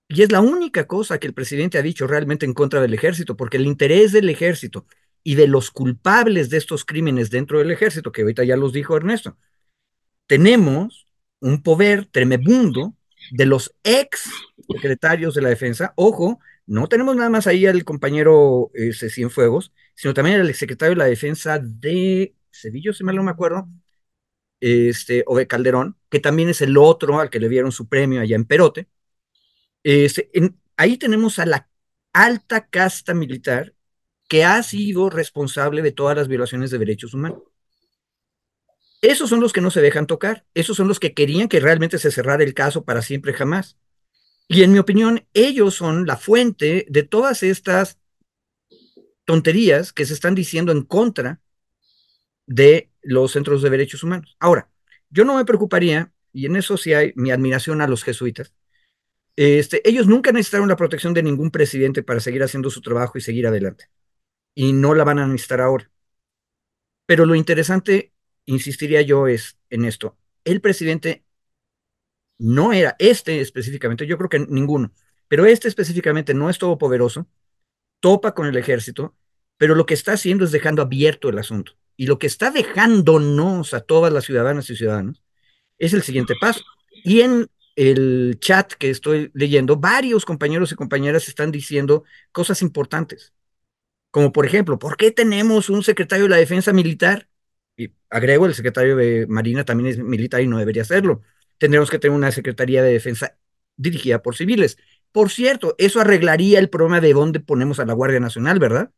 [0.08, 3.36] Y es la única cosa que el presidente ha dicho realmente en contra del ejército,
[3.36, 4.86] porque el interés del ejército
[5.22, 8.96] y de los culpables de estos crímenes dentro del ejército, que ahorita ya los dijo
[8.96, 9.36] Ernesto,
[10.26, 11.06] tenemos
[11.40, 12.94] un poder tremebundo
[13.32, 14.30] de los ex
[14.72, 15.92] secretarios de la defensa.
[15.96, 20.98] Ojo, no tenemos nada más ahí al compañero ese Cienfuegos, sino también al secretario de
[20.98, 23.68] la defensa de Sevilla, si mal no me acuerdo,
[24.60, 28.20] este, o de Calderón, que también es el otro al que le dieron su premio
[28.20, 28.88] allá en Perote.
[29.82, 30.30] Este,
[30.76, 31.68] ahí tenemos a la
[32.12, 33.74] alta casta militar
[34.28, 37.42] que ha sido responsable de todas las violaciones de derechos humanos.
[39.02, 41.98] Esos son los que no se dejan tocar, esos son los que querían que realmente
[41.98, 43.76] se cerrara el caso para siempre jamás.
[44.48, 47.98] Y en mi opinión, ellos son la fuente de todas estas
[49.26, 51.40] tonterías que se están diciendo en contra
[52.46, 54.36] de los centros de derechos humanos.
[54.38, 54.68] Ahora,
[55.10, 58.52] yo no me preocuparía, y en eso sí hay mi admiración a los jesuitas,
[59.36, 63.20] este, ellos nunca necesitaron la protección de ningún presidente para seguir haciendo su trabajo y
[63.20, 63.90] seguir adelante.
[64.54, 65.90] Y no la van a necesitar ahora.
[67.06, 68.12] Pero lo interesante,
[68.46, 70.16] insistiría yo, es en esto.
[70.44, 71.24] El presidente
[72.38, 74.92] no era, este específicamente, yo creo que ninguno,
[75.28, 77.28] pero este específicamente no es todopoderoso,
[78.00, 79.16] topa con el ejército,
[79.56, 81.72] pero lo que está haciendo es dejando abierto el asunto.
[81.96, 85.22] Y lo que está dejándonos a todas las ciudadanas y ciudadanos
[85.78, 86.62] es el siguiente paso.
[87.04, 93.32] Y en el chat que estoy leyendo, varios compañeros y compañeras están diciendo cosas importantes.
[94.10, 97.28] Como por ejemplo, ¿por qué tenemos un secretario de la Defensa Militar?
[97.76, 101.22] Y agrego, el secretario de Marina también es militar y no debería serlo
[101.58, 103.36] tendremos que tener una Secretaría de Defensa
[103.76, 104.78] dirigida por civiles.
[105.12, 108.90] Por cierto, eso arreglaría el problema de dónde ponemos a la Guardia Nacional, ¿verdad?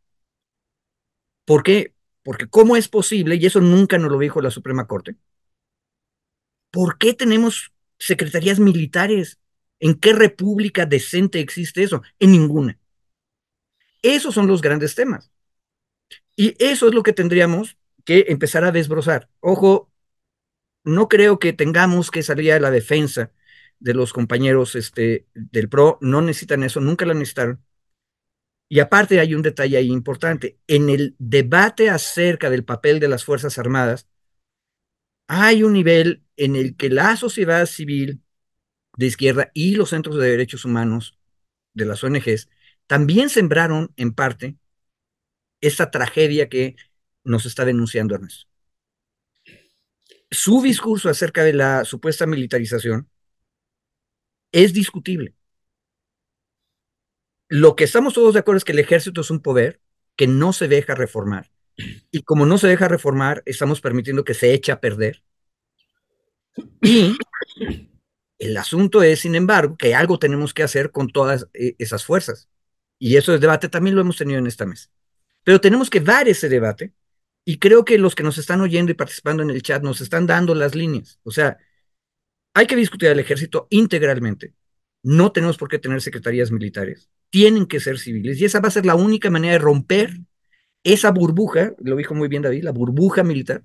[1.45, 1.95] ¿Por qué?
[2.27, 5.15] Porque ¿cómo es posible, y eso nunca nos lo dijo la Suprema Corte,
[6.73, 9.39] ¿por qué tenemos secretarías militares?
[9.79, 12.03] ¿En qué república decente existe eso?
[12.19, 12.81] En ninguna.
[14.03, 15.31] Esos son los grandes temas.
[16.35, 19.29] Y eso es lo que tendríamos que empezar a desbrozar.
[19.39, 19.93] Ojo,
[20.83, 23.31] no creo que tengamos que salir a la defensa
[23.79, 27.63] de los compañeros este, del PRO, no necesitan eso, nunca lo necesitaron.
[28.69, 33.25] Y aparte hay un detalle ahí importante, en el debate acerca del papel de las
[33.25, 34.09] Fuerzas Armadas,
[35.29, 38.23] hay un nivel en el que la sociedad civil
[38.97, 41.19] de izquierda y los centros de derechos humanos
[41.75, 42.49] de las ONGs
[42.87, 44.57] también sembraron en parte
[45.61, 46.77] esta tragedia que
[47.25, 48.47] nos está denunciando Ernesto.
[50.31, 53.09] Su discurso acerca de la supuesta militarización
[54.53, 55.35] es discutible.
[57.49, 59.81] Lo que estamos todos de acuerdo es que el ejército es un poder
[60.17, 61.51] que no se deja reformar.
[62.11, 65.23] Y como no se deja reformar, estamos permitiendo que se eche a perder.
[66.83, 67.17] Y
[68.39, 72.49] el asunto es, sin embargo, que algo tenemos que hacer con todas eh, esas fuerzas.
[72.99, 74.89] Y eso es debate también lo hemos tenido en esta mesa.
[75.45, 76.93] Pero tenemos que dar ese debate
[77.45, 80.27] y creo que los que nos están oyendo y participando en el chat nos están
[80.27, 81.21] dando las líneas.
[81.23, 81.59] O sea,
[82.55, 84.55] hay que discutir al ejército integralmente.
[85.03, 87.11] No tenemos por qué tener secretarías militares.
[87.31, 88.41] Tienen que ser civiles.
[88.41, 90.21] Y esa va a ser la única manera de romper
[90.85, 93.65] esa burbuja, lo dijo muy bien David, la burbuja militar,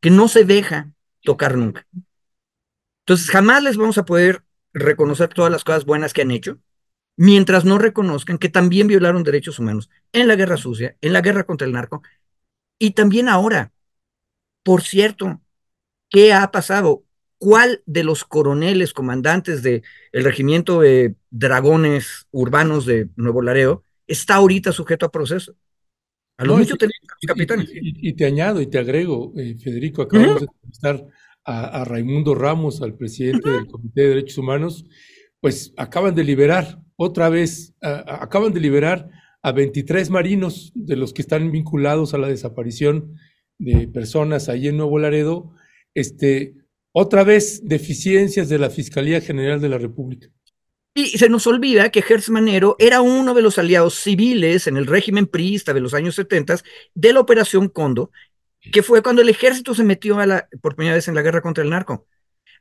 [0.00, 0.92] que no se deja
[1.22, 1.86] tocar nunca.
[3.00, 6.58] Entonces, jamás les vamos a poder reconocer todas las cosas buenas que han hecho,
[7.16, 11.44] mientras no reconozcan que también violaron derechos humanos en la guerra sucia, en la guerra
[11.44, 12.02] contra el narco,
[12.78, 13.72] y también ahora,
[14.62, 15.40] por cierto,
[16.08, 17.04] ¿qué ha pasado?
[17.38, 19.82] ¿Cuál de los coroneles comandantes del
[20.12, 25.54] regimiento de dragones urbanos de Nuevo Laredo está ahorita sujeto a proceso?
[26.36, 27.68] A lo mucho tenemos capitanes.
[27.72, 31.06] Y, te añado y te agrego, eh, Federico, acabamos de entrevistar
[31.44, 34.84] a, Raimundo Ramos, al presidente del Comité de Derechos Humanos,
[35.40, 39.08] pues acaban de liberar otra vez, acaban de liberar
[39.42, 43.14] a 23 marinos de los que están vinculados a la desaparición
[43.58, 45.54] de personas ahí en Nuevo Laredo,
[45.94, 46.54] este,
[46.92, 50.28] otra vez deficiencias de la Fiscalía General de la República.
[50.94, 54.86] Y se nos olvida que Hertz Manero era uno de los aliados civiles en el
[54.86, 56.56] régimen priista de los años 70
[56.94, 58.10] de la Operación Condo,
[58.72, 61.40] que fue cuando el ejército se metió a la, por primera vez en la guerra
[61.40, 62.06] contra el narco.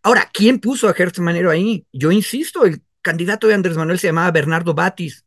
[0.03, 1.87] Ahora, ¿quién puso a Hertz Manero ahí?
[1.91, 5.25] Yo insisto, el candidato de Andrés Manuel se llamaba Bernardo Batis.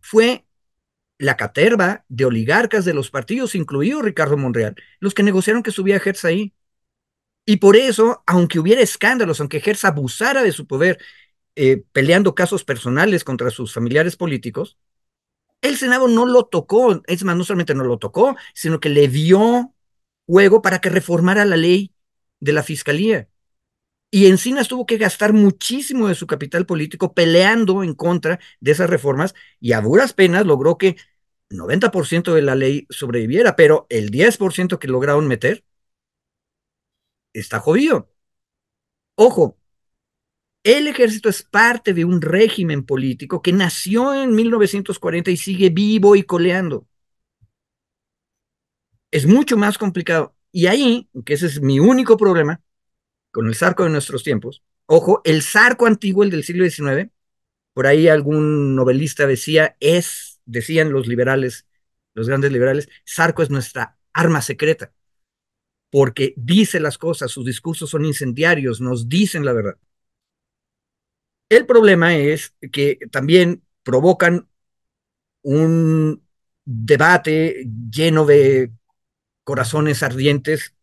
[0.00, 0.44] Fue
[1.18, 5.96] la caterva de oligarcas de los partidos, incluido Ricardo Monreal, los que negociaron que subía
[6.04, 6.52] Hertz ahí.
[7.46, 10.98] Y por eso, aunque hubiera escándalos, aunque Hertz abusara de su poder
[11.56, 14.78] eh, peleando casos personales contra sus familiares políticos,
[15.62, 19.08] el Senado no lo tocó, es más, no solamente no lo tocó, sino que le
[19.08, 19.74] dio
[20.26, 21.92] juego para que reformara la ley
[22.40, 23.28] de la fiscalía.
[24.10, 28.88] Y Encinas tuvo que gastar muchísimo de su capital político peleando en contra de esas
[28.88, 30.96] reformas y a duras penas logró que
[31.50, 35.64] 90% de la ley sobreviviera, pero el 10% que lograron meter
[37.34, 38.10] está jodido.
[39.16, 39.58] Ojo,
[40.64, 46.16] el ejército es parte de un régimen político que nació en 1940 y sigue vivo
[46.16, 46.88] y coleando.
[49.10, 50.34] Es mucho más complicado.
[50.50, 52.62] Y ahí, que ese es mi único problema
[53.30, 57.10] con el zarco de nuestros tiempos, ojo, el zarco antiguo, el del siglo XIX,
[57.74, 61.66] por ahí algún novelista decía, es, decían los liberales,
[62.14, 64.92] los grandes liberales, zarco es nuestra arma secreta,
[65.94, 69.76] porque dice las cosas, sus discursos son incendiarios, nos dicen la verdad.
[71.48, 74.48] El problema es que también provocan
[75.42, 76.26] un
[76.64, 78.72] debate lleno de
[79.44, 80.74] corazones ardientes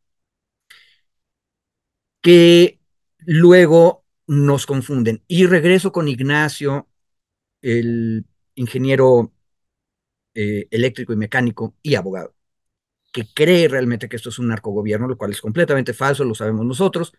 [2.21, 2.79] que
[3.19, 5.23] luego nos confunden.
[5.27, 6.87] Y regreso con Ignacio,
[7.61, 8.25] el
[8.55, 9.33] ingeniero
[10.35, 12.33] eh, eléctrico y mecánico y abogado,
[13.11, 16.65] que cree realmente que esto es un narcogobierno, lo cual es completamente falso, lo sabemos
[16.65, 17.13] nosotros,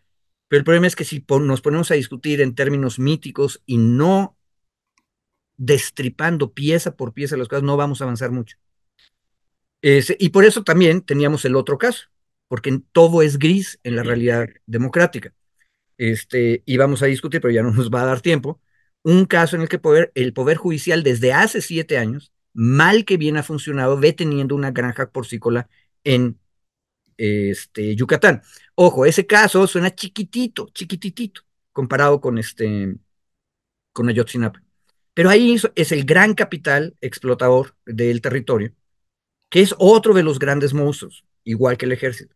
[0.48, 4.36] pero el problema es que si nos ponemos a discutir en términos míticos y no
[5.56, 8.56] destripando pieza por pieza las cosas, no vamos a avanzar mucho.
[9.82, 12.06] y por eso también teníamos el otro caso,
[12.48, 15.34] porque todo es gris en la realidad democrática.
[15.96, 18.60] Este, y vamos a discutir, pero ya no nos va a dar tiempo,
[19.02, 23.16] un caso en el que poder, el Poder Judicial desde hace siete años, mal que
[23.16, 25.68] bien ha funcionado, deteniendo una granja porcícola
[26.04, 26.38] en
[27.16, 28.42] este, Yucatán.
[28.74, 31.42] Ojo, ese caso suena chiquitito, chiquititito,
[31.72, 32.96] comparado con este,
[33.92, 34.62] con Ayotzinapa.
[35.14, 38.72] Pero ahí es el gran capital explotador del territorio,
[39.50, 42.34] que es otro de los grandes monstruos, igual que el ejército.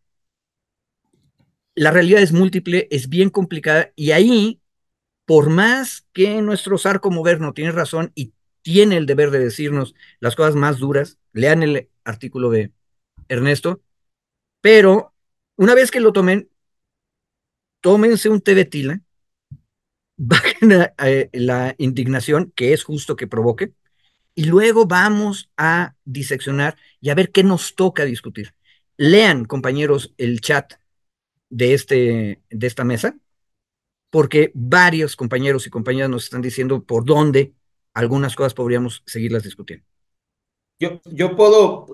[1.75, 4.61] La realidad es múltiple, es bien complicada, y ahí,
[5.25, 8.33] por más que nuestro zarco moderno tiene razón y
[8.63, 12.73] tiene el deber de decirnos las cosas más duras, lean el artículo de
[13.29, 13.83] Ernesto,
[14.61, 15.15] pero
[15.57, 16.51] una vez que lo tomen,
[17.81, 19.01] tómense un té de tila,
[20.17, 23.73] bajen eh, la indignación, que es justo que provoque,
[24.35, 28.55] y luego vamos a diseccionar y a ver qué nos toca discutir.
[28.97, 30.75] Lean, compañeros, el chat
[31.49, 33.17] de, este, de esta mesa,
[34.11, 37.55] porque varios compañeros y compañeras nos están diciendo por dónde
[37.95, 39.87] algunas cosas podríamos seguirlas discutiendo.
[40.79, 41.87] Yo, yo puedo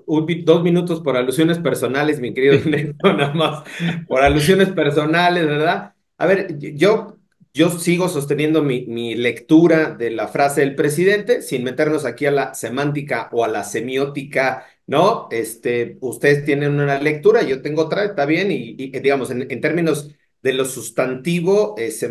[0.43, 3.63] dos minutos por alusiones personales, mi querido Neto, nada más,
[4.07, 5.93] por alusiones personales, ¿verdad?
[6.17, 7.17] A ver, yo,
[7.53, 12.31] yo sigo sosteniendo mi, mi lectura de la frase del presidente, sin meternos aquí a
[12.31, 15.29] la semántica o a la semiótica, ¿no?
[15.31, 20.11] Este, ustedes tienen una lectura, yo tengo otra, está bien, y, digamos, en, en, términos
[20.41, 22.05] de lo sustantivo, es,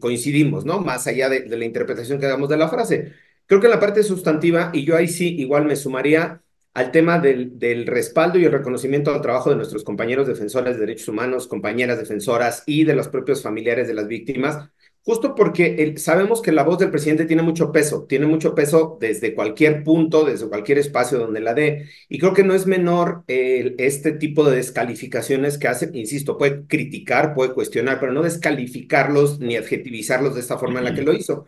[0.00, 0.80] coincidimos, ¿no?
[0.80, 3.12] Más allá de, de la interpretación que hagamos de la frase.
[3.46, 6.40] Creo que la parte sustantiva, y yo ahí sí igual me sumaría
[6.72, 10.80] al tema del, del, respaldo y el reconocimiento al trabajo de nuestros compañeros defensores de
[10.80, 14.70] derechos humanos, compañeras defensoras y de los propios familiares de las víctimas,
[15.04, 19.34] justo porque sabemos que la voz del presidente tiene mucho peso, tiene mucho peso desde
[19.34, 24.12] cualquier punto, desde cualquier espacio donde la dé, y creo que no es menor este
[24.12, 30.34] tipo de descalificaciones que hace, insisto, puede criticar, puede cuestionar, pero no descalificarlos ni adjetivizarlos
[30.34, 31.46] de esta forma en la que lo hizo.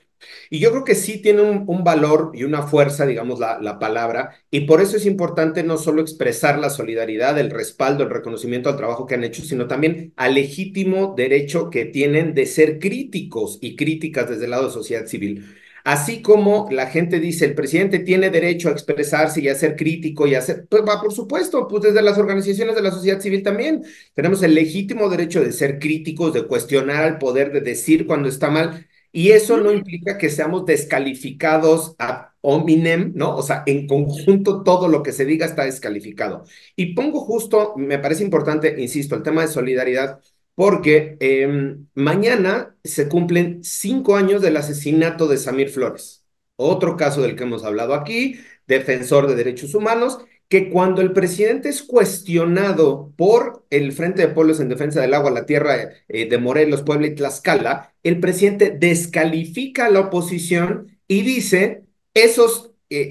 [0.51, 4.37] Y yo creo que sí tiene un, valor y una fuerza, digamos, la, la, palabra,
[4.51, 8.77] y por eso es importante no solo expresar la solidaridad, el respaldo, el reconocimiento al
[8.77, 13.77] trabajo que han hecho, sino también al legítimo derecho que tienen de ser críticos y
[13.77, 15.45] críticas desde el lado de sociedad civil.
[15.87, 20.27] Así como la gente dice, el presidente tiene derecho a expresarse y a ser crítico
[20.27, 23.45] y a ser, pues va, por supuesto, pues desde las organizaciones de la sociedad civil
[23.45, 28.29] también tenemos el legítimo derecho de ser críticos, de cuestionar al poder, de decir cuando
[28.29, 28.86] está mal
[29.17, 33.35] y eso no implica que seamos descalificados a hominem, ¿no?
[33.35, 36.45] O sea, en conjunto todo lo que se diga está descalificado.
[36.77, 40.21] Y pongo justo, me parece importante, insisto, el tema de solidaridad,
[40.55, 46.27] porque em, mañana se cumplen cinco años del asesinato de Samir Flores,
[46.57, 50.19] otro caso del que hemos hablado aquí, defensor de derechos humanos,
[50.49, 55.31] que cuando el presidente es cuestionado por el Frente de Pueblos en Defensa del Agua,
[55.31, 55.77] la tierra
[56.09, 62.73] eh, de Morelos, Puebla y Tlaxcala, el presidente descalifica a la oposición y dice, esos,
[62.91, 63.11] eh,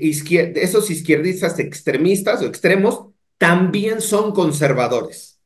[0.55, 3.07] esos izquierdistas extremistas o extremos
[3.37, 5.39] también son conservadores.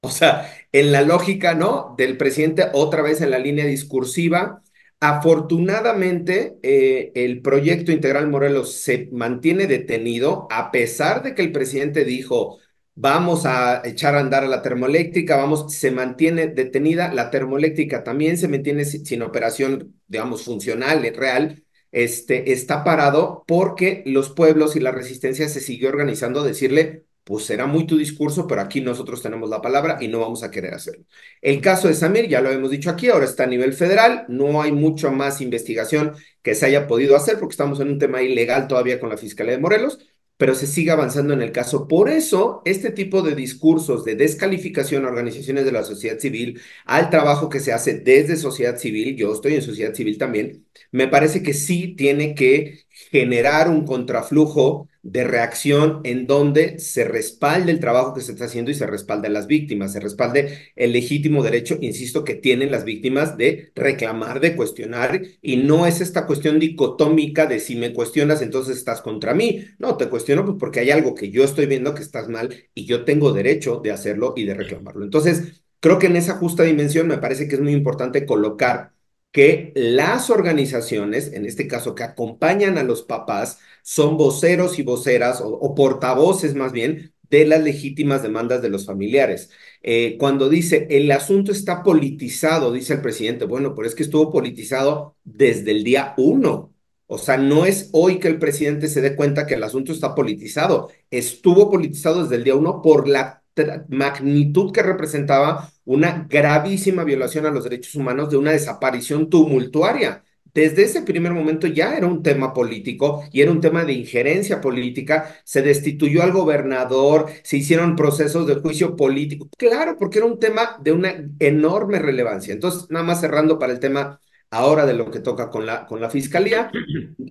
[0.00, 1.94] O sea, en la lógica, ¿no?
[1.96, 4.62] Del presidente, otra vez en la línea discursiva.
[5.00, 12.04] Afortunadamente, eh, el proyecto integral Morelos se mantiene detenido, a pesar de que el presidente
[12.04, 12.58] dijo,
[12.96, 18.36] vamos a echar a andar a la termoeléctrica, vamos, se mantiene detenida, la termoeléctrica también
[18.38, 21.62] se mantiene sin, operación, digamos, funcional, real,
[21.92, 27.44] este, está parado porque los pueblos y la resistencia se siguió organizando a decirle, pues
[27.44, 30.72] será muy tu discurso, pero aquí nosotros tenemos la palabra y no vamos a querer
[30.72, 31.04] hacerlo.
[31.42, 34.62] El caso de Samir, ya lo hemos dicho aquí, ahora está a nivel federal, no
[34.62, 38.66] hay mucho más investigación que se haya podido hacer porque estamos en un tema ilegal
[38.66, 39.98] todavía con la Fiscalía de Morelos,
[40.38, 41.86] pero se sigue avanzando en el caso.
[41.86, 47.10] Por eso, este tipo de discursos de descalificación a organizaciones de la sociedad civil, al
[47.10, 51.42] trabajo que se hace desde sociedad civil, yo estoy en sociedad civil también, me parece
[51.42, 58.14] que sí tiene que generar un contraflujo de reacción en donde se respalde el trabajo
[58.14, 61.78] que se está haciendo y se respalde a las víctimas, se respalde el legítimo derecho,
[61.80, 67.46] insisto, que tienen las víctimas de reclamar, de cuestionar, y no es esta cuestión dicotómica
[67.46, 69.64] de si me cuestionas, entonces estás contra mí.
[69.78, 72.84] No, te cuestiono pues porque hay algo que yo estoy viendo que estás mal y
[72.86, 75.04] yo tengo derecho de hacerlo y de reclamarlo.
[75.04, 78.92] Entonces, creo que en esa justa dimensión me parece que es muy importante colocar
[79.32, 85.40] que las organizaciones, en este caso que acompañan a los papás, son voceros y voceras
[85.44, 89.50] o, portavoces más bien de las legítimas demandas de los familiares.
[89.82, 94.30] Eh, cuando dice el asunto está politizado, dice el presidente, bueno, pero es que estuvo
[94.32, 96.74] politizado desde el día uno.
[97.06, 100.14] O sea, no es hoy que el presidente se dé cuenta que el asunto está
[100.14, 100.90] politizado.
[101.10, 103.42] Estuvo politizado desde el día uno por la
[103.88, 110.22] magnitud que representaba una gravísima violación a los derechos humanos de una desaparición tumultuaria.
[110.54, 114.60] Desde ese primer momento ya era un tema político y era un tema de injerencia
[114.60, 115.36] política.
[115.44, 119.48] Se destituyó al gobernador, se hicieron procesos de juicio político.
[119.56, 122.52] Claro, porque era un tema de una enorme relevancia.
[122.52, 124.20] Entonces, nada más cerrando para el tema
[124.50, 126.70] ahora de lo que toca con la, con la fiscalía.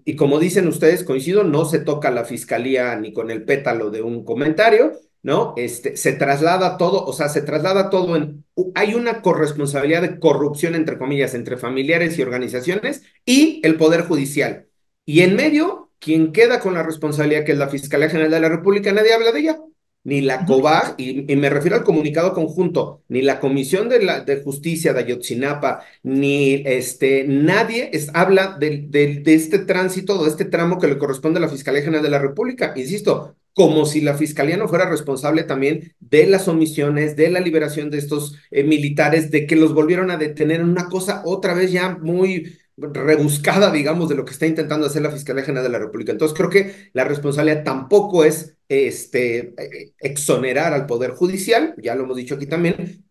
[0.06, 4.02] Y como dicen ustedes, coincido, no se toca la fiscalía ni con el pétalo de
[4.02, 4.94] un comentario,
[5.28, 5.56] ¿no?
[5.58, 8.46] Este, se traslada todo, o sea, se traslada todo en,
[8.76, 14.68] hay una corresponsabilidad de corrupción, entre comillas, entre familiares y organizaciones y el Poder Judicial.
[15.06, 18.48] Y en medio, quien queda con la responsabilidad, que es la Fiscalía General de la
[18.48, 19.60] República, nadie habla de ella.
[20.06, 24.42] Ni la COBAG, y, me refiero al comunicado conjunto, ni la Comisión de, la, de
[24.42, 30.46] Justicia de Ayotzinapa, ni este, nadie es, habla de, de, de este tránsito, de este
[30.46, 32.72] tramo que le corresponde a la Fiscalía General de la República.
[32.78, 37.90] Insisto, como si la fiscalía no fuera responsable también de las omisiones, de la liberación
[37.90, 41.72] de estos eh, militares, de que los volvieron a detener en una cosa otra vez
[41.72, 45.80] ya muy rebuscada, digamos, de lo que está intentando hacer la Fiscalía General de la
[45.80, 46.12] República.
[46.12, 52.04] Entonces creo que la responsabilidad tampoco es este, eh, exonerar al Poder Judicial, ya lo
[52.04, 53.06] hemos dicho aquí también,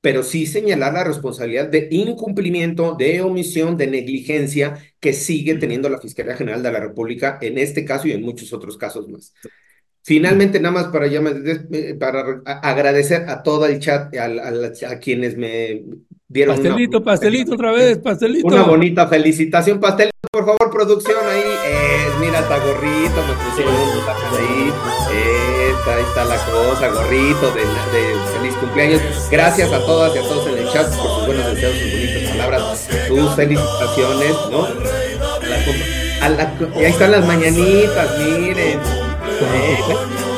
[0.00, 6.00] pero sí señalar la responsabilidad de incumplimiento, de omisión, de negligencia que sigue teniendo la
[6.00, 9.32] Fiscalía General de la República en este caso y en muchos otros casos más.
[10.04, 11.06] Finalmente, nada más para,
[11.98, 15.84] para agradecer a todo el chat, a, a, quienes me
[16.26, 16.56] dieron.
[16.56, 18.48] Pastelito, pastelito otra vez, pastelito.
[18.48, 21.40] Una bonita felicitación, pastelito, por favor, producción ahí.
[21.40, 24.72] Eh, mira, está gorrito, me pusieron ahí.
[25.86, 29.00] ahí está la cosa, gorrito de, de, feliz cumpleaños.
[29.30, 32.30] Gracias a todas y a todos en el chat por sus buenos deseos, sus bonitas
[32.30, 34.66] palabras, sus felicitaciones, ¿no?
[36.22, 39.01] A la, y ahí están las mañanitas, miren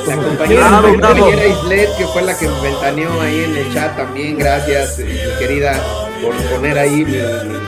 [0.06, 4.98] la, compañera Islet, que fue la que me ventaneó ahí en el chat también, gracias,
[4.98, 5.81] eh, mi querida,
[6.22, 7.18] por poner ahí mi,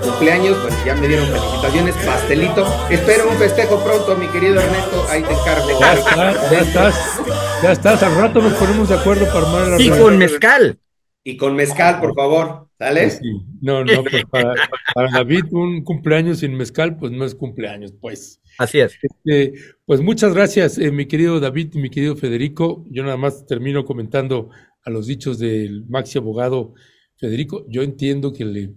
[0.00, 2.86] cumpleaños, pues ya me dieron felicitaciones, pastelito.
[2.90, 5.80] Espero un festejo pronto, mi querido Ernesto, ahí te encargo.
[5.80, 5.94] Ya,
[6.50, 6.94] ya estás,
[7.62, 10.78] ya estás, al rato nos ponemos de acuerdo para armar la Y con mezcal.
[11.28, 13.01] Y con mezcal, por favor, ¿sale?
[13.01, 13.20] Pues
[13.61, 14.55] no, no, pues para,
[14.94, 18.40] para David un cumpleaños sin mezcal, pues no es cumpleaños, pues.
[18.59, 18.97] Así es.
[19.03, 19.55] Este,
[19.85, 22.85] pues muchas gracias, eh, mi querido David y mi querido Federico.
[22.90, 24.51] Yo nada más termino comentando
[24.85, 26.74] a los dichos del maxi abogado
[27.16, 27.66] Federico.
[27.69, 28.74] Yo entiendo que le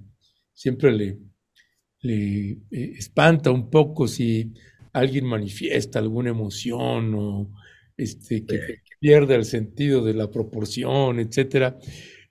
[0.52, 1.20] siempre le,
[2.02, 4.54] le eh, espanta un poco si
[4.92, 7.52] alguien manifiesta alguna emoción o
[7.96, 8.58] este, que,
[9.00, 11.78] pierde el sentido de la proporción, etcétera.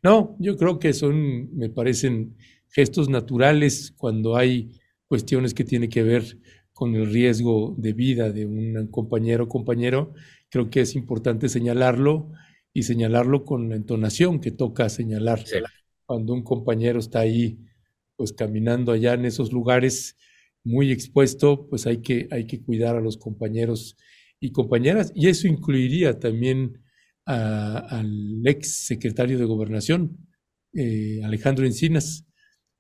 [0.03, 2.37] No, yo creo que son, me parecen
[2.69, 6.39] gestos naturales cuando hay cuestiones que tienen que ver
[6.73, 10.15] con el riesgo de vida de un compañero o compañero.
[10.49, 12.31] Creo que es importante señalarlo
[12.73, 15.45] y señalarlo con la entonación que toca señalar.
[16.07, 17.59] Cuando un compañero está ahí,
[18.17, 20.17] pues caminando allá en esos lugares
[20.63, 23.97] muy expuesto, pues hay que, hay que cuidar a los compañeros
[24.39, 25.13] y compañeras.
[25.15, 26.81] Y eso incluiría también
[27.29, 30.17] al ex secretario de Gobernación,
[30.73, 32.27] eh, Alejandro Encinas,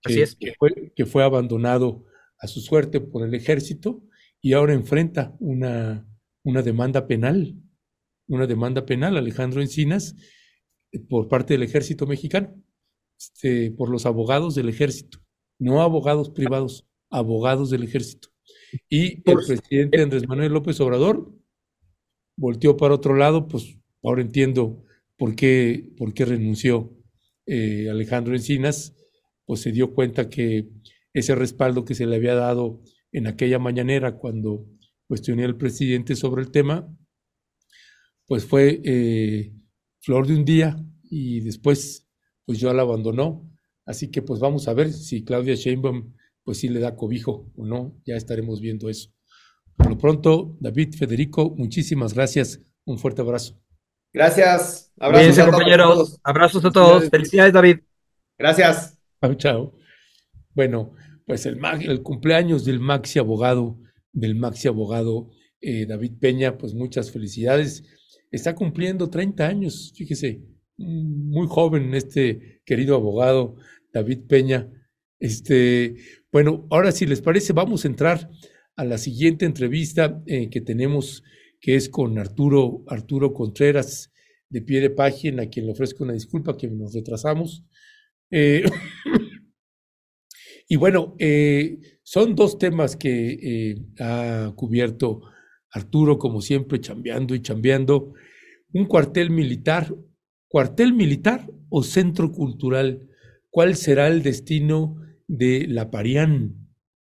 [0.02, 0.26] que,
[0.58, 2.06] fue, que fue abandonado
[2.40, 4.02] a su suerte por el ejército
[4.40, 6.08] y ahora enfrenta una,
[6.44, 7.56] una demanda penal,
[8.26, 10.14] una demanda penal, Alejandro Encinas,
[11.08, 12.54] por parte del ejército mexicano,
[13.18, 15.18] este, por los abogados del ejército,
[15.58, 18.28] no abogados privados, abogados del ejército.
[18.88, 21.34] Y el presidente Andrés Manuel López Obrador
[22.36, 24.84] volteó para otro lado, pues ahora entiendo
[25.16, 26.96] por qué, por qué renunció
[27.46, 28.94] eh, Alejandro Encinas,
[29.44, 30.68] pues se dio cuenta que
[31.12, 34.66] ese respaldo que se le había dado en aquella mañanera cuando
[35.06, 36.94] cuestioné al presidente sobre el tema,
[38.26, 39.54] pues fue eh,
[40.00, 40.76] flor de un día
[41.10, 42.06] y después
[42.44, 43.50] pues yo la abandonó.
[43.86, 46.14] Así que pues vamos a ver si Claudia Sheinbaum
[46.44, 49.10] pues sí le da cobijo o no, ya estaremos viendo eso.
[49.76, 52.60] Por lo pronto, David, Federico, muchísimas gracias.
[52.84, 53.60] Un fuerte abrazo.
[54.12, 54.92] Gracias.
[54.98, 56.20] Abrazos a compañeros.
[56.22, 57.08] Abrazos a todos.
[57.10, 57.80] Felicidades, David.
[58.38, 58.98] Gracias.
[59.36, 59.74] Chao.
[60.54, 60.94] Bueno,
[61.26, 63.78] pues el, el cumpleaños del maxi abogado,
[64.12, 65.30] del maxi abogado
[65.60, 67.84] eh, David Peña, pues muchas felicidades.
[68.30, 70.42] Está cumpliendo 30 años, fíjese,
[70.76, 73.56] muy joven este querido abogado
[73.92, 74.68] David Peña.
[75.18, 75.96] Este,
[76.30, 78.30] bueno, ahora si les parece, vamos a entrar
[78.76, 81.24] a la siguiente entrevista eh, que tenemos,
[81.60, 84.12] que es con Arturo, Arturo Contreras,
[84.48, 87.64] de pie de página, a quien le ofrezco una disculpa que nos retrasamos.
[88.30, 88.64] Eh,
[90.68, 95.22] y bueno, eh, son dos temas que ha cubierto
[95.70, 98.14] Arturo, como siempre, chambeando y chambeando.
[98.72, 99.94] Un cuartel militar,
[100.48, 103.06] cuartel militar o centro cultural.
[103.50, 104.96] ¿Cuál será el destino
[105.28, 106.54] de la Parián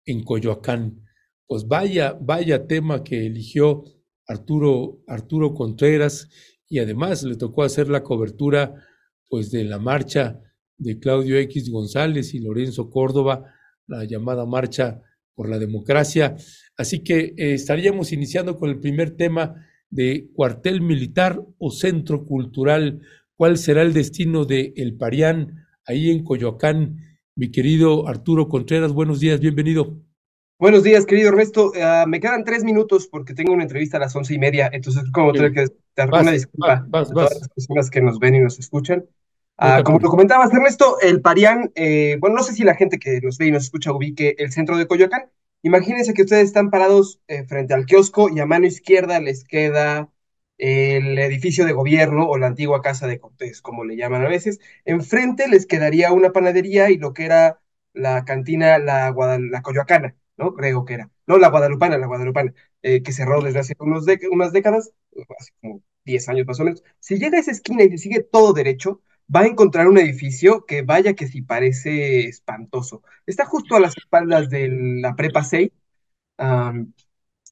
[0.07, 1.05] en Coyoacán.
[1.47, 3.85] Pues vaya, vaya tema que eligió
[4.27, 6.29] Arturo, Arturo Contreras
[6.69, 8.75] y además le tocó hacer la cobertura
[9.29, 10.41] pues de la marcha
[10.79, 13.45] de Claudio X González y Lorenzo Córdoba,
[13.87, 15.01] la llamada marcha
[15.35, 16.37] por la democracia.
[16.77, 23.01] Así que eh, estaríamos iniciando con el primer tema de cuartel militar o centro cultural.
[23.37, 26.99] ¿Cuál será el destino de El Parián ahí en Coyoacán?
[27.37, 30.04] Mi querido Arturo Contreras, buenos días, bienvenido.
[30.65, 31.73] Buenos días, querido Ernesto.
[31.79, 35.05] Ah, me quedan tres minutos porque tengo una entrevista a las once y media, entonces
[35.13, 38.59] como tener que dar una disculpa a todas las personas que nos ven y nos
[38.59, 39.05] escuchan.
[39.59, 43.21] Ah, como lo comentabas, Ernesto, el Parián, eh, bueno, no sé si la gente que
[43.21, 45.27] nos ve y nos escucha ubique el centro de Coyoacán.
[45.61, 50.09] Imagínense que ustedes están parados eh, frente al kiosco y a mano izquierda les queda
[50.57, 54.61] el edificio de gobierno o la antigua casa de Cortés, como le llaman a veces.
[54.87, 57.61] Enfrente les quedaría una panadería y lo que era
[57.93, 59.15] la cantina, la,
[59.51, 60.55] la Coyoacana, ¿no?
[60.55, 61.11] Creo que era.
[61.27, 64.93] No, la Guadalupana, la Guadalupana, eh, que cerró desde hace unos unas décadas,
[65.39, 66.83] hace como 10 años más o menos.
[67.01, 69.01] Si llega a esa esquina y sigue todo derecho,
[69.35, 73.03] va a encontrar un edificio que vaya que si parece espantoso.
[73.27, 74.69] Está justo a las espaldas de
[75.01, 75.71] la Prepa 6.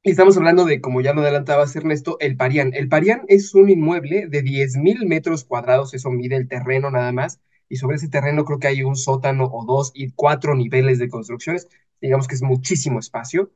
[0.04, 2.72] Y estamos hablando de, como ya lo adelantabas Ernesto, el Parián.
[2.74, 7.40] El Parián es un inmueble de 10.000 metros cuadrados, eso mide el terreno nada más,
[7.68, 11.08] y sobre ese terreno creo que hay un sótano o dos y cuatro niveles de
[11.08, 11.68] construcciones,
[12.02, 13.52] digamos que es muchísimo espacio.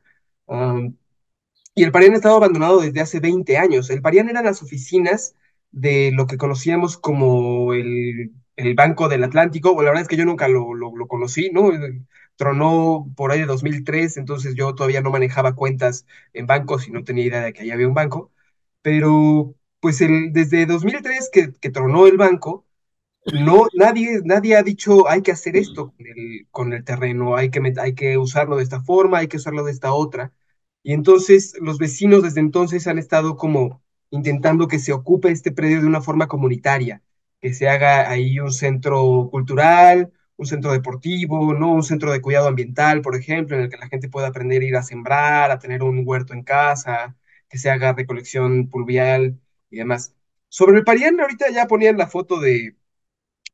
[1.74, 3.90] y el Parián ha estado abandonado desde hace 20 años.
[3.90, 5.34] El Parián eran las oficinas
[5.70, 8.32] de lo que conocíamos como el,
[8.74, 11.70] Banco del Atlántico, o la verdad es que yo nunca lo, lo, lo conocí, ¿no?
[12.36, 17.04] tronó por ahí de 2003, entonces yo todavía no manejaba cuentas en bancos y no
[17.04, 18.32] tenía idea de que ahí había un banco,
[18.82, 22.65] pero pues el, desde 2003 que, que tronó el banco,
[23.32, 27.50] no, nadie, nadie ha dicho hay que hacer esto con el, con el terreno, hay
[27.50, 30.32] que, hay que usarlo de esta forma, hay que usarlo de esta otra.
[30.82, 35.80] Y entonces los vecinos desde entonces han estado como intentando que se ocupe este predio
[35.80, 37.02] de una forma comunitaria,
[37.40, 41.72] que se haga ahí un centro cultural, un centro deportivo, ¿no?
[41.72, 44.64] Un centro de cuidado ambiental, por ejemplo, en el que la gente pueda aprender a
[44.66, 47.16] ir a sembrar, a tener un huerto en casa,
[47.48, 49.40] que se haga recolección pluvial
[49.70, 50.14] y demás.
[50.48, 52.76] Sobre el Parián, ahorita ya ponían la foto de,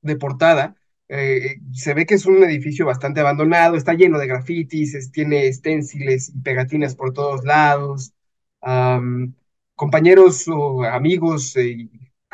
[0.02, 0.76] de portada.
[1.08, 6.30] Eh, se ve que es un edificio bastante abandonado, está lleno de grafitis, tiene esténciles
[6.30, 8.12] y pegatinas por todos lados.
[9.74, 11.90] compañeros o amigos y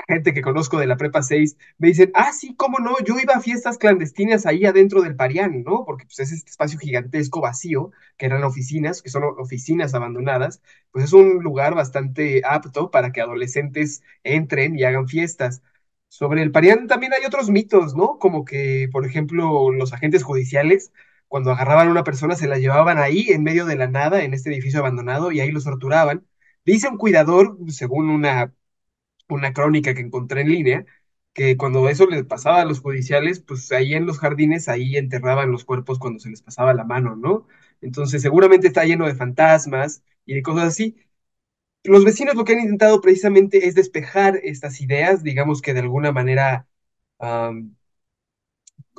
[0.07, 3.35] gente que conozco de la Prepa 6 me dicen, ah, sí, cómo no, yo iba
[3.35, 5.85] a fiestas clandestinas ahí adentro del Parián, ¿no?
[5.85, 10.63] Porque pues, es este espacio gigantesco vacío, que eran oficinas, que son oficinas abandonadas,
[10.93, 15.63] pues es un lugar bastante apto para que adolescentes entren y hagan fiestas.
[16.09, 18.19] Sobre el Parián también hay otros mitos, ¿no?
[18.19, 20.93] Como que, por ejemplo, los agentes judiciales,
[21.29, 24.33] cuando agarraban a una persona, se la llevaban ahí, en medio de la nada, en
[24.35, 26.27] este edificio abandonado, y ahí los torturaban.
[26.65, 28.55] Dice un cuidador, según una
[29.29, 30.87] una crónica que encontré en línea,
[31.33, 35.53] que cuando eso les pasaba a los judiciales, pues ahí en los jardines, ahí enterraban
[35.53, 37.47] los cuerpos cuando se les pasaba la mano, ¿no?
[37.81, 40.97] Entonces seguramente está lleno de fantasmas y de cosas así.
[41.85, 46.13] Los vecinos lo que han intentado precisamente es despejar estas ideas, digamos que de alguna
[46.13, 46.67] manera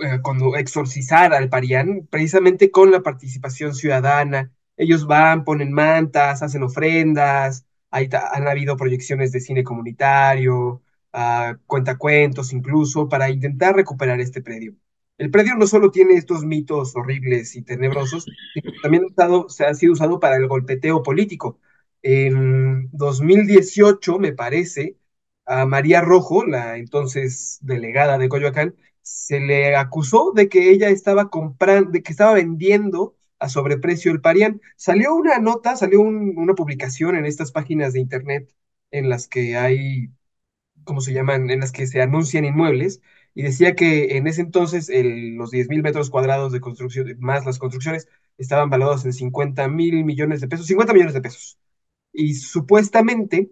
[0.01, 4.51] eh, cuando exorcizar al Parián, precisamente con la participación ciudadana.
[4.77, 10.81] Ellos van, ponen mantas, hacen ofrendas, han habido proyecciones de cine comunitario,
[11.13, 14.75] uh, cuentacuentos incluso, para intentar recuperar este predio.
[15.17, 19.03] El predio no solo tiene estos mitos horribles y tenebrosos, sino también
[19.49, 21.59] se ha sido usado para el golpeteo político.
[22.01, 24.97] En 2018, me parece,
[25.45, 31.29] a María Rojo, la entonces delegada de Coyoacán, se le acusó de que ella estaba
[31.29, 34.61] comprando, de que estaba vendiendo a sobreprecio el Parián.
[34.77, 38.53] Salió una nota, salió una publicación en estas páginas de internet
[38.91, 40.09] en las que hay,
[40.85, 41.49] ¿cómo se llaman?
[41.51, 43.01] En las que se anuncian inmuebles
[43.35, 47.59] y decía que en ese entonces los 10 mil metros cuadrados de construcción, más las
[47.59, 48.07] construcciones,
[48.37, 51.59] estaban valorados en 50 mil millones de pesos, 50 millones de pesos.
[52.13, 53.51] Y supuestamente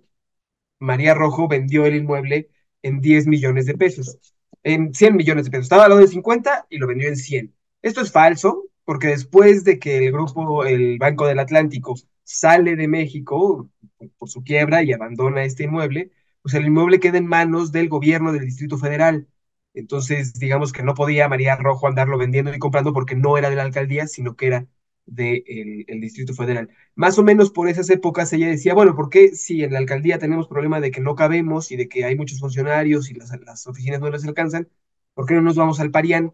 [0.80, 2.50] María Rojo vendió el inmueble
[2.82, 4.18] en 10 millones de pesos,
[4.64, 5.66] en 100 millones de pesos.
[5.66, 7.54] Estaba valorado en 50 y lo vendió en 100.
[7.82, 12.88] Esto es falso, porque después de que el grupo, el Banco del Atlántico, sale de
[12.88, 13.70] México
[14.18, 16.12] por su quiebra y abandona este inmueble,
[16.42, 19.28] pues el inmueble queda en manos del gobierno del Distrito Federal.
[19.74, 23.56] Entonces, digamos que no podía María Rojo andarlo vendiendo y comprando porque no era de
[23.56, 24.68] la alcaldía, sino que era
[25.08, 26.70] del el Distrito Federal.
[26.96, 30.20] Más o menos por esas épocas ella decía, bueno, ¿por qué si en la alcaldía
[30.20, 33.68] tenemos problema de que no cabemos y de que hay muchos funcionarios y las, las
[33.68, 34.70] oficinas no les alcanzan,
[35.14, 36.34] ¿por qué no nos vamos al Parián?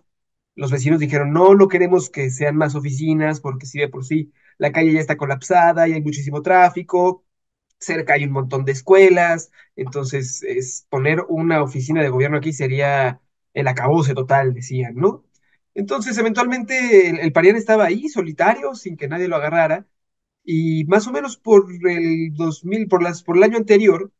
[0.55, 4.33] los vecinos dijeron, no, no queremos que sean más oficinas porque si de por sí
[4.57, 7.25] la calle ya está colapsada y hay muchísimo tráfico,
[7.79, 13.21] cerca hay un montón de escuelas, entonces es, poner una oficina de gobierno aquí sería
[13.53, 15.25] el acabose total, decían, ¿no?
[15.75, 19.87] Entonces, eventualmente el, el Parián estaba ahí, solitario, sin que nadie lo agarrara,
[20.43, 24.11] y más o menos por el 2000, por, las, por el año anterior,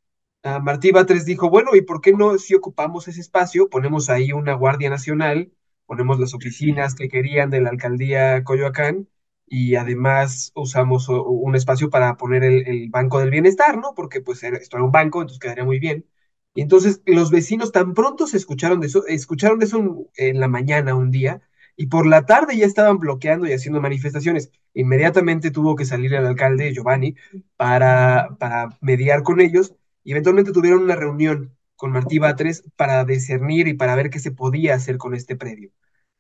[0.62, 4.54] Martí Batres dijo, bueno, ¿y por qué no si ocupamos ese espacio, ponemos ahí una
[4.54, 5.54] Guardia Nacional,
[5.86, 9.08] ponemos las oficinas que querían de la alcaldía Coyoacán
[9.48, 13.94] y además usamos un espacio para poner el, Banco del Bienestar, ¿no?
[13.96, 16.06] Porque pues esto era un banco, entonces quedaría muy bien.
[16.54, 20.48] Y entonces los vecinos tan pronto se escucharon de eso, escucharon de eso en la
[20.48, 21.42] mañana un día
[21.76, 24.52] y por la tarde ya estaban bloqueando y haciendo manifestaciones.
[24.74, 27.16] Inmediatamente tuvo que salir el alcalde Giovanni
[27.58, 33.68] para, para mediar con ellos y eventualmente tuvieron una reunión con Martí Batres para discernir
[33.68, 35.72] y para ver qué se podía hacer con este predio.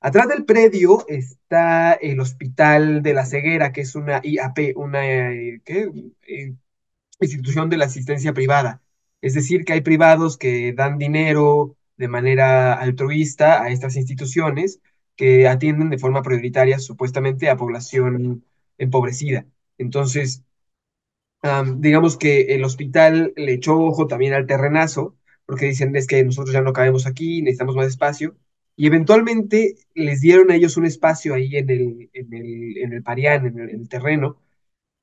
[0.01, 5.61] Atrás del predio está el Hospital de la Ceguera, que es una IAP, una eh,
[5.65, 6.55] eh,
[7.21, 8.82] institución de la asistencia privada.
[9.23, 14.81] Es decir, que hay privados que dan dinero de manera altruista a estas instituciones
[15.15, 18.45] que atienden de forma prioritaria supuestamente a población
[18.77, 19.45] empobrecida.
[19.77, 20.43] Entonces,
[21.77, 26.53] digamos que el hospital le echó ojo también al terrenazo porque dicen es que nosotros
[26.53, 28.35] ya no cabemos aquí, necesitamos más espacio,
[28.75, 33.03] y eventualmente les dieron a ellos un espacio ahí en el, en el, en el
[33.03, 34.37] Parián, en el, terreno,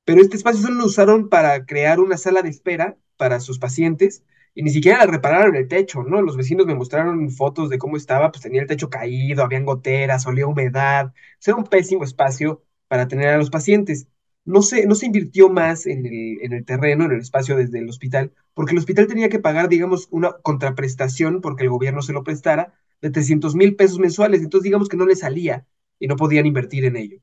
[0.05, 4.23] pero este espacio solo lo usaron para crear una sala de espera para sus pacientes,
[4.55, 6.21] y ni siquiera repararon el techo, ¿no?
[6.23, 10.25] Los vecinos me mostraron fotos de cómo estaba, pues tenía el techo caído, habían goteras,
[10.25, 11.13] olía humedad,
[11.45, 14.07] era un pésimo espacio para tener a los pacientes
[14.45, 17.79] no se, no se invirtió más en el, en el terreno, en el espacio desde
[17.79, 22.13] el hospital, porque el hospital tenía que pagar, digamos, una contraprestación porque el gobierno se
[22.13, 24.41] lo prestara de 300 mil pesos mensuales.
[24.41, 25.67] Entonces, digamos que no le salía
[25.99, 27.19] y no podían invertir en ello.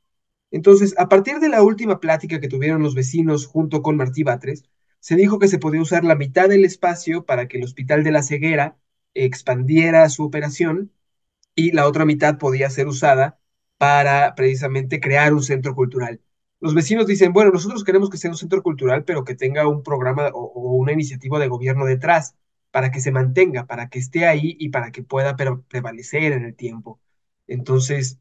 [0.51, 4.65] Entonces, a partir de la última plática que tuvieron los vecinos junto con Martí Batres,
[5.09, 8.13] se dijo que se podía usar la mitad del espacio para que el Hospital de
[8.13, 8.77] la Ceguera
[9.15, 10.93] expandiera su operación
[11.55, 13.41] y la otra mitad podía ser usada
[13.79, 16.21] para precisamente crear un centro cultural
[16.61, 19.83] los vecinos dicen, bueno, nosotros queremos que sea un centro cultural, pero que tenga un
[19.83, 22.37] programa o, una iniciativa de gobierno detrás,
[22.71, 26.55] para que se mantenga, para que esté ahí y para que pueda prevalecer en el
[26.55, 27.01] tiempo.
[27.47, 28.19] Entonces,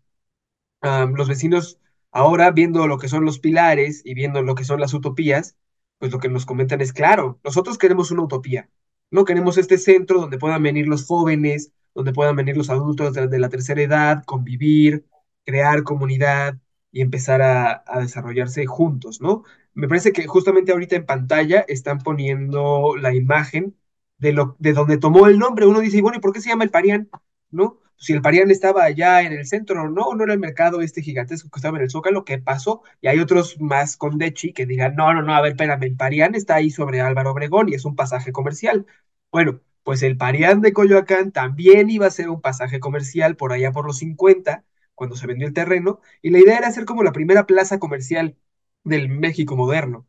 [0.82, 1.80] los vecinos
[2.12, 5.58] ahora, viendo lo que son los pilares y viendo lo que son las utopías,
[6.00, 8.70] pues lo que nos comentan es, claro, nosotros queremos una utopía,
[9.12, 13.40] No queremos este centro donde puedan venir los jóvenes, donde puedan venir los adultos de,
[13.40, 15.06] la tercera edad, convivir,
[15.46, 16.60] crear comunidad
[16.92, 19.44] y empezar a, a desarrollarse juntos, ¿no?
[19.74, 23.76] Me parece que justamente ahorita en pantalla están poniendo la imagen
[24.18, 25.66] de, lo, de donde tomó el nombre.
[25.68, 27.10] Uno dice, bueno, ¿y por qué se llama el Parián?
[27.52, 27.80] ¿No?
[27.98, 31.50] Si el Parián estaba allá en el centro, no, no era el mercado este gigantesco
[31.50, 32.84] que estaba en el Zócalo, ¿qué pasó?
[33.02, 35.96] Y hay otros más con Dechi que digan, no, no, no, a ver, espérame, el
[35.98, 38.86] Parián está ahí sobre Álvaro Obregón y es un pasaje comercial.
[39.32, 43.72] Bueno, pues el Parián de Coyoacán también iba a ser un pasaje comercial por allá
[43.72, 44.64] por los 50,
[44.96, 48.38] cuando se vendió el terreno, y la idea era hacer como la primera plaza comercial
[48.84, 50.08] del México moderno.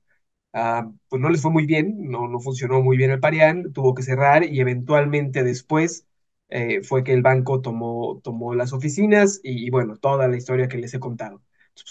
[0.55, 3.95] Ah, pues no les fue muy bien, no, no funcionó muy bien el Parián, tuvo
[3.95, 6.08] que cerrar y eventualmente después
[6.49, 10.79] eh, fue que el banco tomó, tomó las oficinas y, bueno, toda la historia que
[10.79, 11.43] les he contado.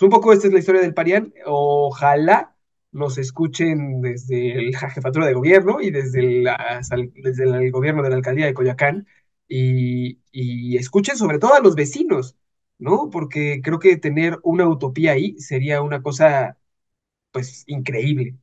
[0.01, 1.33] Un poco esta es la historia del Parián.
[1.45, 2.55] Ojalá
[2.91, 6.43] nos escuchen desde la jefatura de gobierno y desde,
[7.15, 9.07] desde el gobierno de la alcaldía de Coyacán
[9.47, 12.35] y, y escuchen sobre todo a los vecinos,
[12.79, 13.09] ¿no?
[13.11, 16.57] Porque creo que tener una utopía ahí sería una cosa,
[17.31, 18.37] pues, increíble.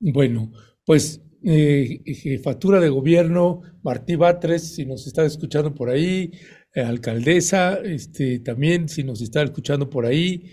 [0.00, 0.52] Bueno,
[0.84, 6.32] pues eh, jefatura de gobierno, Martí Batres, si nos está escuchando por ahí,
[6.74, 10.50] eh, alcaldesa, este, también si nos está escuchando por ahí,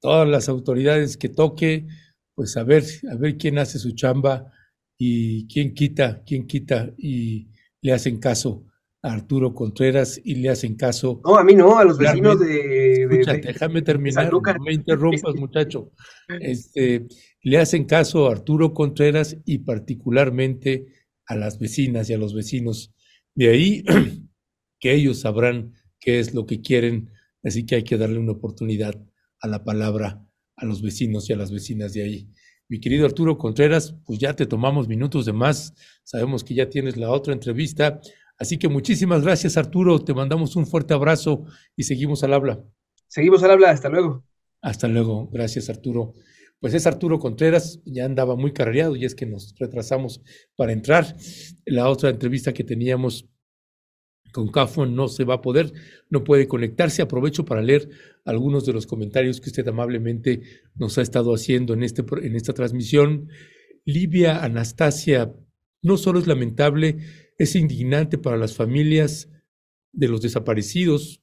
[0.00, 1.86] todas las autoridades que toque,
[2.34, 4.52] pues a ver, a ver quién hace su chamba
[4.98, 7.48] y quién quita, quién quita y
[7.80, 8.66] le hacen caso
[9.04, 11.20] a Arturo Contreras y le hacen caso.
[11.24, 13.06] No, a mí no, a los vecinos de.
[13.42, 15.92] déjame terminar, no me interrumpas, muchacho.
[16.40, 17.06] Este,
[17.42, 20.86] le hacen caso a Arturo Contreras y particularmente
[21.26, 22.94] a las vecinas y a los vecinos.
[23.34, 23.84] De ahí
[24.80, 27.10] que ellos sabrán qué es lo que quieren,
[27.42, 28.98] así que hay que darle una oportunidad
[29.38, 30.26] a la palabra
[30.56, 32.30] a los vecinos y a las vecinas de ahí.
[32.68, 35.74] Mi querido Arturo Contreras, pues ya te tomamos minutos de más,
[36.04, 38.00] sabemos que ya tienes la otra entrevista.
[38.38, 39.98] Así que muchísimas gracias, Arturo.
[40.00, 41.44] Te mandamos un fuerte abrazo
[41.76, 42.64] y seguimos al habla.
[43.06, 43.70] Seguimos al habla.
[43.70, 44.24] Hasta luego.
[44.60, 45.28] Hasta luego.
[45.30, 46.14] Gracias, Arturo.
[46.60, 50.22] Pues es Arturo Contreras, ya andaba muy carreado y es que nos retrasamos
[50.56, 51.14] para entrar.
[51.66, 53.28] La otra entrevista que teníamos
[54.32, 55.72] con Cafo no se va a poder,
[56.08, 57.02] no puede conectarse.
[57.02, 57.90] Aprovecho para leer
[58.24, 60.42] algunos de los comentarios que usted amablemente
[60.74, 63.28] nos ha estado haciendo en, este, en esta transmisión.
[63.84, 65.34] Livia Anastasia,
[65.82, 66.96] no solo es lamentable
[67.38, 69.28] es indignante para las familias
[69.92, 71.22] de los desaparecidos.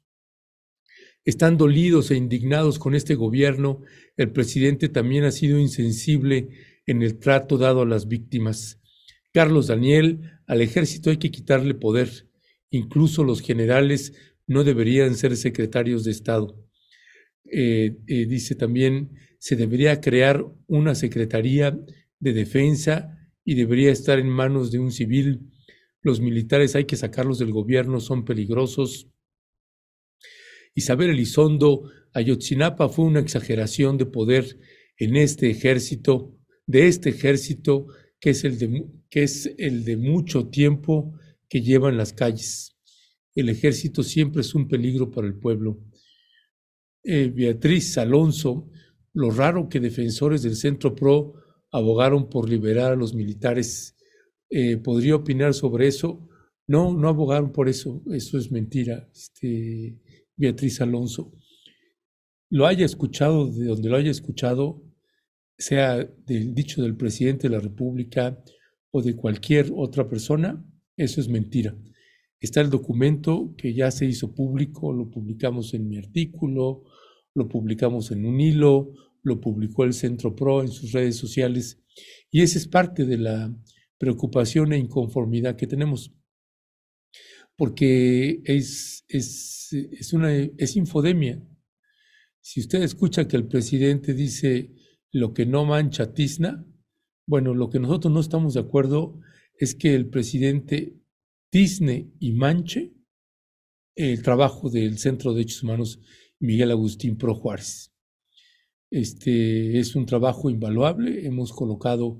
[1.24, 3.82] Están dolidos e indignados con este gobierno.
[4.18, 6.50] El presidente también ha sido insensible
[6.86, 8.82] en el trato dado a las víctimas.
[9.34, 12.28] Carlos Daniel, al ejército hay que quitarle poder.
[12.70, 14.14] Incluso los generales
[14.48, 16.58] no deberían ser secretarios de Estado.
[17.46, 21.78] Eh, eh, dice también, se debería crear una secretaría
[22.20, 25.51] de defensa y debería estar en manos de un civil
[26.02, 29.08] los militares hay que sacarlos del gobierno, son peligrosos.
[30.74, 34.60] Isabel Elizondo, Ayotzinapa fue una exageración de poder
[34.98, 37.88] en este ejército, de este ejército
[38.20, 38.44] que es
[39.58, 41.14] el de, mucho tiempo
[41.50, 42.78] que lleva en las calles.
[43.34, 45.80] El ejército siempre es un peligro para el pueblo.
[47.04, 48.70] Eh, Beatriz Alonso,
[49.14, 51.34] lo raro que defensores del Centro PRO
[51.72, 53.96] abogaron por liberar a los militares
[54.52, 56.28] eh, podría opinar sobre eso.
[56.68, 59.98] No, no abogaron por eso, eso es mentira, este,
[60.36, 61.34] Beatriz Alonso.
[62.50, 64.84] Lo haya escuchado, de donde lo haya escuchado,
[65.58, 68.44] sea del dicho del presidente de la República
[68.92, 70.64] o de cualquier otra persona,
[70.98, 71.76] eso es mentira.
[72.40, 76.84] Está el documento que ya se hizo público, lo publicamos en mi artículo,
[77.34, 78.92] lo publicamos en un hilo,
[79.24, 81.80] lo publicó el Centro PRO en sus redes sociales,
[82.30, 83.56] y esa es parte de la
[84.02, 86.12] preocupación e inconformidad que tenemos.
[87.56, 91.40] Porque es, es, es, una, es infodemia.
[92.42, 94.74] Si usted escucha que el presidente dice
[95.12, 96.66] lo que no mancha tizna,
[97.28, 99.20] bueno, lo que nosotros no estamos de acuerdo
[99.54, 100.98] es que el presidente
[101.52, 102.96] tizne y manche
[103.96, 106.00] el trabajo del Centro de Derechos Humanos
[106.40, 107.94] Miguel Agustín Pro Juárez.
[108.90, 111.28] Este es un trabajo invaluable.
[111.28, 112.20] Hemos colocado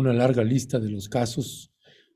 [0.00, 1.72] una larga lista de los casos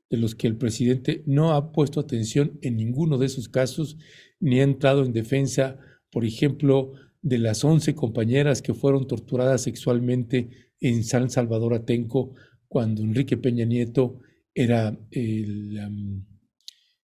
[0.09, 3.97] de los que el presidente no ha puesto atención en ninguno de esos casos,
[4.39, 5.79] ni ha entrado en defensa,
[6.11, 12.35] por ejemplo, de las 11 compañeras que fueron torturadas sexualmente en San Salvador Atenco
[12.67, 14.19] cuando Enrique Peña Nieto
[14.53, 16.25] era el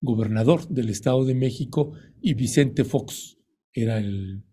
[0.02, 3.38] gobernador del Estado de México y Vicente Fox
[3.74, 4.44] era el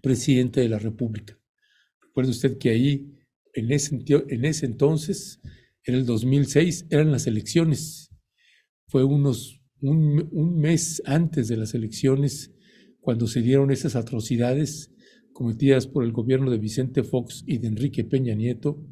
[0.00, 1.38] presidente de la República.
[2.00, 3.17] Recuerde usted que ahí
[3.54, 3.98] en ese,
[4.28, 5.40] en ese entonces
[5.84, 8.10] Era el 2006, eran las elecciones.
[8.88, 12.52] Fue unos, un, un mes antes de las elecciones
[13.00, 14.92] cuando se dieron esas atrocidades
[15.32, 18.84] cometidas por el gobierno de Vicente Fox y de Enrique Peña Nieto,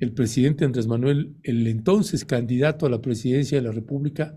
[0.00, 4.36] el presidente Andrés Manuel, el entonces candidato a la presidencia de la República,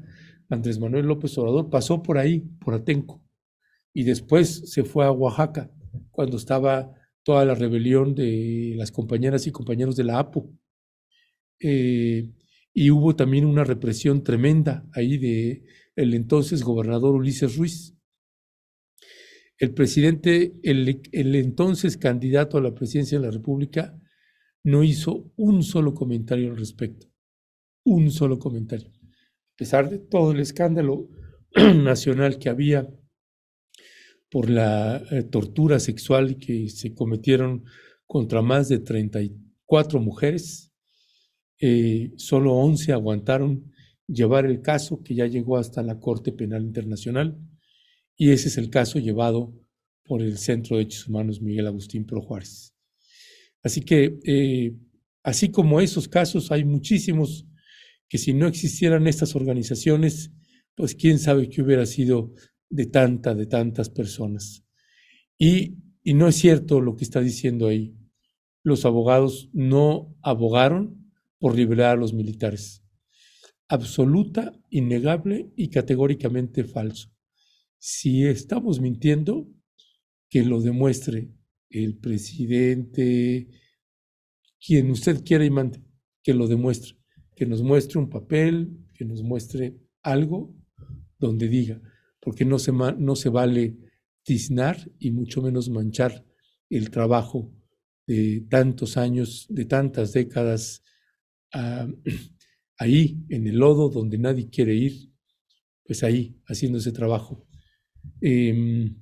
[0.49, 3.23] Andrés Manuel López Obrador, pasó por ahí, por Atenco,
[3.93, 5.71] y después se fue a Oaxaca,
[6.11, 6.93] cuando estaba
[7.23, 10.49] toda la rebelión de las compañeras y compañeros de la APO.
[11.59, 12.29] Eh,
[12.73, 15.63] y hubo también una represión tremenda ahí de
[15.95, 17.95] el entonces gobernador Ulises Ruiz.
[19.57, 23.95] El presidente, el, el entonces candidato a la presidencia de la República,
[24.63, 27.07] no hizo un solo comentario al respecto.
[27.83, 28.89] Un solo comentario.
[28.89, 31.09] A pesar de todo el escándalo
[31.75, 32.87] nacional que había
[34.31, 37.65] por la eh, tortura sexual que se cometieron
[38.07, 40.71] contra más de 34 mujeres,
[41.59, 43.71] eh, solo 11 aguantaron
[44.07, 47.37] llevar el caso que ya llegó hasta la Corte Penal Internacional
[48.15, 49.53] y ese es el caso llevado
[50.05, 52.73] por el Centro de Derechos Humanos Miguel Agustín Pro Juárez.
[53.63, 54.73] Así que, eh,
[55.23, 57.45] así como esos casos, hay muchísimos
[58.07, 60.31] que si no existieran estas organizaciones,
[60.75, 62.33] pues quién sabe qué hubiera sido
[62.71, 64.65] de tanta, de tantas personas.
[65.37, 67.95] Y, y no es cierto lo que está diciendo ahí.
[68.63, 72.83] Los abogados no abogaron por liberar a los militares.
[73.67, 77.09] Absoluta, innegable y categóricamente falso.
[77.79, 79.47] Si estamos mintiendo,
[80.29, 81.33] que lo demuestre
[81.69, 83.49] el presidente,
[84.65, 85.83] quien usted quiera y mande,
[86.23, 86.95] que lo demuestre,
[87.35, 90.55] que nos muestre un papel, que nos muestre algo
[91.17, 91.81] donde diga,
[92.21, 93.75] porque no se, no se vale
[94.23, 96.23] tiznar y mucho menos manchar
[96.69, 97.51] el trabajo
[98.07, 100.83] de tantos años, de tantas décadas
[101.53, 101.87] ah,
[102.77, 105.11] ahí en el lodo donde nadie quiere ir,
[105.85, 107.45] pues ahí haciendo ese trabajo.
[108.21, 108.95] Em,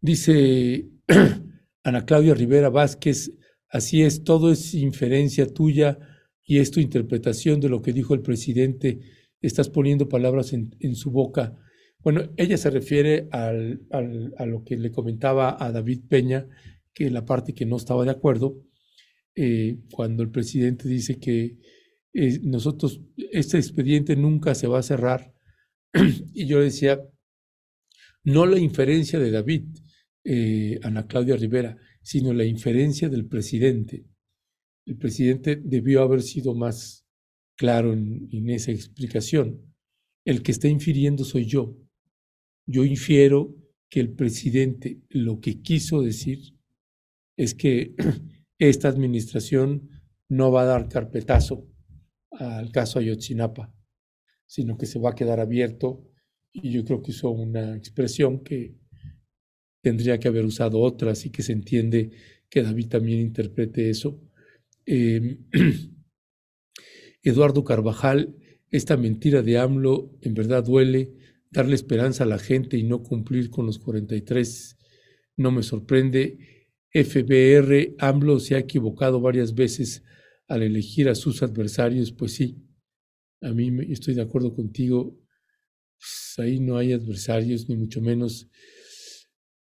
[0.00, 0.90] dice
[1.84, 3.32] Ana Claudia Rivera Vázquez,
[3.68, 5.98] así es, todo es inferencia tuya
[6.44, 9.00] y es tu interpretación de lo que dijo el presidente
[9.40, 11.56] estás poniendo palabras en, su boca.
[12.00, 13.52] Bueno, ella se refiere a
[14.46, 16.46] lo que le comentaba a David Peña,
[16.92, 18.62] que la parte que no estaba de acuerdo,
[19.34, 21.56] eh, cuando el presidente dice que
[22.12, 25.32] eh, nosotros, este expediente nunca se va a cerrar.
[26.34, 27.00] y yo decía,
[28.24, 29.64] no la inferencia de David,
[30.24, 34.04] eh, Ana Claudia Rivera, sino la inferencia del presidente.
[34.84, 36.99] El presidente debió haber sido más
[37.60, 39.60] claro en, esa explicación.
[40.24, 41.76] El que está infiriendo soy yo.
[42.66, 43.54] Yo infiero
[43.90, 46.56] que el presidente lo que quiso decir
[47.36, 47.94] es que
[48.58, 49.90] esta administración
[50.30, 51.68] no va a dar carpetazo
[52.30, 53.74] al caso Ayotzinapa,
[54.46, 56.10] sino que se va a quedar abierto
[56.54, 58.74] y yo creo que usó una expresión que
[59.82, 62.10] tendría que haber usado otras y que se entiende
[62.48, 64.18] que David también interprete eso.
[64.86, 65.44] Em,
[67.22, 68.36] Eduardo Carvajal,
[68.70, 71.12] esta mentira de AMLO en verdad duele,
[71.50, 74.76] darle esperanza a la gente y no cumplir con los 43
[75.36, 76.38] no me sorprende.
[76.92, 80.02] FBR, AMLO se ha equivocado varias veces
[80.48, 82.66] al elegir a sus adversarios, pues sí,
[83.40, 85.16] a mí estoy de acuerdo contigo,
[85.96, 88.48] pues ahí no hay adversarios, ni mucho menos.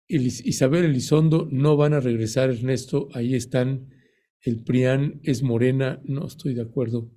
[0.09, 3.91] Isabel Elizondo, no van a regresar, Ernesto, ahí están.
[4.41, 7.11] El PRIAN es morena, no estoy de acuerdo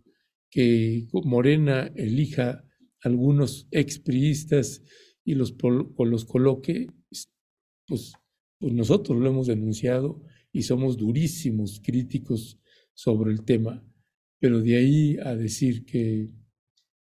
[0.52, 2.64] que Morena elija
[3.02, 4.84] algunos expriistas
[5.24, 5.56] y los,
[5.98, 7.32] los coloque, pues,
[8.60, 10.22] pues nosotros lo hemos denunciado
[10.52, 12.60] y somos durísimos críticos
[12.94, 13.84] sobre el tema,
[14.40, 16.30] pero de ahí a decir que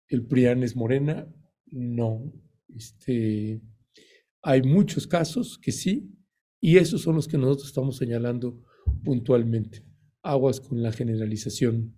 [0.08, 1.28] el PRIAN es morena,
[1.66, 2.32] no.
[2.74, 3.62] Este,
[4.42, 6.10] hay muchos casos que sí,
[6.62, 8.64] y esos son los que nosotros estamos señalando
[9.04, 9.84] puntualmente.
[10.22, 11.96] Aguas con la generalización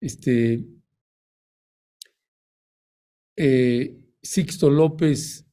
[0.00, 0.64] este,
[3.36, 5.46] eh, Sixto López,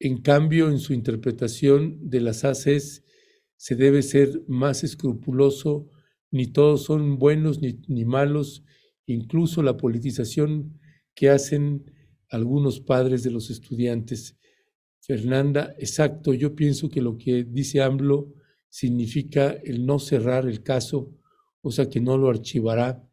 [0.00, 3.04] en cambio, en su interpretación de las ACES,
[3.56, 5.88] se debe ser más escrupuloso,
[6.30, 8.64] ni todos son buenos ni, ni malos,
[9.06, 10.80] incluso la politización
[11.14, 11.84] que hacen
[12.28, 14.36] algunos padres de los estudiantes.
[15.00, 18.32] Fernanda, exacto, yo pienso que lo que dice AMLO
[18.68, 21.14] significa el no cerrar el caso,
[21.60, 23.06] o sea que no lo archivará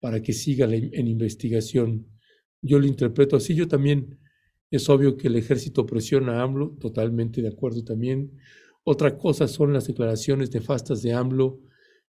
[0.00, 2.06] para que siga en investigación.
[2.62, 3.54] Yo lo interpreto así.
[3.54, 4.18] Yo también,
[4.70, 8.32] es obvio que el ejército presiona a AMLO, totalmente de acuerdo también.
[8.84, 11.60] Otra cosa son las declaraciones nefastas de AMLO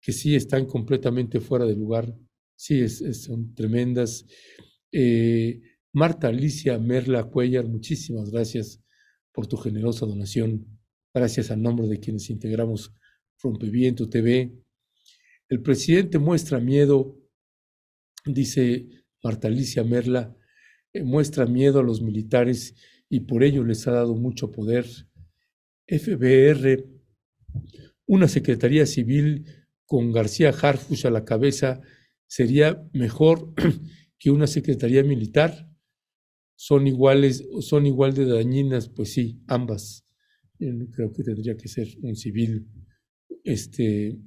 [0.01, 2.15] que sí están completamente fuera de lugar.
[2.57, 4.27] Sí, es, son tremendas.
[4.93, 5.61] Eh,
[5.93, 8.83] Marta Alicia Merla Cuellar, muchísimas gracias
[9.33, 10.67] por tu generosa donación.
[11.13, 12.95] Gracias a nombre de quienes integramos
[13.43, 14.53] Rompeviento TV.
[15.49, 17.20] El presidente muestra miedo,
[18.25, 18.89] dice
[19.23, 20.37] Marta Alicia Merla,
[20.93, 22.75] eh, muestra miedo a los militares
[23.09, 24.87] y por ello les ha dado mucho poder.
[25.87, 26.87] FBR,
[28.07, 29.45] una Secretaría Civil
[29.87, 31.81] con García Harfush a la cabeza,
[32.27, 33.55] sería mejor
[34.19, 35.69] que una Secretaría Militar.
[36.55, 40.07] Son iguales, son igual de dañinas, pues sí, ambas.
[40.59, 42.69] Creo que tendría que ser un civil.
[43.43, 44.19] Este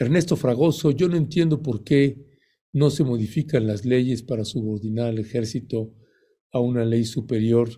[0.00, 2.26] Ernesto Fragoso, yo no entiendo por qué
[2.72, 5.94] no se modifican las leyes para subordinar al ejército
[6.52, 7.68] a una ley superior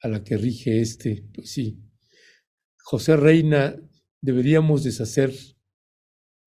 [0.00, 1.24] a la que rige este.
[1.32, 1.78] Pues sí.
[2.78, 3.80] José Reina,
[4.20, 5.32] deberíamos deshacer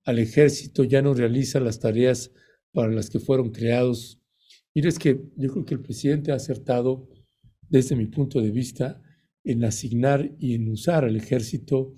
[0.04, 2.30] al ejército, ya no realiza las tareas
[2.72, 4.20] para las que fueron creados.
[4.74, 7.08] Mira, es que yo creo que el presidente ha acertado,
[7.70, 9.00] desde mi punto de vista,
[9.44, 11.94] en asignar y en usar al ejército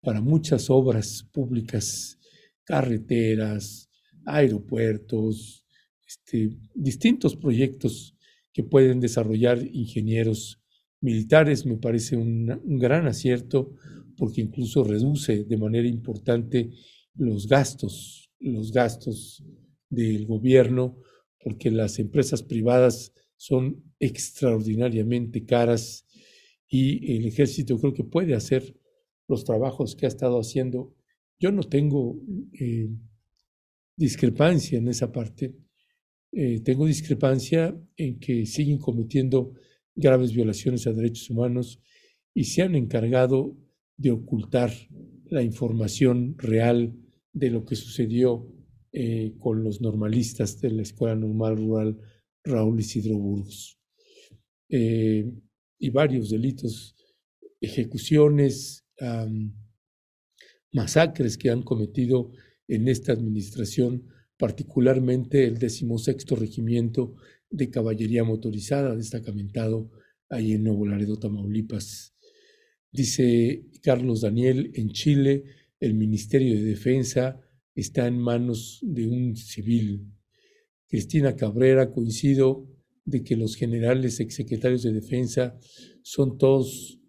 [0.00, 2.18] para muchas obras públicas,
[2.64, 3.90] carreteras,
[4.24, 5.64] aeropuertos,
[6.06, 8.16] este, distintos proyectos
[8.52, 10.60] que pueden desarrollar ingenieros
[11.00, 11.66] militares.
[11.66, 13.74] Me parece un, un gran acierto
[14.16, 16.70] porque incluso reduce de manera importante
[17.14, 19.42] los gastos, los gastos
[19.88, 20.98] del gobierno,
[21.40, 26.06] porque las empresas privadas son extraordinariamente caras
[26.68, 28.74] y el ejército creo que puede hacer
[29.28, 30.94] los trabajos que ha estado haciendo.
[31.42, 32.20] Yo no tengo
[32.52, 32.88] eh,
[33.96, 35.56] discrepancia en esa parte.
[36.30, 39.52] Eh, tengo discrepancia en que siguen cometiendo
[39.92, 41.82] graves violaciones a derechos humanos
[42.32, 43.56] y se han encargado
[43.96, 44.70] de ocultar
[45.30, 46.94] la información real
[47.32, 48.46] de lo que sucedió
[48.92, 51.98] eh, con los normalistas de la Escuela Normal Rural
[52.44, 53.80] Raúl Isidro Burgos.
[54.68, 56.94] Y varios delitos,
[57.60, 58.86] ejecuciones,
[60.72, 62.32] masacres que han cometido
[62.68, 67.14] en esta administración, particularmente el decimosexto regimiento
[67.50, 69.90] de caballería motorizada destacamentado
[70.28, 72.14] ahí en Nuevo Laredo, Tamaulipas.
[72.90, 75.44] Dice Carlos Daniel, en Chile
[75.80, 77.40] el Ministerio de Defensa
[77.74, 80.06] está en manos de un civil.
[80.88, 82.68] Cristina Cabrera, coincido
[83.04, 85.58] de que los generales exsecretarios de defensa
[86.02, 87.00] son todos,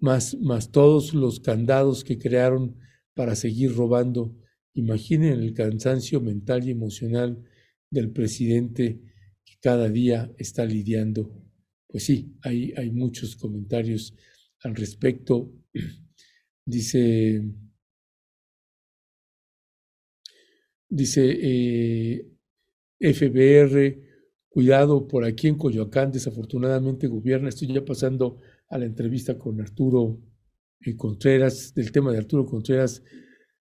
[0.00, 2.76] más, más todos los candados que crearon
[3.14, 4.34] para seguir robando
[4.78, 7.44] Imaginen el cansancio mental y emocional
[7.90, 9.00] del presidente
[9.44, 11.34] que cada día está lidiando.
[11.88, 14.14] Pues sí, hay, hay muchos comentarios
[14.62, 15.52] al respecto.
[16.64, 17.42] Dice,
[20.86, 22.28] dice eh,
[23.00, 24.02] FBR,
[24.50, 27.48] cuidado por aquí en Coyoacán, desafortunadamente gobierna.
[27.48, 28.38] Estoy ya pasando
[28.68, 30.20] a la entrevista con Arturo
[30.80, 33.02] eh, Contreras, del tema de Arturo Contreras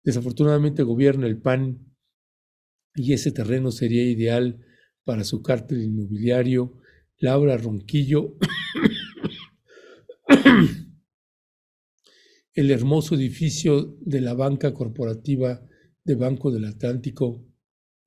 [0.04, 1.96] Desafortunadamente gobierna el PAN
[2.96, 4.66] y ese terreno sería ideal
[5.04, 6.78] para su cártel inmobiliario.
[7.20, 8.36] Laura Ronquillo,
[12.54, 15.64] el hermoso edificio de la banca corporativa
[16.04, 17.46] de Banco del Atlántico,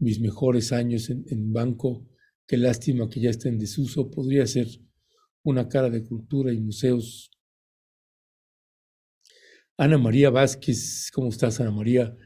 [0.00, 2.08] mis mejores años en, en banco,
[2.44, 4.66] qué lástima que ya está en desuso, podría ser
[5.44, 7.30] una cara de cultura y museos
[9.76, 12.16] Ana María Vázquez, ¿cómo estás, Ana María?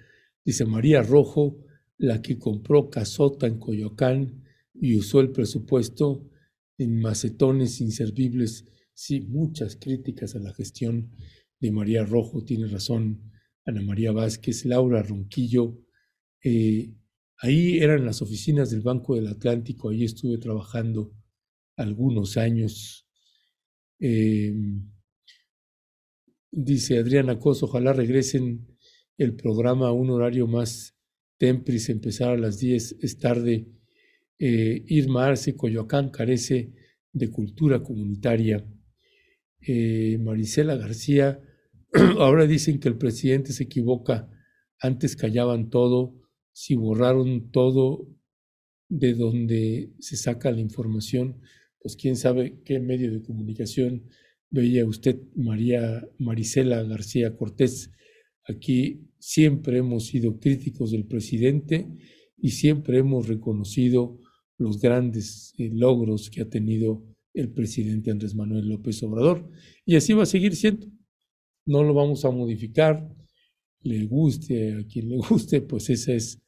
[0.44, 1.64] Dice María Rojo,
[1.96, 6.28] la que compró casota en Coyoacán y usó el presupuesto
[6.76, 8.66] en macetones inservibles.
[8.92, 11.10] Sí, muchas críticas a la gestión
[11.58, 13.32] de María Rojo, tiene razón
[13.64, 15.78] Ana María Vázquez, Laura Ronquillo.
[16.44, 16.94] Eh,
[17.38, 21.14] ahí eran las oficinas del Banco del Atlántico, ahí estuve trabajando
[21.76, 23.07] algunos años.
[24.00, 24.54] Eh,
[26.50, 28.66] Dice Adriana Cos, ojalá regresen
[29.18, 30.96] el programa a un horario más
[31.36, 33.68] tempris, empezar a las 10, es tarde.
[34.38, 36.72] Eh, Irma Arce, Coyoacán carece
[37.12, 38.66] de cultura comunitaria.
[39.60, 41.40] Eh, Marisela García,
[42.18, 44.30] ahora dicen que el presidente se equivoca,
[44.80, 46.14] antes callaban todo,
[46.52, 48.08] si borraron todo
[48.88, 51.42] de donde se saca la información,
[51.88, 54.10] pues quién sabe qué medio de comunicación
[54.50, 57.92] veía usted, María Marisela García Cortés,
[58.46, 61.88] aquí siempre hemos sido críticos del presidente
[62.36, 64.20] y siempre hemos reconocido
[64.58, 69.50] los grandes eh, logros que ha tenido el presidente Andrés Manuel López Obrador.
[69.86, 70.88] Y así va a seguir siendo.
[71.64, 73.08] No lo vamos a modificar.
[73.80, 76.42] le guste, a quien le guste, pues esa es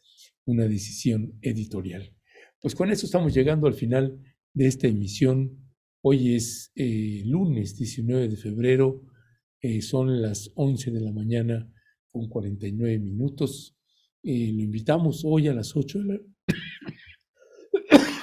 [0.45, 2.15] una decisión editorial.
[2.61, 4.21] Pues con eso estamos llegando al final
[4.55, 5.59] de esta emisión.
[6.03, 9.05] Hoy es eh, lunes 19 de febrero,
[9.61, 11.71] eh, son las 11 de la mañana
[12.09, 13.77] con 49 minutos.
[14.23, 16.21] Eh, lo invitamos hoy a las 8 de la,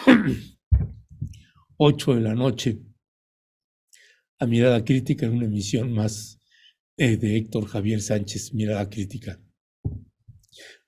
[1.78, 2.82] 8 de la noche
[4.40, 6.40] a Mirada Crítica en una emisión más
[6.96, 9.40] de Héctor Javier Sánchez, Mirada Crítica.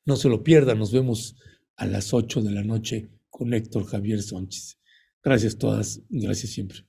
[0.06, 1.36] No se lo pierda, nos vemos
[1.76, 4.79] a las 8 de la noche con Héctor Javier Sánchez.
[5.24, 6.86] Gracias todas, gracias siempre.